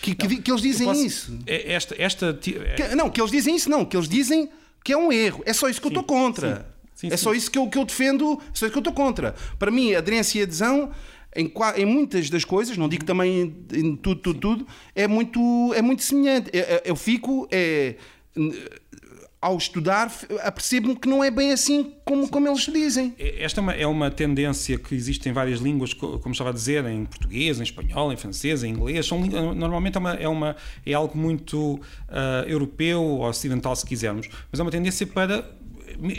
Que, 0.00 0.14
que, 0.14 0.28
não, 0.28 0.42
que 0.42 0.50
eles 0.50 0.62
dizem 0.62 0.86
posso, 0.86 1.04
isso? 1.04 1.38
É 1.46 1.72
esta, 1.72 1.94
esta 1.98 2.32
que, 2.32 2.56
não, 2.96 3.10
que 3.10 3.20
eles 3.20 3.30
dizem 3.30 3.54
isso 3.54 3.68
não, 3.68 3.84
que 3.84 3.96
eles 3.96 4.08
dizem 4.08 4.48
que 4.82 4.92
é 4.92 4.96
um 4.96 5.12
erro. 5.12 5.42
É 5.44 5.52
só 5.52 5.68
isso 5.68 5.80
que 5.80 5.88
sim, 5.88 5.94
eu 5.94 6.00
estou 6.00 6.16
contra. 6.16 6.66
Sim, 6.94 7.08
sim, 7.08 7.14
é 7.14 7.16
só 7.16 7.34
isso 7.34 7.50
que 7.50 7.58
eu, 7.58 7.68
que 7.68 7.76
eu 7.76 7.84
defendo, 7.84 8.40
é 8.40 8.54
só 8.54 8.66
isso 8.66 8.72
que 8.72 8.78
eu 8.78 8.80
estou 8.80 8.94
contra. 8.94 9.34
Para 9.58 9.70
mim, 9.70 9.92
aderência 9.94 10.38
e 10.38 10.42
adesão 10.42 10.90
em, 11.34 11.52
em, 11.76 11.84
muitas 11.84 12.30
das 12.30 12.44
coisas, 12.44 12.78
não 12.78 12.88
digo 12.88 13.04
também 13.04 13.54
em 13.72 13.94
tudo, 13.96 14.20
tudo, 14.20 14.40
tudo, 14.40 14.66
é 14.94 15.06
muito, 15.06 15.74
é 15.74 15.82
muito 15.82 16.02
semelhante. 16.02 16.48
Eu, 16.52 16.80
eu 16.84 16.96
fico. 16.96 17.46
É, 17.50 17.96
ao 19.40 19.56
estudar, 19.56 20.12
apercebo-me 20.42 20.94
que 20.94 21.08
não 21.08 21.24
é 21.24 21.30
bem 21.30 21.50
assim 21.50 21.94
como, 22.04 22.28
como 22.28 22.46
eles 22.46 22.66
dizem. 22.66 23.14
Esta 23.18 23.60
é 23.60 23.62
uma, 23.62 23.72
é 23.72 23.86
uma, 23.86 24.10
tendência 24.10 24.78
que 24.78 24.94
existe 24.94 25.28
em 25.30 25.32
várias 25.32 25.60
línguas, 25.60 25.94
como 25.94 26.30
estava 26.30 26.50
a 26.50 26.52
dizer, 26.52 26.84
em 26.84 27.06
português, 27.06 27.58
em 27.58 27.62
espanhol, 27.62 28.12
em 28.12 28.16
francês, 28.16 28.62
em 28.62 28.70
inglês. 28.70 29.06
São, 29.06 29.18
normalmente 29.54 29.96
é, 29.96 29.98
uma, 29.98 30.14
é, 30.14 30.28
uma, 30.28 30.56
é 30.84 30.92
algo 30.92 31.16
muito 31.16 31.76
uh, 31.76 32.46
europeu 32.46 33.02
ou 33.02 33.22
ocidental, 33.22 33.74
se 33.74 33.86
quisermos, 33.86 34.28
mas 34.52 34.60
é 34.60 34.62
uma 34.62 34.70
tendência 34.70 35.06
para 35.06 35.44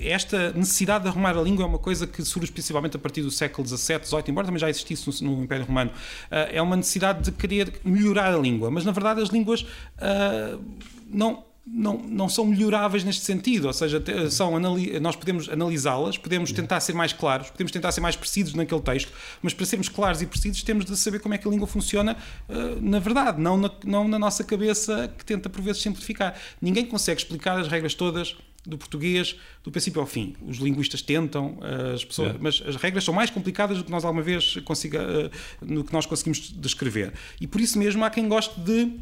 esta 0.04 0.52
necessidade 0.52 1.04
de 1.04 1.10
arrumar 1.10 1.36
a 1.36 1.42
língua 1.42 1.64
é 1.64 1.68
uma 1.68 1.80
coisa 1.80 2.06
que 2.06 2.24
surge 2.24 2.52
principalmente 2.52 2.96
a 2.96 3.00
partir 3.00 3.22
do 3.22 3.32
século 3.32 3.68
XVII, 3.68 4.04
XVIII, 4.04 4.24
embora 4.28 4.46
também 4.46 4.60
já 4.60 4.70
existisse 4.70 5.24
no, 5.24 5.36
no 5.36 5.44
Império 5.44 5.66
Romano. 5.66 5.92
Uh, 5.92 6.50
é 6.52 6.62
uma 6.62 6.76
necessidade 6.76 7.24
de 7.24 7.32
querer 7.32 7.74
melhorar 7.84 8.34
a 8.34 8.38
língua, 8.38 8.70
mas 8.70 8.84
na 8.84 8.92
verdade 8.92 9.22
as 9.22 9.30
línguas 9.30 9.62
uh, 9.62 10.62
não 11.08 11.51
não, 11.66 11.98
não 11.98 12.28
são 12.28 12.46
melhoráveis 12.46 13.04
neste 13.04 13.24
sentido, 13.24 13.68
ou 13.68 13.74
seja, 13.74 14.04
são 14.30 14.60
nós 15.00 15.16
podemos 15.16 15.48
analisá-las, 15.48 16.18
podemos 16.18 16.52
tentar 16.52 16.80
ser 16.80 16.94
mais 16.94 17.14
claros, 17.14 17.50
podemos 17.52 17.72
tentar 17.72 17.92
ser 17.92 18.02
mais 18.02 18.16
precisos 18.16 18.54
naquele 18.54 18.82
texto, 18.82 19.12
mas 19.42 19.54
para 19.54 19.66
sermos 19.66 19.88
claros 19.88 20.22
e 20.22 20.26
precisos 20.26 20.64
temos 20.64 20.86
de 20.86 20.98
saber 20.98 21.20
como 21.20 21.36
é 21.36 21.38
que 21.38 21.48
a 21.48 21.52
língua 21.52 21.68
funciona 21.68 22.18
uh, 22.50 22.82
na 22.82 23.00
verdade, 23.00 23.40
não 23.40 23.58
na, 23.58 23.72
não 23.86 24.08
na 24.08 24.18
nossa 24.18 24.44
cabeça 24.44 25.14
que 25.18 25.24
tenta 25.24 25.50
por 25.50 25.62
vezes 25.62 25.82
simplificar. 25.82 26.36
Ninguém 26.62 26.86
consegue 26.86 27.22
explicar 27.22 27.60
as 27.60 27.68
regras 27.68 27.94
todas 27.94 28.36
do 28.66 28.78
português 28.78 29.36
do 29.64 29.72
princípio 29.72 30.02
ao 30.02 30.08
fim. 30.08 30.36
Os 30.48 30.58
linguistas 30.58 31.02
tentam, 31.02 31.58
eh, 31.62 31.94
as 31.96 32.06
pessoas, 32.06 32.36
é. 32.36 32.38
mas 32.40 32.62
as 32.66 32.76
regras 32.76 33.04
são 33.04 33.14
mais 33.14 33.30
complicadas 33.30 33.78
do 33.78 33.84
que 33.84 33.92
nós 33.92 34.06
alguma 34.06 34.24
vez 34.24 34.58
consiga, 34.64 35.02
uh, 35.02 35.66
no 35.66 35.84
que 35.84 35.92
nós 35.92 36.06
conseguimos 36.06 36.52
descrever. 36.56 37.14
E 37.40 37.48
por 37.48 37.60
isso 37.60 37.80
mesmo 37.80 38.04
há 38.04 38.10
quem 38.10 38.28
goste 38.28 38.60
de 38.62 39.00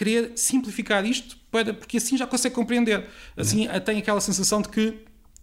querer 0.00 0.32
simplificar 0.34 1.04
isto 1.04 1.36
para, 1.50 1.74
porque 1.74 1.98
assim 1.98 2.16
já 2.16 2.26
consegue 2.26 2.54
compreender. 2.54 3.06
Assim 3.36 3.68
é. 3.68 3.78
tem 3.78 3.98
aquela 3.98 4.18
sensação 4.18 4.62
de 4.62 4.70
que 4.70 4.96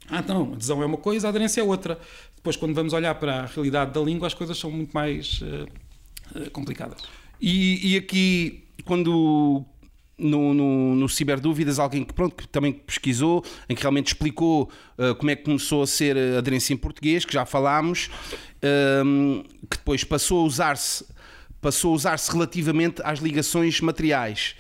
ah, 0.10 0.24
não, 0.28 0.54
adesão 0.54 0.82
é 0.82 0.86
uma 0.86 0.98
coisa, 0.98 1.28
a 1.28 1.30
aderência 1.30 1.62
é 1.62 1.64
outra. 1.64 2.00
Depois, 2.36 2.56
quando 2.56 2.74
vamos 2.74 2.92
olhar 2.92 3.14
para 3.16 3.44
a 3.44 3.46
realidade 3.46 3.92
da 3.92 4.02
língua, 4.02 4.26
as 4.26 4.34
coisas 4.34 4.58
são 4.58 4.72
muito 4.72 4.94
mais 4.94 5.42
uh, 5.42 6.50
complicadas. 6.52 7.04
E, 7.40 7.94
e, 7.94 7.98
aqui, 7.98 8.64
quando 8.84 9.64
no, 10.18 10.54
no, 10.56 10.96
no 10.96 11.10
Ciberdúvidas, 11.10 11.78
alguém 11.78 12.04
que, 12.04 12.14
pronto, 12.14 12.36
que 12.36 12.48
também 12.48 12.74
pesquisou, 12.74 13.44
em 13.70 13.76
que 13.76 13.82
realmente 13.82 14.08
explicou 14.08 14.72
uh, 14.98 15.14
como 15.16 15.30
é 15.30 15.36
que 15.36 15.44
começou 15.44 15.84
a 15.84 15.88
ser 15.88 16.18
a 16.18 16.40
aderência 16.40 16.74
em 16.74 16.78
português, 16.78 17.26
que 17.26 17.34
já 17.34 17.46
falámos, 17.46 18.10
uh, 18.64 19.44
que 19.70 19.78
depois 19.78 20.04
passou 20.04 20.42
a 20.42 20.44
usar-se 20.46 21.06
passou 21.68 21.92
a 21.92 21.96
usar-se 21.96 22.32
relativamente 22.32 23.02
às 23.04 23.20
ligações 23.20 23.82
materiais. 23.82 24.56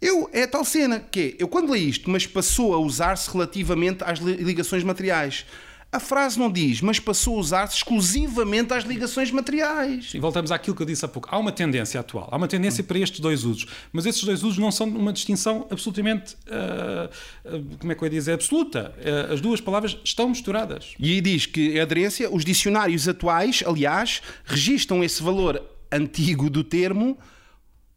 Eu, 0.00 0.30
é 0.32 0.44
a 0.44 0.48
tal 0.48 0.64
cena 0.64 0.98
que 0.98 1.20
é, 1.20 1.42
eu 1.42 1.48
quando 1.48 1.74
li 1.74 1.86
isto, 1.86 2.08
mas 2.08 2.26
passou 2.26 2.72
a 2.72 2.78
usar-se 2.78 3.30
relativamente 3.30 4.02
às 4.02 4.20
ligações 4.20 4.82
materiais. 4.82 5.44
A 5.92 6.00
frase 6.00 6.38
não 6.38 6.50
diz, 6.50 6.80
mas 6.80 6.98
passou 6.98 7.36
a 7.36 7.40
usar-se 7.40 7.76
exclusivamente 7.76 8.72
às 8.72 8.84
ligações 8.84 9.30
materiais. 9.30 10.12
E 10.14 10.18
voltamos 10.18 10.50
àquilo 10.50 10.74
que 10.74 10.80
eu 10.80 10.86
disse 10.86 11.04
há 11.04 11.08
pouco. 11.08 11.28
Há 11.30 11.38
uma 11.38 11.52
tendência 11.52 12.00
atual, 12.00 12.26
há 12.32 12.36
uma 12.38 12.48
tendência 12.48 12.82
para 12.82 12.98
estes 12.98 13.20
dois 13.20 13.44
usos, 13.44 13.66
mas 13.92 14.06
esses 14.06 14.24
dois 14.24 14.42
usos 14.42 14.56
não 14.56 14.72
são 14.72 14.86
uma 14.88 15.12
distinção 15.12 15.66
absolutamente, 15.70 16.36
uh, 16.46 17.54
uh, 17.54 17.76
como 17.78 17.92
é 17.92 17.94
que 17.94 18.02
eu 18.02 18.06
ia 18.06 18.10
dizer, 18.10 18.32
absoluta. 18.32 18.94
Uh, 18.96 19.34
as 19.34 19.42
duas 19.42 19.60
palavras 19.60 19.98
estão 20.02 20.30
misturadas. 20.30 20.94
E 20.98 21.12
aí 21.12 21.20
diz 21.20 21.44
que 21.44 21.78
a 21.78 21.82
aderência, 21.82 22.34
os 22.34 22.46
dicionários 22.46 23.06
atuais, 23.06 23.62
aliás, 23.66 24.22
registram 24.46 25.04
esse 25.04 25.22
valor 25.22 25.75
antigo 25.92 26.48
do 26.50 26.64
termo 26.64 27.18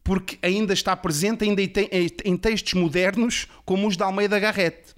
porque 0.02 0.38
ainda 0.42 0.72
está 0.72 0.96
presente 0.96 1.44
ainda 1.44 1.62
em 2.24 2.36
textos 2.36 2.74
modernos 2.74 3.46
como 3.64 3.86
os 3.86 3.96
de 3.96 4.02
Almeida 4.02 4.38
Garrett. 4.38 4.94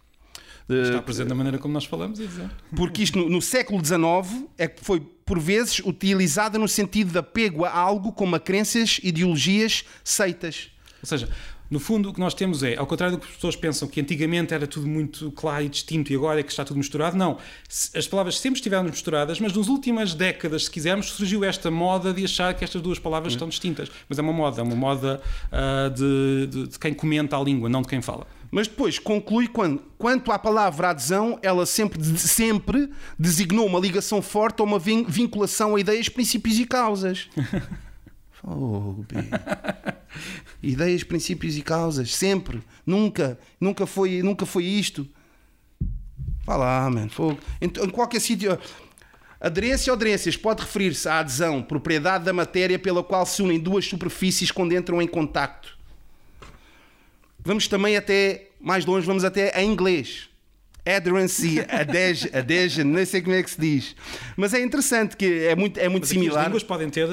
Está 0.68 1.02
presente 1.02 1.28
da 1.28 1.34
maneira 1.34 1.58
como 1.58 1.74
nós 1.74 1.84
falamos 1.84 2.18
e 2.20 2.26
dizer. 2.26 2.50
Porque 2.74 3.02
isto 3.02 3.18
no, 3.18 3.28
no 3.28 3.42
século 3.42 3.84
XIX 3.84 4.46
é 4.56 4.68
que 4.68 4.82
foi 4.82 5.00
por 5.00 5.38
vezes 5.38 5.80
utilizada 5.80 6.58
no 6.58 6.68
sentido 6.68 7.12
de 7.12 7.18
apego 7.18 7.64
a 7.64 7.70
algo 7.70 8.12
como 8.12 8.36
a 8.36 8.40
crenças, 8.40 9.00
ideologias, 9.02 9.84
seitas. 10.04 10.70
Ou 11.02 11.06
seja, 11.06 11.28
no 11.72 11.80
fundo, 11.80 12.10
o 12.10 12.12
que 12.12 12.20
nós 12.20 12.34
temos 12.34 12.62
é, 12.62 12.76
ao 12.76 12.86
contrário 12.86 13.16
do 13.16 13.20
que 13.22 13.26
as 13.26 13.34
pessoas 13.34 13.56
pensam, 13.56 13.88
que 13.88 13.98
antigamente 13.98 14.52
era 14.52 14.66
tudo 14.66 14.86
muito 14.86 15.32
claro 15.32 15.64
e 15.64 15.70
distinto 15.70 16.12
e 16.12 16.14
agora 16.14 16.38
é 16.38 16.42
que 16.42 16.50
está 16.50 16.66
tudo 16.66 16.76
misturado, 16.76 17.16
não. 17.16 17.38
As 17.96 18.06
palavras 18.06 18.38
sempre 18.38 18.58
estiveram 18.58 18.84
misturadas, 18.84 19.40
mas 19.40 19.54
nas 19.54 19.68
últimas 19.68 20.12
décadas, 20.12 20.66
se 20.66 20.70
quisermos, 20.70 21.06
surgiu 21.06 21.42
esta 21.42 21.70
moda 21.70 22.12
de 22.12 22.26
achar 22.26 22.52
que 22.52 22.62
estas 22.62 22.82
duas 22.82 22.98
palavras 22.98 23.32
estão 23.32 23.48
distintas. 23.48 23.90
Mas 24.06 24.18
é 24.18 24.22
uma 24.22 24.34
moda, 24.34 24.60
é 24.60 24.62
uma 24.62 24.76
moda 24.76 25.22
uh, 25.50 25.88
de, 25.88 26.46
de, 26.46 26.68
de 26.68 26.78
quem 26.78 26.92
comenta 26.92 27.38
a 27.38 27.42
língua, 27.42 27.70
não 27.70 27.80
de 27.80 27.88
quem 27.88 28.02
fala. 28.02 28.26
Mas 28.50 28.68
depois 28.68 28.98
conclui 28.98 29.48
quando, 29.48 29.82
quanto 29.96 30.30
à 30.30 30.38
palavra 30.38 30.90
adesão, 30.90 31.38
ela 31.40 31.64
sempre, 31.64 32.04
sempre 32.18 32.90
designou 33.18 33.64
uma 33.64 33.80
ligação 33.80 34.20
forte 34.20 34.60
ou 34.60 34.68
uma 34.68 34.78
vinculação 34.78 35.74
a 35.74 35.80
ideias, 35.80 36.10
princípios 36.10 36.58
e 36.58 36.66
causas. 36.66 37.30
Oh, 38.44 38.96
Ideias, 40.62 41.04
princípios 41.04 41.56
e 41.56 41.62
causas, 41.62 42.14
sempre, 42.14 42.62
nunca, 42.84 43.38
nunca 43.60 43.86
foi, 43.86 44.22
nunca 44.22 44.44
foi 44.44 44.64
isto. 44.64 45.08
Vá 46.44 46.56
lá, 46.56 46.90
man, 46.90 47.08
fogo. 47.08 47.38
Em, 47.60 47.66
em 47.66 47.90
qualquer 47.90 48.20
sítio. 48.20 48.58
Aderência 49.40 49.92
ou 49.92 49.96
aderências 49.96 50.36
pode 50.36 50.62
referir-se 50.62 51.08
à 51.08 51.18
adesão, 51.18 51.62
propriedade 51.62 52.24
da 52.24 52.32
matéria 52.32 52.78
pela 52.78 53.02
qual 53.02 53.26
se 53.26 53.42
unem 53.42 53.58
duas 53.58 53.84
superfícies 53.84 54.52
quando 54.52 54.72
entram 54.72 55.02
em 55.02 55.06
contacto. 55.06 55.76
Vamos 57.44 57.66
também 57.66 57.96
até, 57.96 58.50
mais 58.60 58.86
longe, 58.86 59.04
vamos 59.04 59.24
até 59.24 59.56
a 59.56 59.62
inglês 59.62 60.31
adherence, 60.84 61.60
adhesion, 61.68 62.30
adhesion, 62.32 62.84
nem 62.84 63.04
sei 63.04 63.22
como 63.22 63.34
é 63.34 63.42
que 63.42 63.50
se 63.50 63.60
diz. 63.60 63.96
Mas 64.36 64.52
é 64.52 64.60
interessante 64.60 65.16
que 65.16 65.46
é 65.46 65.54
muito, 65.54 65.78
é 65.78 65.88
muito 65.88 66.06
similar. 66.06 66.40
As 66.40 66.46
línguas 66.46 66.62
podem 66.62 66.90
ter. 66.90 67.08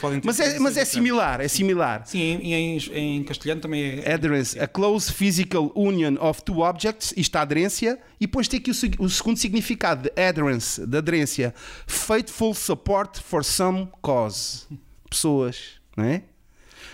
Podem 0.00 0.20
ter 0.20 0.26
mas 0.26 0.40
é, 0.40 0.58
mas 0.58 0.76
é 0.76 0.84
similar, 0.84 1.40
é 1.40 1.48
similar. 1.48 2.06
Sim, 2.06 2.18
em, 2.18 2.78
em, 2.92 3.24
castelhano 3.24 3.60
também 3.60 4.00
é. 4.00 4.14
Adherence, 4.14 4.58
a 4.58 4.66
close 4.66 5.12
physical 5.12 5.70
union 5.74 6.16
of 6.20 6.42
two 6.42 6.60
objects, 6.60 7.12
isto 7.16 7.36
é 7.36 7.40
aderência, 7.40 7.98
e 8.20 8.26
depois 8.26 8.48
tem 8.48 8.58
aqui 8.58 8.70
o, 8.70 9.04
o 9.04 9.08
segundo 9.08 9.36
significado 9.36 10.08
de 10.08 10.22
adherence, 10.22 10.86
de 10.86 10.96
aderência: 10.96 11.54
faithful 11.86 12.54
support 12.54 13.20
for 13.20 13.44
some 13.44 13.88
cause. 14.02 14.66
Pessoas, 15.08 15.80
não 15.96 16.04
é? 16.04 16.22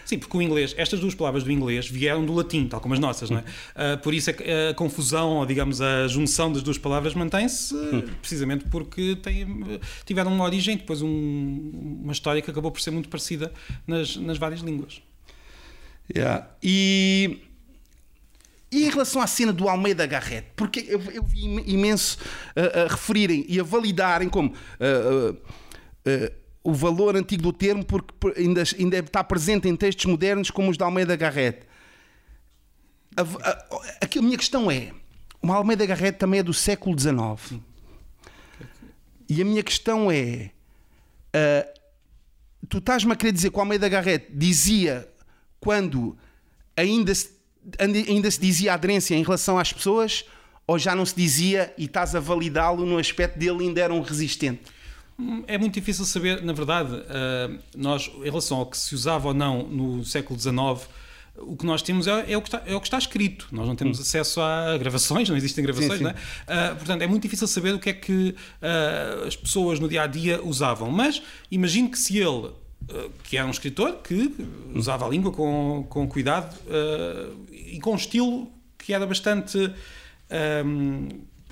Sim, 0.04 0.18
porque 0.18 0.36
o 0.36 0.42
inglês, 0.42 0.74
estas 0.76 1.00
duas 1.00 1.14
palavras 1.14 1.42
do 1.42 1.50
inglês 1.50 1.88
vieram 1.88 2.24
do 2.24 2.32
latim, 2.32 2.66
tal 2.66 2.80
como 2.80 2.94
as 2.94 3.00
nossas, 3.00 3.30
não 3.30 3.38
é? 3.38 3.42
Uh, 3.42 3.98
por 3.98 4.14
isso 4.14 4.30
a, 4.30 4.70
a, 4.70 4.74
confusão, 4.74 5.36
ou 5.36 5.46
digamos 5.46 5.80
a 5.80 6.06
junção 6.08 6.52
das 6.52 6.62
duas 6.62 6.78
palavras 6.78 7.14
mantém-se 7.14 7.74
precisamente 8.20 8.64
porque 8.70 9.16
tem, 9.16 9.80
tiveram 10.04 10.32
uma 10.32 10.44
origem, 10.44 10.76
depois 10.76 11.02
um, 11.02 12.00
uma 12.02 12.12
história 12.12 12.40
que 12.40 12.50
acabou 12.50 12.70
por 12.70 12.80
ser 12.80 12.90
muito 12.90 13.08
parecida 13.08 13.52
nas, 13.86 14.16
nas 14.16 14.38
várias 14.38 14.60
línguas. 14.60 15.02
Yeah. 16.14 16.48
E, 16.62 17.40
e 18.70 18.84
em 18.84 18.90
relação 18.90 19.20
à 19.20 19.26
cena 19.26 19.52
do 19.52 19.68
Almeida 19.68 20.06
Garrett, 20.06 20.48
porque 20.54 20.84
eu, 20.88 21.00
eu 21.12 21.22
vi 21.24 21.44
imenso 21.66 22.18
uh, 22.56 22.84
a 22.84 22.92
referirem 22.92 23.44
e 23.48 23.58
a 23.58 23.62
validarem 23.62 24.28
como. 24.28 24.54
Uh, 24.80 25.36
o 26.66 26.74
valor 26.74 27.14
antigo 27.14 27.44
do 27.44 27.52
termo 27.52 27.84
porque 27.84 28.40
ainda, 28.40 28.64
ainda 28.76 28.98
está 28.98 29.22
presente 29.22 29.68
em 29.68 29.76
textos 29.76 30.04
modernos 30.06 30.50
como 30.50 30.68
os 30.68 30.76
de 30.76 30.82
Almeida 30.82 31.14
Garrett. 31.14 31.60
A, 33.16 33.22
a, 33.22 34.18
a, 34.18 34.22
minha 34.22 34.36
questão 34.36 34.68
é: 34.68 34.90
o 35.40 35.52
Almeida 35.52 35.86
Garrett 35.86 36.18
também 36.18 36.40
é 36.40 36.42
do 36.42 36.52
século 36.52 36.98
XIX. 36.98 37.60
E 39.28 39.40
a 39.40 39.44
minha 39.44 39.62
questão 39.62 40.10
é: 40.10 40.50
uh, 41.36 42.66
tu 42.68 42.78
estás-me 42.78 43.12
a 43.12 43.16
querer 43.16 43.30
dizer 43.30 43.50
que 43.50 43.56
o 43.56 43.60
Almeida 43.60 43.88
Garrett 43.88 44.26
dizia 44.34 45.08
quando 45.60 46.18
ainda 46.76 47.14
se, 47.14 47.30
ainda 47.78 48.28
se 48.28 48.40
dizia 48.40 48.74
aderência 48.74 49.14
em 49.14 49.22
relação 49.22 49.56
às 49.56 49.72
pessoas, 49.72 50.24
ou 50.66 50.80
já 50.80 50.96
não 50.96 51.06
se 51.06 51.14
dizia 51.14 51.72
e 51.78 51.84
estás 51.84 52.16
a 52.16 52.18
validá-lo 52.18 52.84
no 52.84 52.98
aspecto 52.98 53.38
dele 53.38 53.66
ainda 53.66 53.80
era 53.80 53.94
um 53.94 54.00
resistente? 54.00 54.74
É 55.46 55.56
muito 55.56 55.74
difícil 55.74 56.04
saber, 56.04 56.42
na 56.42 56.52
verdade, 56.52 56.92
uh, 56.92 57.58
nós, 57.74 58.10
em 58.18 58.24
relação 58.24 58.58
ao 58.58 58.66
que 58.66 58.76
se 58.76 58.94
usava 58.94 59.28
ou 59.28 59.34
não 59.34 59.62
no 59.62 60.04
século 60.04 60.38
XIX, 60.38 60.86
o 61.38 61.56
que 61.56 61.64
nós 61.64 61.80
temos 61.80 62.06
é, 62.06 62.32
é, 62.32 62.36
o, 62.36 62.42
que 62.42 62.48
está, 62.48 62.62
é 62.66 62.74
o 62.74 62.80
que 62.80 62.86
está 62.86 62.98
escrito. 62.98 63.48
Nós 63.50 63.66
não 63.66 63.74
temos 63.74 63.98
hum. 63.98 64.02
acesso 64.02 64.40
a 64.40 64.76
gravações, 64.76 65.28
não 65.28 65.36
existem 65.36 65.64
gravações, 65.64 65.98
sim, 65.98 65.98
sim. 65.98 66.04
Não 66.04 66.10
é? 66.10 66.72
uh, 66.72 66.76
portanto, 66.76 67.02
é 67.02 67.06
muito 67.06 67.22
difícil 67.22 67.46
saber 67.46 67.74
o 67.74 67.78
que 67.78 67.90
é 67.90 67.92
que 67.94 68.34
uh, 68.60 69.26
as 69.26 69.34
pessoas 69.34 69.80
no 69.80 69.88
dia 69.88 70.02
a 70.02 70.06
dia 70.06 70.42
usavam. 70.42 70.90
Mas 70.90 71.22
imagino 71.50 71.90
que 71.90 71.98
se 71.98 72.18
ele, 72.18 72.50
que 73.24 73.38
era 73.38 73.46
um 73.46 73.50
escritor 73.50 73.94
que 74.02 74.34
usava 74.74 75.06
a 75.06 75.08
língua 75.08 75.32
com, 75.32 75.86
com 75.88 76.06
cuidado 76.06 76.54
e 77.50 77.80
com 77.80 77.92
um 77.92 77.96
estilo 77.96 78.50
que 78.78 78.92
era 78.92 79.06
bastante 79.06 79.72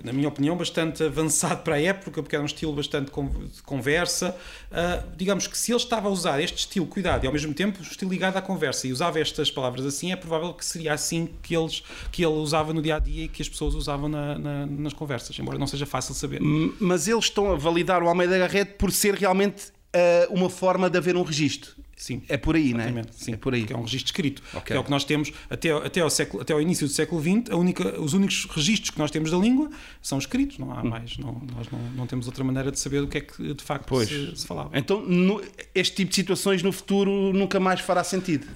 na 0.02 0.12
minha 0.12 0.28
opinião, 0.28 0.56
bastante 0.56 1.02
avançado 1.02 1.62
para 1.62 1.76
a 1.76 1.80
época, 1.80 2.22
porque 2.22 2.34
era 2.34 2.42
um 2.42 2.46
estilo 2.46 2.72
bastante 2.72 3.10
de 3.10 3.62
conversa. 3.62 4.36
Uh, 4.70 5.06
digamos 5.16 5.46
que 5.46 5.56
se 5.56 5.72
ele 5.72 5.78
estava 5.78 6.08
a 6.08 6.10
usar 6.10 6.40
este 6.40 6.58
estilo, 6.58 6.86
cuidado, 6.86 7.24
e 7.24 7.26
ao 7.26 7.32
mesmo 7.32 7.54
tempo 7.54 7.78
um 7.78 7.82
estilo 7.82 8.10
ligado 8.10 8.36
à 8.36 8.42
conversa, 8.42 8.86
e 8.86 8.92
usava 8.92 9.20
estas 9.20 9.50
palavras 9.50 9.86
assim, 9.86 10.12
é 10.12 10.16
provável 10.16 10.52
que 10.52 10.64
seria 10.64 10.92
assim 10.92 11.28
que, 11.42 11.56
eles, 11.56 11.82
que 12.10 12.24
ele 12.24 12.34
usava 12.34 12.72
no 12.72 12.82
dia 12.82 12.96
a 12.96 12.98
dia 12.98 13.24
e 13.24 13.28
que 13.28 13.40
as 13.40 13.48
pessoas 13.48 13.74
usavam 13.74 14.08
na, 14.08 14.38
na, 14.38 14.66
nas 14.66 14.92
conversas, 14.92 15.38
embora 15.38 15.58
não 15.58 15.66
seja 15.66 15.86
fácil 15.86 16.14
saber. 16.14 16.40
Mas 16.80 17.06
eles 17.06 17.24
estão 17.24 17.52
a 17.52 17.56
validar 17.56 18.02
o 18.02 18.08
Almeida 18.08 18.36
Garrett 18.36 18.74
por 18.74 18.90
ser 18.90 19.14
realmente 19.14 19.68
uh, 19.94 20.32
uma 20.34 20.50
forma 20.50 20.90
de 20.90 20.98
haver 20.98 21.16
um 21.16 21.22
registro. 21.22 21.83
Sim. 21.96 22.22
É 22.28 22.36
por 22.36 22.56
aí, 22.56 22.72
não 22.74 22.80
é? 22.80 23.04
Sim, 23.12 23.34
é 23.34 23.36
por 23.36 23.54
aí. 23.54 23.64
Que 23.64 23.72
é 23.72 23.76
um 23.76 23.82
registro 23.82 24.08
escrito. 24.08 24.42
Okay. 24.54 24.76
é 24.76 24.80
o 24.80 24.84
que 24.84 24.90
nós 24.90 25.04
temos 25.04 25.32
até, 25.48 25.70
até, 25.70 26.00
ao 26.00 26.10
século, 26.10 26.42
até 26.42 26.52
ao 26.52 26.60
início 26.60 26.86
do 26.86 26.92
século 26.92 27.20
XX, 27.20 27.50
a 27.50 27.56
única, 27.56 28.00
os 28.00 28.12
únicos 28.12 28.46
registros 28.50 28.90
que 28.90 28.98
nós 28.98 29.10
temos 29.10 29.30
da 29.30 29.38
língua 29.38 29.70
são 30.02 30.18
escritos, 30.18 30.58
não 30.58 30.72
há 30.72 30.82
hum. 30.82 30.88
mais. 30.88 31.16
Não, 31.18 31.40
nós 31.54 31.68
não, 31.70 31.78
não 31.96 32.06
temos 32.06 32.26
outra 32.26 32.44
maneira 32.44 32.70
de 32.70 32.78
saber 32.78 33.02
o 33.02 33.08
que 33.08 33.18
é 33.18 33.20
que 33.20 33.54
de 33.54 33.64
facto 33.64 34.04
se, 34.04 34.36
se, 34.36 34.46
falava. 34.46 34.70
Então, 34.76 35.00
no, 35.00 35.42
este 35.74 35.96
tipo 35.96 36.10
de 36.10 36.16
situações 36.16 36.62
no 36.62 36.72
futuro 36.72 37.32
nunca 37.32 37.60
mais 37.60 37.80
fará 37.80 38.02
sentido? 38.02 38.46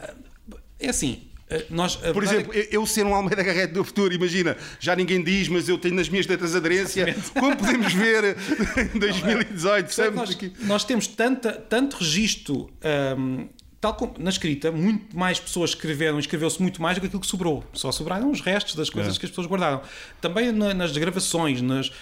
É 0.78 0.88
assim, 0.88 1.22
nós, 1.70 1.96
Por 1.96 2.22
exemplo, 2.22 2.52
é... 2.54 2.68
eu 2.70 2.84
ser 2.86 3.06
um 3.06 3.14
Almeida 3.14 3.42
Garrett 3.42 3.72
do 3.72 3.82
futuro, 3.84 4.12
imagina, 4.12 4.56
já 4.78 4.94
ninguém 4.94 5.22
diz, 5.22 5.48
mas 5.48 5.68
eu 5.68 5.78
tenho 5.78 5.94
nas 5.94 6.08
minhas 6.08 6.26
letras 6.26 6.54
aderência, 6.54 7.16
como 7.32 7.56
podemos 7.56 7.92
ver 7.92 8.36
em 8.94 8.98
2018. 8.98 10.00
É, 10.00 10.10
nós, 10.10 10.38
nós, 10.60 10.84
temos 10.84 11.06
tanta, 11.06 11.52
tanto 11.52 11.96
registro. 11.96 12.70
Um, 13.18 13.48
tal 13.80 13.94
como 13.94 14.14
na 14.18 14.30
escrita, 14.30 14.72
muito 14.72 15.16
mais 15.16 15.38
pessoas 15.38 15.70
escreveram, 15.70 16.18
escreveu-se 16.18 16.60
muito 16.60 16.82
mais 16.82 16.96
do 16.96 17.00
que 17.00 17.06
aquilo 17.06 17.20
que 17.20 17.26
sobrou. 17.26 17.64
Só 17.72 17.92
sobraram 17.92 18.30
os 18.30 18.40
restos 18.40 18.74
das 18.74 18.90
coisas 18.90 19.16
é. 19.16 19.18
que 19.18 19.26
as 19.26 19.30
pessoas 19.30 19.46
guardaram. 19.46 19.80
Também 20.20 20.50
na, 20.52 20.74
nas 20.74 20.96
gravações, 20.96 21.62
nas, 21.62 21.88
uh, 21.88 21.92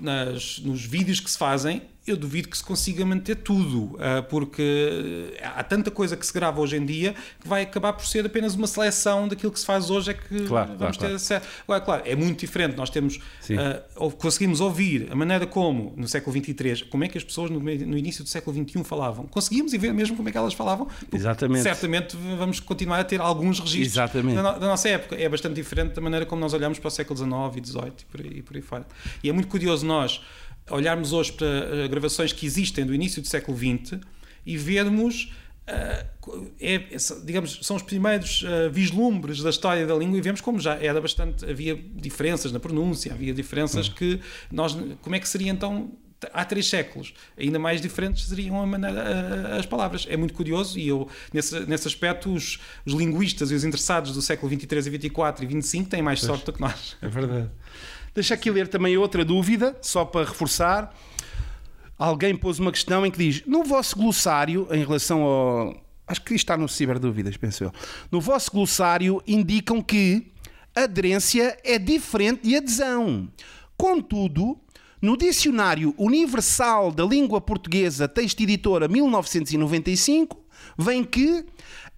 nas, 0.00 0.58
nos 0.58 0.84
vídeos 0.84 1.20
que 1.20 1.30
se 1.30 1.38
fazem, 1.38 1.82
eu 2.06 2.16
duvido 2.16 2.48
que 2.48 2.56
se 2.56 2.64
consiga 2.64 3.04
manter 3.04 3.36
tudo, 3.36 3.96
ah, 3.98 4.22
porque 4.22 5.34
há 5.42 5.62
tanta 5.62 5.90
coisa 5.90 6.16
que 6.16 6.26
se 6.26 6.32
grava 6.32 6.60
hoje 6.60 6.76
em 6.76 6.84
dia 6.84 7.14
que 7.40 7.46
vai 7.46 7.62
acabar 7.62 7.92
por 7.92 8.06
ser 8.06 8.24
apenas 8.24 8.54
uma 8.54 8.66
seleção 8.66 9.28
daquilo 9.28 9.52
que 9.52 9.60
se 9.60 9.66
faz 9.66 9.90
hoje 9.90 10.10
é 10.10 10.14
que 10.14 10.46
claro, 10.46 10.76
vamos 10.78 10.96
claro, 10.96 11.12
ter 11.12 11.14
acesso. 11.14 11.46
Agora, 11.64 11.80
claro, 11.80 12.02
é 12.04 12.16
muito 12.16 12.40
diferente. 12.40 12.76
Nós 12.76 12.90
temos, 12.90 13.20
uh, 13.96 14.10
conseguimos 14.12 14.60
ouvir 14.60 15.08
a 15.10 15.14
maneira 15.14 15.46
como, 15.46 15.92
no 15.96 16.08
século 16.08 16.36
XXIII, 16.36 16.84
como 16.86 17.04
é 17.04 17.08
que 17.08 17.18
as 17.18 17.24
pessoas 17.24 17.50
no, 17.50 17.60
no, 17.60 17.98
início 17.98 18.24
do 18.24 18.28
século 18.28 18.56
XXI 18.56 18.82
falavam. 18.82 19.26
Conseguimos 19.26 19.72
e 19.72 19.78
ver 19.78 19.92
mesmo 19.92 20.16
como 20.16 20.28
é 20.28 20.32
que 20.32 20.38
elas 20.38 20.54
falavam. 20.54 20.88
Exatamente. 21.12 21.62
Certamente 21.62 22.16
vamos 22.38 22.60
continuar 22.60 23.00
a 23.00 23.04
ter 23.04 23.20
alguns 23.20 23.60
registros 23.60 23.94
da, 23.94 24.52
da, 24.58 24.66
nossa 24.66 24.88
época. 24.88 25.16
É 25.16 25.28
bastante 25.28 25.54
diferente 25.54 25.94
da 25.94 26.00
maneira 26.00 26.26
como 26.26 26.40
nós 26.40 26.52
olhamos 26.52 26.78
para 26.78 26.88
o 26.88 26.90
século 26.90 27.16
XIX 27.16 27.30
e 27.56 27.66
XVIII 27.66 27.92
e 28.00 28.04
por 28.04 28.20
aí, 28.20 28.38
e 28.38 28.42
por 28.42 28.56
aí 28.56 28.62
fora. 28.62 28.86
E 29.22 29.28
é 29.28 29.32
muito 29.32 29.48
curioso 29.48 29.86
nós 29.86 30.20
olharmos 30.68 31.12
hoje 31.12 31.32
para 31.32 31.46
uh, 31.46 31.88
gravações 31.88 32.32
que 32.32 32.46
existem 32.46 32.84
do 32.84 32.94
início 32.94 33.22
do 33.22 33.28
século 33.28 33.56
XX 33.56 34.00
e 34.44 34.56
vermos 34.56 35.32
Uh, 35.70 36.50
é, 36.58 36.78
digamos, 37.24 37.60
são 37.62 37.76
os 37.76 37.82
primeiros 37.82 38.42
uh, 38.42 38.68
vislumbres 38.72 39.40
da 39.40 39.50
história 39.50 39.86
da 39.86 39.94
língua 39.94 40.18
e 40.18 40.20
vemos 40.20 40.40
como 40.40 40.58
já 40.58 40.74
era 40.74 41.00
bastante, 41.00 41.48
havia 41.48 41.76
diferenças 41.76 42.50
na 42.50 42.58
pronúncia, 42.58 43.12
havia 43.12 43.32
diferenças 43.32 43.86
uhum. 43.86 43.94
que 43.94 44.20
nós, 44.50 44.76
como 45.00 45.14
é 45.14 45.20
que 45.20 45.28
seria 45.28 45.52
então 45.52 45.92
há 46.32 46.44
três 46.44 46.68
séculos, 46.68 47.14
ainda 47.38 47.58
mais 47.58 47.80
diferentes 47.80 48.26
seriam 48.26 48.60
a 48.60 48.66
maneira, 48.66 49.56
as 49.56 49.66
palavras. 49.66 50.06
É 50.08 50.16
muito 50.16 50.34
curioso 50.34 50.78
e 50.78 50.88
eu, 50.88 51.08
nesse, 51.32 51.58
nesse 51.60 51.88
aspecto, 51.88 52.32
os, 52.32 52.60
os 52.84 52.92
linguistas 52.92 53.50
e 53.50 53.54
os 53.54 53.64
interessados 53.64 54.12
do 54.12 54.20
século 54.20 54.50
23 54.50 54.86
e 54.86 54.90
24 54.90 55.44
e 55.44 55.46
25 55.46 55.88
têm 55.88 56.02
mais 56.02 56.20
sorte 56.20 56.46
do 56.46 56.52
que 56.52 56.60
nós. 56.60 56.96
É 57.00 57.08
verdade. 57.08 57.48
Deixa 58.14 58.34
aqui 58.34 58.50
ler 58.50 58.68
também 58.68 58.96
outra 58.96 59.24
dúvida, 59.24 59.76
só 59.80 60.04
para 60.04 60.26
reforçar. 60.26 60.94
Alguém 61.98 62.34
pôs 62.34 62.58
uma 62.58 62.72
questão 62.72 63.04
em 63.04 63.10
que 63.10 63.18
diz: 63.18 63.42
no 63.46 63.62
vosso 63.62 63.96
glossário, 63.96 64.66
em 64.70 64.80
relação 64.84 65.22
ao. 65.22 65.90
Acho 66.06 66.22
que 66.22 66.34
está 66.34 66.56
no 66.56 66.68
Ciberdúvidas, 66.68 67.36
penso 67.36 67.64
eu. 67.64 67.72
No 68.10 68.20
vosso 68.20 68.50
glossário 68.50 69.22
indicam 69.26 69.80
que 69.80 70.32
aderência 70.74 71.56
é 71.62 71.78
diferente 71.78 72.48
de 72.48 72.56
adesão. 72.56 73.28
Contudo, 73.76 74.58
no 75.00 75.16
Dicionário 75.16 75.94
Universal 75.96 76.90
da 76.90 77.04
Língua 77.04 77.40
Portuguesa, 77.40 78.08
texto 78.08 78.40
editora 78.40 78.88
1995, 78.88 80.44
vem 80.76 81.04
que 81.04 81.46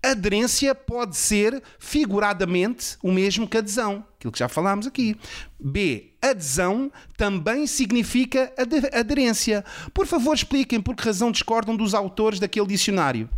aderência 0.03 0.75
pode 0.75 1.17
ser 1.17 1.63
figuradamente 1.79 2.97
o 3.03 3.11
mesmo 3.11 3.49
que 3.49 3.57
adesão, 3.57 4.05
aquilo 4.23 4.33
que 4.33 4.39
já 4.39 4.49
falámos 4.49 4.87
aqui. 4.87 5.17
B. 5.59 6.13
Adesão 6.23 6.93
também 7.17 7.67
significa 7.67 8.53
aderência. 8.93 9.65
Por 9.93 10.07
favor, 10.07 10.35
expliquem 10.35 10.81
por 10.81 10.95
que 10.95 11.05
razão 11.05 11.33
discordam 11.33 11.77
dos 11.77 11.93
autores 11.93 12.39
daquele 12.39 12.67
dicionário. 12.67 13.29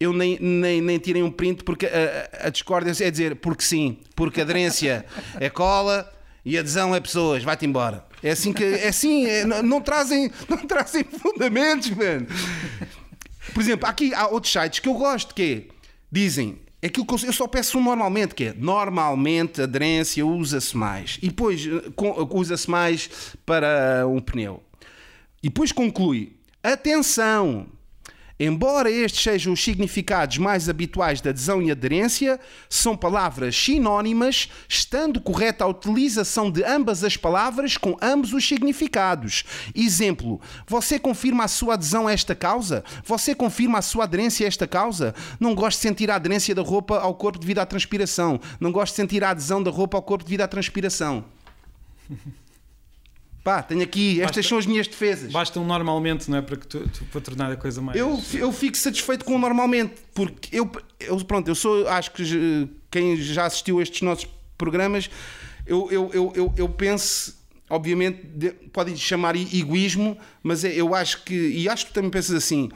Eu 0.00 0.12
nem, 0.12 0.38
nem, 0.40 0.80
nem 0.80 0.98
tirei 0.98 1.22
um 1.22 1.30
print 1.30 1.62
porque 1.62 1.86
a, 1.86 2.46
a 2.46 2.50
discordância 2.50 3.04
é 3.04 3.10
dizer 3.10 3.36
porque 3.36 3.62
sim, 3.62 3.98
porque 4.16 4.40
aderência 4.40 5.04
é 5.38 5.48
cola 5.48 6.10
e 6.44 6.58
adesão 6.58 6.94
é 6.94 7.00
pessoas, 7.00 7.44
vai-te 7.44 7.66
embora. 7.66 8.04
É 8.22 8.30
assim 8.30 8.52
que 8.52 8.64
é 8.64 8.88
assim, 8.88 9.26
é, 9.26 9.44
não, 9.44 9.62
não, 9.62 9.80
trazem, 9.80 10.30
não 10.48 10.58
trazem 10.66 11.04
fundamentos, 11.04 11.90
mano. 11.90 12.26
Por 13.54 13.60
exemplo, 13.60 13.86
aqui 13.86 14.12
há 14.14 14.26
outros 14.26 14.52
sites 14.52 14.80
que 14.80 14.88
eu 14.88 14.94
gosto 14.94 15.34
que 15.34 15.68
é 15.68 15.74
dizem 16.10 16.58
aquilo 16.86 17.06
que 17.06 17.26
eu 17.26 17.32
só 17.32 17.46
peço 17.46 17.80
normalmente, 17.80 18.34
que 18.34 18.44
é 18.44 18.54
normalmente 18.54 19.62
aderência 19.62 20.24
usa-se 20.24 20.76
mais. 20.76 21.18
E 21.22 21.28
depois 21.28 21.66
eh, 21.66 21.82
usa-se 22.30 22.70
mais 22.70 23.10
para 23.44 24.06
um 24.06 24.20
pneu. 24.20 24.62
E 25.42 25.48
depois 25.48 25.72
conclui: 25.72 26.36
atenção! 26.62 27.66
Embora 28.42 28.90
estes 28.90 29.22
sejam 29.22 29.52
os 29.52 29.62
significados 29.62 30.38
mais 30.38 30.66
habituais 30.66 31.20
de 31.20 31.28
adesão 31.28 31.60
e 31.60 31.70
aderência, 31.70 32.40
são 32.70 32.96
palavras 32.96 33.54
sinónimas, 33.54 34.48
estando 34.66 35.20
correta 35.20 35.62
a 35.62 35.66
utilização 35.66 36.50
de 36.50 36.64
ambas 36.64 37.04
as 37.04 37.18
palavras 37.18 37.76
com 37.76 37.98
ambos 38.00 38.32
os 38.32 38.48
significados. 38.48 39.44
Exemplo: 39.74 40.40
você 40.66 40.98
confirma 40.98 41.44
a 41.44 41.48
sua 41.48 41.74
adesão 41.74 42.08
a 42.08 42.12
esta 42.12 42.34
causa? 42.34 42.82
Você 43.04 43.34
confirma 43.34 43.78
a 43.78 43.82
sua 43.82 44.04
aderência 44.04 44.46
a 44.46 44.48
esta 44.48 44.66
causa? 44.66 45.14
Não 45.38 45.54
gosto 45.54 45.76
de 45.76 45.82
sentir 45.82 46.10
a 46.10 46.14
aderência 46.14 46.54
da 46.54 46.62
roupa 46.62 46.98
ao 46.98 47.14
corpo 47.14 47.38
devido 47.38 47.58
à 47.58 47.66
transpiração. 47.66 48.40
Não 48.58 48.72
gosto 48.72 48.94
de 48.94 48.96
sentir 48.96 49.22
a 49.22 49.30
adesão 49.30 49.62
da 49.62 49.70
roupa 49.70 49.98
ao 49.98 50.02
corpo 50.02 50.24
devido 50.24 50.40
à 50.40 50.48
transpiração. 50.48 51.26
Pá, 53.42 53.62
tenho 53.62 53.82
aqui, 53.82 54.20
estas 54.20 54.36
basta, 54.36 54.48
são 54.48 54.58
as 54.58 54.66
minhas 54.66 54.86
defesas. 54.86 55.32
Bastam 55.32 55.64
normalmente, 55.64 56.30
não 56.30 56.38
é? 56.38 56.42
Para, 56.42 56.56
que 56.56 56.66
tu, 56.66 56.86
tu, 56.88 57.04
para 57.06 57.20
tornar 57.22 57.50
a 57.50 57.56
coisa 57.56 57.80
mais. 57.80 57.98
Eu, 57.98 58.20
eu 58.34 58.52
fico 58.52 58.76
satisfeito 58.76 59.24
com 59.24 59.34
o 59.34 59.38
normalmente, 59.38 59.94
porque 60.14 60.54
eu, 60.54 60.70
eu, 60.98 61.16
pronto, 61.24 61.48
eu 61.48 61.54
sou, 61.54 61.88
acho 61.88 62.10
que 62.10 62.68
quem 62.90 63.16
já 63.16 63.46
assistiu 63.46 63.78
a 63.78 63.82
estes 63.82 64.02
nossos 64.02 64.26
programas, 64.58 65.08
eu, 65.66 65.88
eu, 65.90 66.10
eu, 66.12 66.32
eu, 66.36 66.54
eu 66.54 66.68
penso, 66.68 67.34
obviamente, 67.70 68.20
podem 68.72 68.94
chamar 68.94 69.34
egoísmo, 69.36 70.18
mas 70.42 70.62
é, 70.62 70.74
eu 70.74 70.94
acho 70.94 71.24
que, 71.24 71.34
e 71.34 71.66
acho 71.66 71.86
que 71.86 71.94
também 71.94 72.10
pensas 72.10 72.34
assim, 72.36 72.68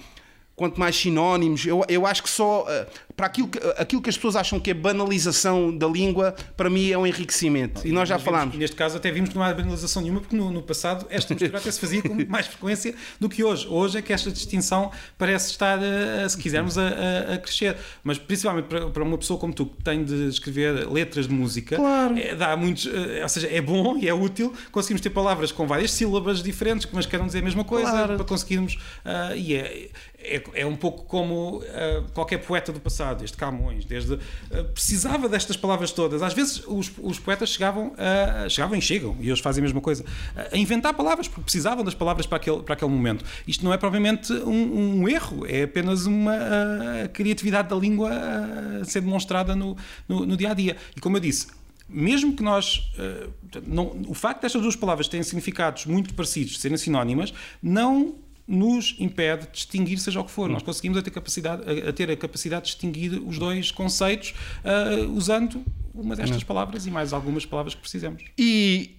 quanto 0.57 0.81
mais 0.81 0.97
sinónimos, 0.97 1.67
eu, 1.67 1.85
eu 1.89 2.07
acho 2.07 2.23
que 2.23 2.31
só 2.31 2.63
uh, 2.63 3.14
para 3.17 3.27
aquilo 3.27 3.49
que, 3.49 3.59
aquilo 3.77 4.03
que 4.03 4.11
as 4.11 4.17
pessoas 4.17 4.37
acham 4.37 4.59
que 4.59 4.71
é 4.71 4.75
banalização 4.75 5.77
da 5.77 5.87
língua, 5.87 6.35
para 6.57 6.69
mim 6.69 6.91
é 6.91 6.99
um 6.99 7.07
enriquecimento. 7.07 7.87
E 7.87 7.93
nós 7.93 8.09
já 8.09 8.19
falámos. 8.19 8.57
Neste 8.57 8.77
caso, 8.77 8.97
até 8.97 9.11
vimos 9.11 9.31
que 9.31 9.37
não 9.37 9.43
há 9.43 9.53
banalização 9.55 10.03
nenhuma, 10.03 10.21
porque 10.21 10.37
no, 10.37 10.51
no 10.51 10.63
passado 10.63 11.07
esta 11.09 11.35
mistura 11.35 11.59
até 11.59 11.71
se 11.71 11.81
fazia 11.81 12.03
com 12.03 12.15
mais 12.29 12.47
frequência 12.47 12.95
do 13.21 13.29
que 13.29 13.45
hoje. 13.45 13.67
Hoje 13.69 13.99
é 13.99 14.03
que 14.03 14.13
esta 14.13 14.31
distinção 14.31 14.91
parece 15.17 15.51
estar, 15.51 15.79
uh, 15.79 16.29
se 16.29 16.37
quisermos, 16.37 16.77
a, 16.77 16.89
a, 16.89 17.35
a, 17.35 17.39
crescer. 17.39 17.77
Mas 18.03 18.19
principalmente 18.19 18.67
para, 18.67 18.91
para, 18.91 19.03
uma 19.03 19.19
pessoa 19.19 19.39
como 19.39 19.53
tu, 19.53 19.67
que 19.67 19.83
tem 19.83 20.05
de 20.05 20.29
escrever 20.29 20.91
letras 20.91 21.29
de 21.29 21.35
música, 21.35 21.77
claro. 21.77 22.19
é, 22.19 22.35
dá 22.35 22.57
muitos. 22.57 22.87
Uh, 22.87 23.23
ou 23.23 23.29
seja, 23.29 23.49
é 23.49 23.61
bom 23.61 23.97
e 23.97 24.09
é 24.09 24.15
útil 24.15 24.53
conseguirmos 24.73 25.01
ter 25.01 25.11
palavras 25.11 25.53
com 25.53 25.67
várias 25.67 25.93
sílabas 25.93 26.43
diferentes, 26.43 26.89
mas 26.93 27.07
querem 27.07 27.27
dizer 27.27 27.39
a 27.39 27.43
mesma 27.43 27.65
coisa, 27.65 27.91
claro. 27.91 28.17
para 28.17 28.25
conseguirmos. 28.25 28.79
e 29.37 29.55
é, 29.55 29.89
é, 30.25 30.43
é, 30.55 30.67
um 30.67 30.75
pouco 30.75 31.05
como 31.05 31.59
uh, 31.59 32.11
qualquer 32.15 32.39
poeta 32.39 32.73
do 32.73 32.81
passado, 32.81 33.04
desde 33.13 33.37
Camões, 33.37 33.85
desde 33.85 34.15
uh, 34.15 34.21
precisava 34.73 35.29
destas 35.29 35.57
palavras 35.57 35.93
todas. 35.93 36.23
Às 36.23 36.33
vezes 36.33 36.63
os, 36.67 36.91
os 37.03 37.19
poetas 37.19 37.51
chegavam, 37.51 37.93
chegavam 38.49 38.79
e 38.79 38.81
chegam, 38.81 39.17
e 39.21 39.31
hoje 39.31 39.43
fazem 39.43 39.61
a 39.61 39.65
mesma 39.65 39.81
coisa, 39.81 40.05
a 40.53 40.57
inventar 40.57 40.95
palavras, 40.95 41.29
porque 41.29 41.43
precisavam 41.43 41.85
das 41.85 41.95
palavras 41.95 42.27
para 42.27 42.37
aquele, 42.37 42.63
para 42.63 42.75
aquele 42.75 42.91
momento. 42.91 43.25
Isto 43.47 43.65
não 43.65 43.73
é 43.73 43.77
propriamente 43.77 44.33
um, 44.33 45.03
um 45.03 45.09
erro, 45.09 45.47
é 45.47 45.65
apenas 45.65 46.07
uma 46.07 46.35
criatividade 47.13 47.69
da 47.69 47.77
língua 47.77 48.11
a 48.81 48.85
ser 48.85 49.01
demonstrada 49.01 49.55
no, 49.55 49.77
no, 50.09 50.25
no 50.25 50.37
dia 50.37 50.51
a 50.51 50.55
dia. 50.55 50.77
E 50.97 51.01
como 51.01 51.17
eu 51.17 51.21
disse, 51.21 51.49
mesmo 51.89 52.35
que 52.35 52.43
nós. 52.43 52.91
Uh, 52.99 53.31
não, 53.67 54.03
o 54.09 54.15
facto 54.15 54.43
destas 54.43 54.63
duas 54.63 54.77
palavras 54.77 55.07
terem 55.07 55.23
significados 55.23 55.87
muito 55.87 56.15
parecidos, 56.15 56.61
serem 56.61 56.77
sinónimas, 56.77 57.33
não 57.63 58.17
nos 58.47 58.95
impede 58.99 59.47
de 59.47 59.53
distinguir 59.53 59.99
seja 59.99 60.21
o 60.21 60.25
que 60.25 60.31
for. 60.31 60.49
Nós 60.49 60.63
conseguimos 60.63 60.99
a 60.99 61.03
ter, 61.03 61.11
capacidade, 61.11 61.63
a, 61.89 61.93
ter 61.93 62.11
a 62.11 62.17
capacidade 62.17 62.67
de 62.67 62.73
distinguir 62.73 63.23
os 63.27 63.39
dois 63.39 63.71
conceitos 63.71 64.35
uh, 64.65 65.11
usando 65.13 65.65
uma 65.95 66.15
destas 66.15 66.41
não. 66.41 66.47
palavras 66.47 66.87
e 66.87 66.91
mais 66.91 67.13
algumas 67.13 67.47
palavras 67.47 67.75
que 67.75 67.81
precisamos. 67.81 68.23
E, 68.37 68.97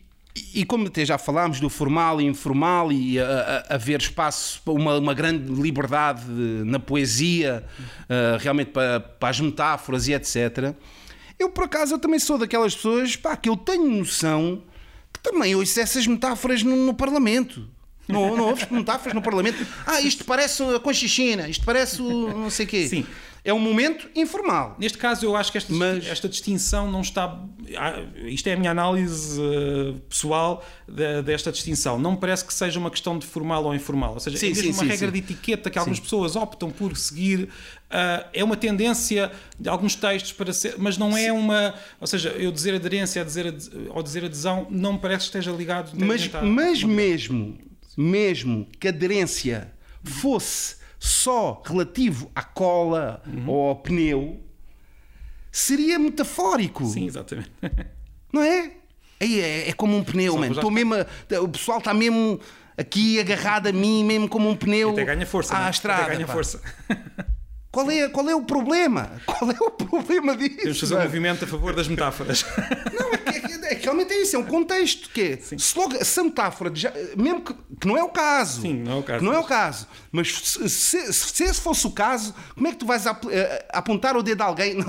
e 0.54 0.66
como 0.66 0.88
até 0.88 1.06
já 1.06 1.18
falámos 1.18 1.60
do 1.60 1.70
formal 1.70 2.20
e 2.20 2.26
informal 2.26 2.92
e 2.92 3.18
haver 3.70 4.00
espaço 4.00 4.62
para 4.64 4.74
uma, 4.74 4.98
uma, 4.98 5.14
grande 5.14 5.52
liberdade 5.54 6.24
na 6.66 6.80
poesia, 6.80 7.66
uh, 8.04 8.38
realmente 8.40 8.72
para, 8.72 9.00
para, 9.00 9.30
as 9.30 9.40
metáforas 9.40 10.08
e 10.08 10.14
etc. 10.14 10.74
Eu, 11.38 11.50
por 11.50 11.66
acaso, 11.66 11.96
eu 11.96 12.00
também 12.00 12.20
sou 12.20 12.38
daquelas 12.38 12.74
pessoas 12.74 13.16
pá, 13.16 13.36
que 13.36 13.50
eu 13.50 13.58
tenho 13.58 13.90
noção 13.90 14.64
que 15.14 15.20
também 15.20 15.56
ouço 15.56 15.80
essas 15.80 16.08
metáforas 16.08 16.64
no, 16.64 16.76
no 16.76 16.94
Parlamento. 16.94 17.70
Não, 18.08 18.36
não 18.38 18.50
ouves 18.50 18.68
metáforas 18.70 19.14
no 19.14 19.22
Parlamento? 19.22 19.66
Ah, 19.86 20.00
isto 20.02 20.24
parece 20.26 20.62
a 20.64 20.80
Conchichina, 20.80 21.48
isto 21.50 21.66
parece 21.66 22.02
o 22.02 22.28
não 22.38 22.50
sei 22.50 22.66
quê. 22.66 22.88
Sim. 22.88 23.06
É 23.44 23.54
um 23.54 23.60
momento 23.60 24.10
informal. 24.16 24.76
Neste 24.80 24.98
caso, 24.98 25.24
eu 25.24 25.36
acho 25.36 25.52
que 25.52 25.60
esta, 25.60 25.72
Mas- 25.72 26.08
esta 26.08 26.28
distinção 26.28 26.90
não 26.92 27.02
está. 27.02 27.40
ah, 27.78 28.02
Isto 28.26 28.48
é 28.48 28.54
a 28.54 28.58
minha 28.58 28.72
análise 28.72 29.40
eh, 29.40 29.94
pessoal 30.10 30.66
de- 30.88 31.22
desta 31.22 31.52
distinção. 31.52 32.00
Não 32.00 32.14
me 32.14 32.18
parece 32.18 32.44
que 32.44 32.52
seja 32.52 32.80
uma 32.80 32.90
questão 32.90 33.20
de 33.20 33.26
formal 33.28 33.64
ou 33.66 33.76
informal. 33.76 34.16
Ou 34.16 34.20
seja, 34.20 34.36
Sim, 34.38 34.48
é 34.48 34.50
mesmo 34.50 34.64
sim, 34.64 34.70
uma 34.72 34.84
sim, 34.84 34.90
regra 34.90 35.06
sim. 35.08 35.14
de 35.14 35.20
etiqueta 35.20 35.70
que 35.70 35.78
algumas 35.78 36.00
pessoas 36.00 36.36
optam 36.36 36.72
por 36.72 36.98
seguir. 36.98 37.50
ah, 37.92 38.26
é 38.34 38.44
uma 38.44 38.58
tendência 38.58 39.32
de 39.60 39.70
alguns 39.70 39.94
textos 39.94 40.32
para 40.34 40.52
ser. 40.52 40.74
Mas 40.80 40.98
não 40.98 41.16
é 41.16 41.32
uma. 41.32 41.76
Ou 42.02 42.08
seja, 42.08 42.30
eu 42.30 42.52
dizer 42.52 42.74
aderência 42.74 43.24
dizer 43.24 43.54
ou 43.92 44.02
dizer 44.02 44.26
adesão 44.26 44.66
não 44.72 44.94
me 44.94 45.00
parece 45.00 45.20
que 45.30 45.38
esteja 45.38 45.52
ligado. 45.56 45.92
Mas, 45.94 46.28
mas 46.42 46.84
mesmo, 46.84 47.60
mesmo 47.98 48.68
que 48.80 48.88
a 48.88 48.92
aderência 48.92 49.72
fosse 50.04 50.78
só 51.00 51.62
relativo 51.66 52.32
à 52.36 52.44
cola 52.44 53.22
Uhum. 53.28 53.50
ou 53.50 53.70
ao 53.70 53.76
pneu, 53.78 54.40
seria 55.52 55.98
metafórico. 56.00 56.86
Sim, 56.86 57.06
exatamente. 57.06 57.52
Não 58.32 58.42
é? 58.42 58.72
É, 59.20 59.70
é 59.70 59.74
como 59.74 59.96
um 59.96 60.04
pneu, 60.04 60.36
mano. 60.38 60.54
Estou 60.54 60.70
mesmo 60.72 60.94
a- 60.96 61.06
o 61.42 61.48
pessoal 61.48 61.78
está 61.80 61.94
mesmo 61.94 62.40
aqui 62.78 63.20
agarrado 63.20 63.68
a 63.68 63.72
mim, 63.72 64.04
mesmo 64.04 64.28
como 64.28 64.50
um 64.50 64.56
pneu 64.56 64.90
Até 64.92 65.06
ganha 65.06 65.26
força. 65.26 65.56
à 65.56 65.60
não 65.62 65.68
é? 65.68 65.70
estrada. 65.70 66.04
Até 66.04 66.14
ganha 66.16 66.28
pá. 66.28 66.34
força. 66.34 66.62
Qual, 67.76 67.92
é, 67.92 68.08
qual 68.08 68.30
é 68.30 68.34
o 68.34 68.42
problema? 68.42 69.12
Qual 69.28 69.52
é 69.52 69.56
o 69.60 69.70
problema 69.70 70.34
disso? 70.38 70.56
Temos 70.58 70.76
de 70.76 70.80
fazer 70.80 70.96
um 70.96 71.02
movimento 71.02 71.44
a 71.44 71.48
favor 71.48 71.76
das 71.76 71.90
metáforas. 71.90 72.46
Não, 72.98 73.12
é, 73.14 73.18
que- 73.18 73.52
é 73.66 73.74
é 73.74 73.80
realmente 73.82 74.14
é 74.14 74.22
isso, 74.22 74.36
é 74.36 74.40
um 74.40 74.46
contexto 74.46 75.10
que 75.10 75.22
é, 75.22 75.38
se, 75.58 75.78
logo, 75.78 76.02
se 76.06 76.20
a 76.20 76.24
metáfora, 76.24 76.72
já- 76.74 76.94
mesmo 77.18 77.42
que, 77.42 77.54
que 77.82 77.86
não 77.88 77.98
é 77.98 78.04
o 78.04 78.08
caso, 78.10 78.62
Sim, 78.62 78.76
não 78.84 78.94
é 78.94 78.96
o 79.00 79.04
caso. 79.04 79.20
que 79.20 79.26
não 79.26 79.34
é 79.34 79.40
o 79.40 79.44
caso, 79.44 79.88
mas 80.16 80.32
se, 80.34 80.70
se- 80.70 81.14
se 81.14 81.44
esse 81.44 81.60
fosse 81.62 81.86
o 81.86 81.92
caso, 81.92 82.34
como 82.54 82.68
é 82.68 82.72
que 82.72 82.78
tu 82.78 82.86
vais 82.86 83.06
ap- 83.06 83.26
eh, 83.30 83.66
apontar 83.74 84.16
o 84.16 84.24
dedo 84.24 84.42
a 84.42 84.46
alguém? 84.46 84.78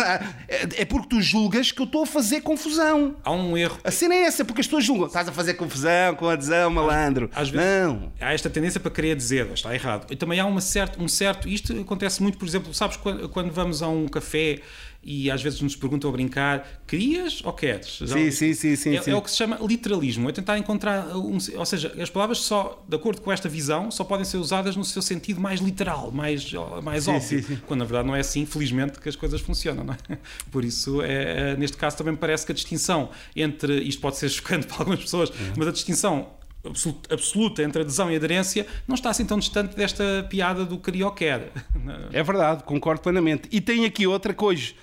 É, 0.49 0.83
é 0.83 0.85
porque 0.85 1.09
tu 1.09 1.21
julgas 1.21 1.73
que 1.73 1.81
eu 1.81 1.87
estou 1.87 2.05
a 2.05 2.07
fazer 2.07 2.41
confusão. 2.43 3.17
Há 3.25 3.33
um 3.33 3.57
erro. 3.59 3.79
A 3.83 3.91
cena 3.91 4.15
é 4.15 4.21
essa, 4.23 4.45
porque 4.45 4.61
as 4.61 4.67
pessoas 4.67 4.85
julgam, 4.85 5.07
estás 5.07 5.29
a 5.29 5.33
fazer 5.33 5.55
confusão 5.55 6.15
com 6.15 6.29
adesão, 6.29 6.71
malandro. 6.71 7.29
Às 7.35 7.49
vezes- 7.51 7.67
Não. 7.67 8.13
Há 8.21 8.33
esta 8.33 8.49
tendência 8.49 8.79
para 8.79 8.91
querer 8.91 9.17
dizer, 9.17 9.51
está 9.53 9.75
errado. 9.75 10.07
E 10.11 10.15
também 10.17 10.39
há 10.39 10.47
uma 10.47 10.61
certa, 10.61 11.03
um 11.03 11.09
certo. 11.09 11.49
Isto 11.49 11.79
acontece 11.81 12.23
muito, 12.23 12.39
por 12.39 12.47
exemplo, 12.47 12.73
sabes 12.73 12.97
quando, 12.97 13.29
quando 13.29 13.51
vamos 13.51 13.83
a 13.83 13.89
um 13.89 14.07
café 14.07 14.61
e 15.09 15.31
às 15.31 15.41
vezes 15.41 15.61
nos 15.61 15.77
perguntam 15.77 16.11
a 16.11 16.13
brincar: 16.13 16.83
querias 16.87 17.41
ou 17.45 17.53
queres? 17.53 18.01
Sim, 18.05 18.31
sim, 18.33 18.53
sim, 18.53 18.75
sim, 18.75 18.97
é, 18.97 19.03
sim. 19.03 19.13
é 19.13 19.15
o 19.15 19.23
que 19.23 19.31
se 19.31 19.37
chama 19.37 19.57
literalismo, 19.63 20.29
é 20.29 20.33
tentar 20.33 20.59
encontrar 20.59 21.17
um. 21.17 21.39
Ou 21.57 21.65
seja, 21.65 21.95
as 22.03 22.11
palavras 22.11 22.39
só, 22.39 22.85
de 22.89 22.97
acordo 22.97 23.21
com 23.23 23.31
esta 23.31 23.49
visão, 23.49 23.89
só 23.93 24.03
podem 24.03 24.25
ser 24.25 24.39
usadas 24.39 24.75
no 24.75 24.85
seu 24.85 25.01
sentido 25.01 25.41
mais 25.41 25.61
literal, 25.61 26.11
mais, 26.11 26.53
mais 26.83 27.05
Sim, 27.05 27.13
óbvio. 27.13 27.43
sim. 27.45 27.59
Quando 27.69 27.79
na 27.81 27.85
verdade 27.87 28.09
não 28.09 28.17
é 28.17 28.21
assim, 28.21 28.45
felizmente, 28.45 28.99
que 28.99 29.09
as 29.09 29.15
coisas 29.15 29.41
funcionam, 29.41 29.85
não 29.85 29.95
é? 29.95 30.19
Por 30.51 30.65
isso, 30.65 31.01
é, 31.03 31.53
é, 31.53 31.57
neste 31.57 31.77
caso, 31.77 31.97
também 31.97 32.13
me 32.13 32.19
parece 32.19 32.45
que 32.45 32.51
a 32.51 32.55
distinção 32.55 33.11
entre. 33.37 33.81
Isto 33.83 34.01
pode 34.03 34.17
ser 34.17 34.29
chocante 34.31 34.67
para 34.67 34.79
algumas 34.79 35.01
pessoas, 35.01 35.31
Uhum. 35.31 35.53
mas 35.57 35.69
a 35.69 35.71
distinção 35.71 36.31
absolu- 36.65 37.01
absoluta 37.11 37.63
entre 37.63 37.83
adesão 37.83 38.11
e 38.11 38.17
aderência 38.17 38.67
não 38.89 38.97
está 38.97 39.11
assim 39.11 39.25
tão 39.25 39.39
distante 39.39 39.77
desta 39.77 40.27
piada 40.29 40.65
do 40.65 40.79
queria 40.79 41.07
ou 41.07 41.13
quer. 41.13 41.53
É 42.13 42.23
verdade, 42.25 42.65
concordo 42.65 43.01
plenamente. 43.03 43.49
E 43.53 43.61
tem 43.61 43.85
aqui 43.85 44.05
outra 44.07 44.35
hoje 44.37 44.75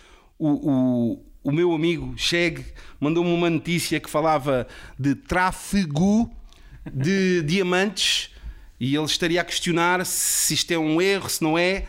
o, 0.44 0.72
o, 0.72 1.26
o 1.42 1.52
meu 1.52 1.74
amigo 1.74 2.14
Cheg 2.18 2.66
mandou-me 3.00 3.32
uma 3.32 3.50
notícia 3.50 3.98
que 4.00 4.10
falava 4.10 4.68
de 5.00 5.16
tráfego 5.16 6.30
de 6.92 7.42
diamantes 7.48 8.30
e 8.78 8.94
ele 8.94 9.06
estaria 9.06 9.40
a 9.40 9.46
questionar 9.46 10.06
se 10.06 10.54
isto 10.54 10.72
é 10.72 10.78
um 10.78 11.02
erro, 11.02 11.30
se 11.30 11.42
não 11.42 11.58
é. 11.58 11.86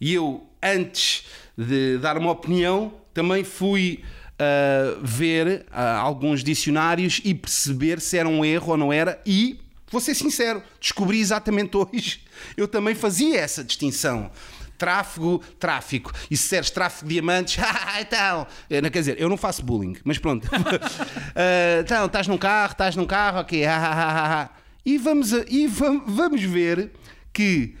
E 0.00 0.14
eu, 0.14 0.46
antes 0.62 1.26
de 1.56 1.98
dar 1.98 2.16
uma 2.16 2.30
opinião, 2.30 2.94
também 3.12 3.44
fui 3.44 4.02
ah, 4.38 4.96
ver 5.02 5.66
ah, 5.70 5.98
alguns 5.98 6.42
dicionários 6.42 7.20
e 7.24 7.34
perceber 7.34 8.00
se 8.00 8.16
era 8.16 8.28
um 8.28 8.42
erro 8.42 8.70
ou 8.70 8.76
não 8.78 8.90
era. 8.90 9.20
E, 9.26 9.60
vou 9.90 10.00
ser 10.00 10.14
sincero, 10.14 10.62
descobri 10.80 11.20
exatamente 11.20 11.76
hoje. 11.76 12.24
Eu 12.56 12.66
também 12.66 12.94
fazia 12.94 13.38
essa 13.38 13.62
distinção. 13.62 14.30
Tráfego, 14.78 15.38
tráfico. 15.58 16.12
E 16.30 16.36
se 16.36 16.44
disseres 16.44 16.70
tráfico 16.70 17.06
de 17.08 17.14
diamantes, 17.14 17.58
ah, 17.62 18.00
então. 18.00 18.46
Eu 18.70 18.80
não- 18.80 18.88
Quer 18.90 19.00
dizer, 19.00 19.20
eu 19.20 19.28
não 19.28 19.36
faço 19.36 19.62
bullying, 19.64 19.96
mas 20.04 20.16
pronto. 20.18 20.48
Ah, 20.54 21.80
então, 21.84 22.06
estás 22.06 22.26
num 22.28 22.38
carro, 22.38 22.72
estás 22.72 22.94
num 22.96 23.04
carro, 23.06 23.40
ok. 23.40 23.66
ah, 23.66 24.48
ah. 24.48 24.50
E, 24.86 24.96
vamos, 24.96 25.34
a- 25.34 25.44
e 25.48 25.66
vam- 25.66 26.04
vamos 26.06 26.40
ver 26.42 26.92
que 27.32 27.76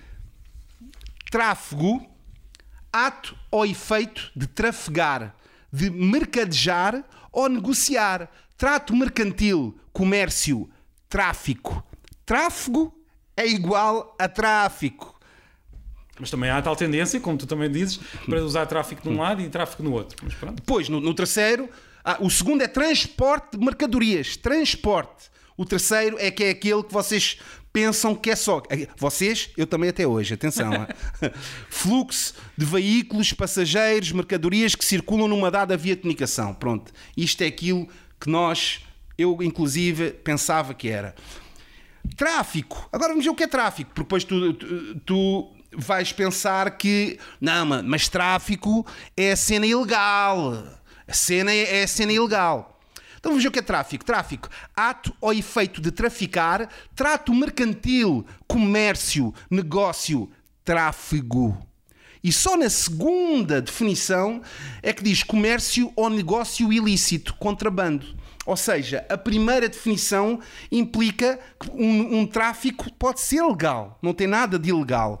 tráfego, 1.30 2.06
ato 2.92 3.36
ou 3.50 3.64
efeito 3.66 4.30
de 4.34 4.46
trafegar, 4.46 5.34
de 5.72 5.90
mercadejar 5.90 7.04
ou 7.32 7.48
negociar. 7.48 8.28
Trato 8.56 8.94
mercantil, 8.94 9.78
comércio, 9.92 10.68
tráfico. 11.08 11.82
Tráfego 12.26 12.92
é 13.36 13.46
igual 13.46 14.16
a 14.18 14.28
tráfico. 14.28 15.17
Mas 16.18 16.30
também 16.30 16.50
há 16.50 16.60
tal 16.60 16.74
tendência, 16.74 17.20
como 17.20 17.38
tu 17.38 17.46
também 17.46 17.70
dizes, 17.70 17.98
para 18.26 18.42
usar 18.42 18.66
tráfico 18.66 19.02
de 19.02 19.08
um 19.08 19.18
lado 19.20 19.40
e 19.40 19.48
tráfico 19.48 19.82
no 19.82 19.92
outro. 19.92 20.16
Mas 20.22 20.34
pronto. 20.34 20.56
Depois, 20.56 20.88
no, 20.88 21.00
no 21.00 21.14
terceiro, 21.14 21.68
ah, 22.04 22.16
o 22.20 22.30
segundo 22.30 22.62
é 22.62 22.68
transporte 22.68 23.56
de 23.56 23.64
mercadorias. 23.64 24.36
Transporte. 24.36 25.30
O 25.56 25.64
terceiro 25.64 26.16
é 26.18 26.30
que 26.30 26.44
é 26.44 26.50
aquele 26.50 26.82
que 26.82 26.92
vocês 26.92 27.38
pensam 27.72 28.14
que 28.14 28.30
é 28.30 28.36
só. 28.36 28.62
Vocês, 28.96 29.50
eu 29.56 29.66
também 29.66 29.90
até 29.90 30.06
hoje, 30.06 30.34
atenção. 30.34 30.72
ah. 30.72 30.88
Fluxo 31.68 32.34
de 32.56 32.64
veículos, 32.64 33.32
passageiros, 33.32 34.12
mercadorias 34.12 34.74
que 34.74 34.84
circulam 34.84 35.28
numa 35.28 35.50
dada 35.50 35.76
via 35.76 35.94
de 35.94 36.02
comunicação. 36.02 36.54
Pronto. 36.54 36.92
Isto 37.16 37.42
é 37.42 37.46
aquilo 37.46 37.88
que 38.20 38.30
nós, 38.30 38.80
eu 39.16 39.36
inclusive, 39.42 40.10
pensava 40.10 40.74
que 40.74 40.88
era. 40.88 41.14
Tráfico. 42.16 42.88
Agora 42.92 43.10
vamos 43.10 43.24
ver 43.24 43.30
o 43.30 43.34
que 43.34 43.44
é 43.44 43.48
tráfico, 43.48 43.90
porque 43.90 44.04
depois 44.04 44.24
tu, 44.24 44.54
tu, 44.54 44.94
tu 45.04 45.57
vais 45.76 46.12
pensar 46.12 46.76
que 46.78 47.18
não, 47.40 47.66
ma- 47.66 47.82
mas 47.82 48.08
tráfico 48.08 48.86
é 49.16 49.34
cena 49.36 49.66
ilegal. 49.66 50.54
A 51.06 51.12
cena 51.12 51.52
é, 51.52 51.80
é 51.80 51.82
a 51.84 51.88
cena 51.88 52.12
ilegal. 52.12 52.78
Então 53.18 53.32
vamos 53.32 53.42
ver 53.42 53.48
o 53.48 53.52
que 53.52 53.58
é 53.58 53.62
tráfico. 53.62 54.04
Tráfico, 54.04 54.48
ato 54.76 55.14
ou 55.20 55.32
efeito 55.32 55.80
de 55.80 55.90
traficar, 55.90 56.68
trato 56.94 57.34
mercantil, 57.34 58.24
comércio, 58.46 59.34
negócio, 59.50 60.30
tráfego. 60.64 61.56
E 62.22 62.32
só 62.32 62.56
na 62.56 62.68
segunda 62.68 63.60
definição 63.62 64.42
é 64.82 64.92
que 64.92 65.02
diz 65.02 65.22
comércio 65.22 65.92
ou 65.96 66.10
negócio 66.10 66.72
ilícito, 66.72 67.34
contrabando. 67.34 68.06
Ou 68.44 68.56
seja, 68.56 69.04
a 69.08 69.16
primeira 69.16 69.68
definição 69.68 70.40
implica 70.70 71.38
que 71.60 71.70
um, 71.70 72.20
um 72.20 72.26
tráfico 72.26 72.90
pode 72.94 73.20
ser 73.20 73.42
legal, 73.42 73.98
não 74.02 74.14
tem 74.14 74.26
nada 74.26 74.58
de 74.58 74.70
ilegal. 74.70 75.20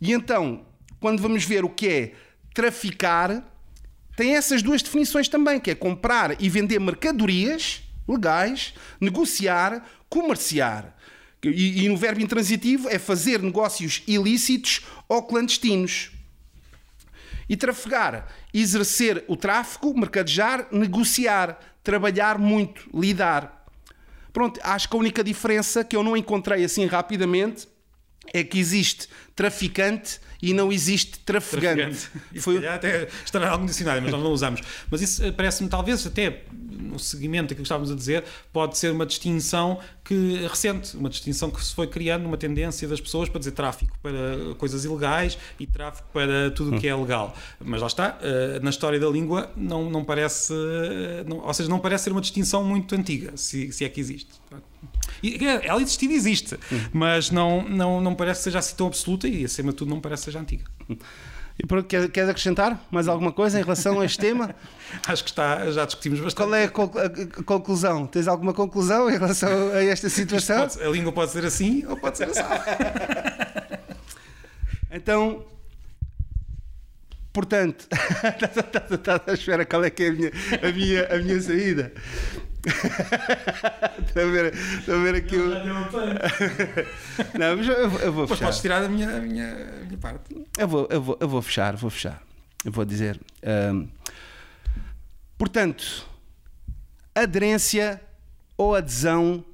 E 0.00 0.12
então, 0.12 0.64
quando 1.00 1.20
vamos 1.20 1.44
ver 1.44 1.64
o 1.64 1.68
que 1.68 1.88
é 1.88 2.12
traficar, 2.54 3.44
tem 4.16 4.36
essas 4.36 4.62
duas 4.62 4.82
definições 4.82 5.28
também, 5.28 5.60
que 5.60 5.70
é 5.70 5.74
comprar 5.74 6.40
e 6.42 6.48
vender 6.48 6.80
mercadorias 6.80 7.82
legais, 8.08 8.74
negociar, 9.00 9.86
comerciar. 10.08 10.96
E, 11.42 11.84
e 11.84 11.88
no 11.88 11.96
verbo 11.96 12.20
intransitivo 12.20 12.88
é 12.88 12.98
fazer 12.98 13.40
negócios 13.42 14.02
ilícitos 14.06 14.80
ou 15.08 15.22
clandestinos. 15.22 16.10
E 17.48 17.56
trafegar, 17.56 18.26
exercer 18.52 19.24
o 19.28 19.36
tráfico, 19.36 19.96
mercadejar, 19.98 20.66
negociar, 20.72 21.58
trabalhar 21.82 22.38
muito, 22.38 22.88
lidar. 22.92 23.66
Pronto, 24.32 24.60
acho 24.62 24.88
que 24.88 24.96
a 24.96 24.98
única 24.98 25.24
diferença 25.24 25.84
que 25.84 25.96
eu 25.96 26.02
não 26.02 26.16
encontrei 26.16 26.64
assim 26.64 26.86
rapidamente 26.86 27.68
é 28.32 28.42
que 28.44 28.58
existe 28.58 29.08
traficante 29.34 30.20
e 30.40 30.52
não 30.54 30.70
existe 30.72 31.18
trafegante. 31.20 32.08
Isso 32.32 32.44
Foi- 32.44 32.64
até 32.66 33.08
estará 33.24 33.46
em 33.46 33.50
algum 33.50 33.66
dicionário, 33.66 34.02
mas 34.02 34.12
nós 34.12 34.22
não 34.22 34.30
usamos. 34.32 34.60
Mas 34.90 35.00
isso 35.02 35.24
eh, 35.24 35.32
parece-me, 35.32 35.68
talvez, 35.68 36.06
até 36.06 36.44
no 36.52 36.96
seguimento 36.98 37.48
daquilo 37.48 37.56
que 37.58 37.66
estávamos 37.66 37.90
a 37.90 37.94
dizer, 37.96 38.22
pode 38.52 38.78
ser 38.78 38.92
uma 38.92 39.04
distinção 39.04 39.80
que 40.04 40.46
recente, 40.46 40.96
uma 40.96 41.08
distinção 41.10 41.50
que 41.50 41.62
se 41.64 41.74
foi 41.74 41.88
criando, 41.88 42.24
uma 42.26 42.36
tendência 42.36 42.86
das 42.86 43.00
pessoas 43.00 43.28
para 43.28 43.40
dizer 43.40 43.50
tráfico 43.50 43.98
para 44.00 44.54
coisas 44.58 44.84
ilegais 44.84 45.36
e 45.58 45.66
tráfico 45.66 46.08
para 46.12 46.50
tudo 46.52 46.76
o 46.76 46.80
que 46.80 46.86
é 46.86 46.94
legal. 46.94 47.36
Mas 47.60 47.80
lá 47.80 47.88
está, 47.88 48.16
eh, 48.22 48.60
na 48.62 48.70
história 48.70 49.00
da 49.00 49.08
língua 49.08 49.50
não, 49.56 49.90
não 49.90 50.04
parece, 50.04 50.52
eh, 50.54 51.24
não- 51.26 51.38
ou 51.38 51.52
seja, 51.54 51.68
não 51.68 51.80
parece 51.80 52.04
ser 52.04 52.10
uma 52.12 52.20
distinção 52.20 52.62
muito 52.64 52.94
antiga, 52.94 53.32
se, 53.36 53.72
se 53.72 53.84
é 53.84 53.88
que 53.88 54.00
existe. 54.00 54.30
Ela 55.64 55.80
existir 55.82 56.10
existe, 56.10 56.56
mas 56.92 57.30
não, 57.30 57.62
não, 57.68 58.00
não 58.00 58.14
parece 58.14 58.40
que 58.40 58.44
seja 58.44 58.58
assim 58.60 58.74
tão 58.76 58.86
absoluta 58.86 59.26
e 59.28 59.44
acima 59.44 59.70
de 59.72 59.76
tudo 59.78 59.88
não 59.90 60.00
parece 60.00 60.22
que 60.22 60.24
seja 60.26 60.40
antiga. 60.40 60.64
E 61.60 61.66
pronto, 61.66 61.86
queres, 61.88 62.28
acrescentar 62.28 62.86
mais 62.88 63.08
alguma 63.08 63.32
coisa 63.32 63.58
em 63.58 63.62
relação 63.64 63.98
a 64.00 64.04
este 64.04 64.18
tema? 64.18 64.54
Acho 65.08 65.24
que 65.24 65.30
está, 65.30 65.68
já 65.72 65.84
discutimos 65.84 66.20
bastante. 66.20 66.36
Qual 66.36 66.54
é 66.54 66.64
a, 66.64 66.68
a- 66.68 67.40
a 67.40 67.42
conclusão? 67.42 68.06
Tens 68.06 68.28
alguma 68.28 68.54
conclusão 68.54 69.10
em 69.10 69.14
relação 69.14 69.72
a 69.72 69.82
esta 69.82 70.08
situação? 70.08 70.68
A 70.80 70.88
língua 70.88 71.10
pode 71.10 71.32
ser 71.32 71.44
assim 71.44 71.84
ou 71.86 71.96
pode 71.96 72.16
ser 72.16 72.28
assim. 72.30 72.42
Então, 74.90 75.44
portanto, 77.32 77.86
estás 78.90 79.20
à 79.26 79.32
espera 79.34 79.66
qual 79.66 79.84
é 79.84 79.90
que 79.90 80.02
é 80.04 80.08
a 80.08 80.12
minha, 80.12 80.32
a 80.62 80.72
minha, 80.72 81.06
a 81.14 81.18
minha 81.18 81.40
saída? 81.40 81.92
Estou 84.06 84.22
a 84.22 84.26
ver, 84.26 84.54
a 84.88 84.96
ver 85.02 85.14
aqui 85.14 85.36
o... 85.36 85.48
Não, 87.38 87.56
mas 87.56 87.68
eu, 87.68 87.74
eu 87.74 87.90
vou 87.90 88.00
Depois 88.00 88.30
fechar. 88.30 88.44
podes 88.46 88.60
tirar 88.60 88.82
a 88.82 88.88
minha, 88.88 89.16
a 89.16 89.20
minha, 89.20 89.80
a 89.80 89.84
minha 89.84 89.98
parte. 89.98 90.46
Eu 90.56 90.68
vou, 90.68 90.88
eu, 90.90 91.00
vou, 91.00 91.16
eu 91.20 91.28
vou 91.28 91.42
fechar, 91.42 91.76
vou 91.76 91.90
fechar. 91.90 92.22
Eu 92.64 92.72
vou 92.72 92.84
dizer. 92.84 93.20
ahm, 93.42 93.86
portanto, 95.36 96.06
aderência 97.14 98.00
ou 98.56 98.74
adesão, 98.74 99.44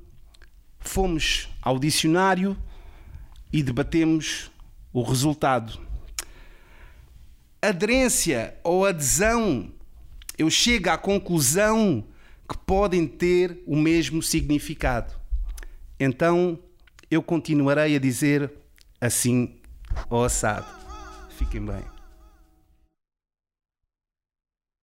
fomos 0.80 1.48
ao 1.60 1.78
dicionário 1.78 2.56
e 3.52 3.62
debatemos 3.62 4.50
o 4.92 5.02
resultado. 5.02 5.78
Aderência 7.60 8.54
ou 8.62 8.86
adesão, 8.86 9.70
eu 10.36 10.50
chego 10.50 10.90
à 10.90 10.98
conclusão 10.98 12.04
que 12.48 12.56
podem 12.58 13.06
ter 13.06 13.62
o 13.66 13.76
mesmo 13.76 14.22
significado. 14.22 15.14
Então 15.98 16.58
eu 17.10 17.22
continuarei 17.22 17.96
a 17.96 17.98
dizer 17.98 18.52
assim 19.00 19.56
ou 20.10 20.24
assado. 20.24 20.66
Fiquem 21.30 21.64
bem. 21.64 21.93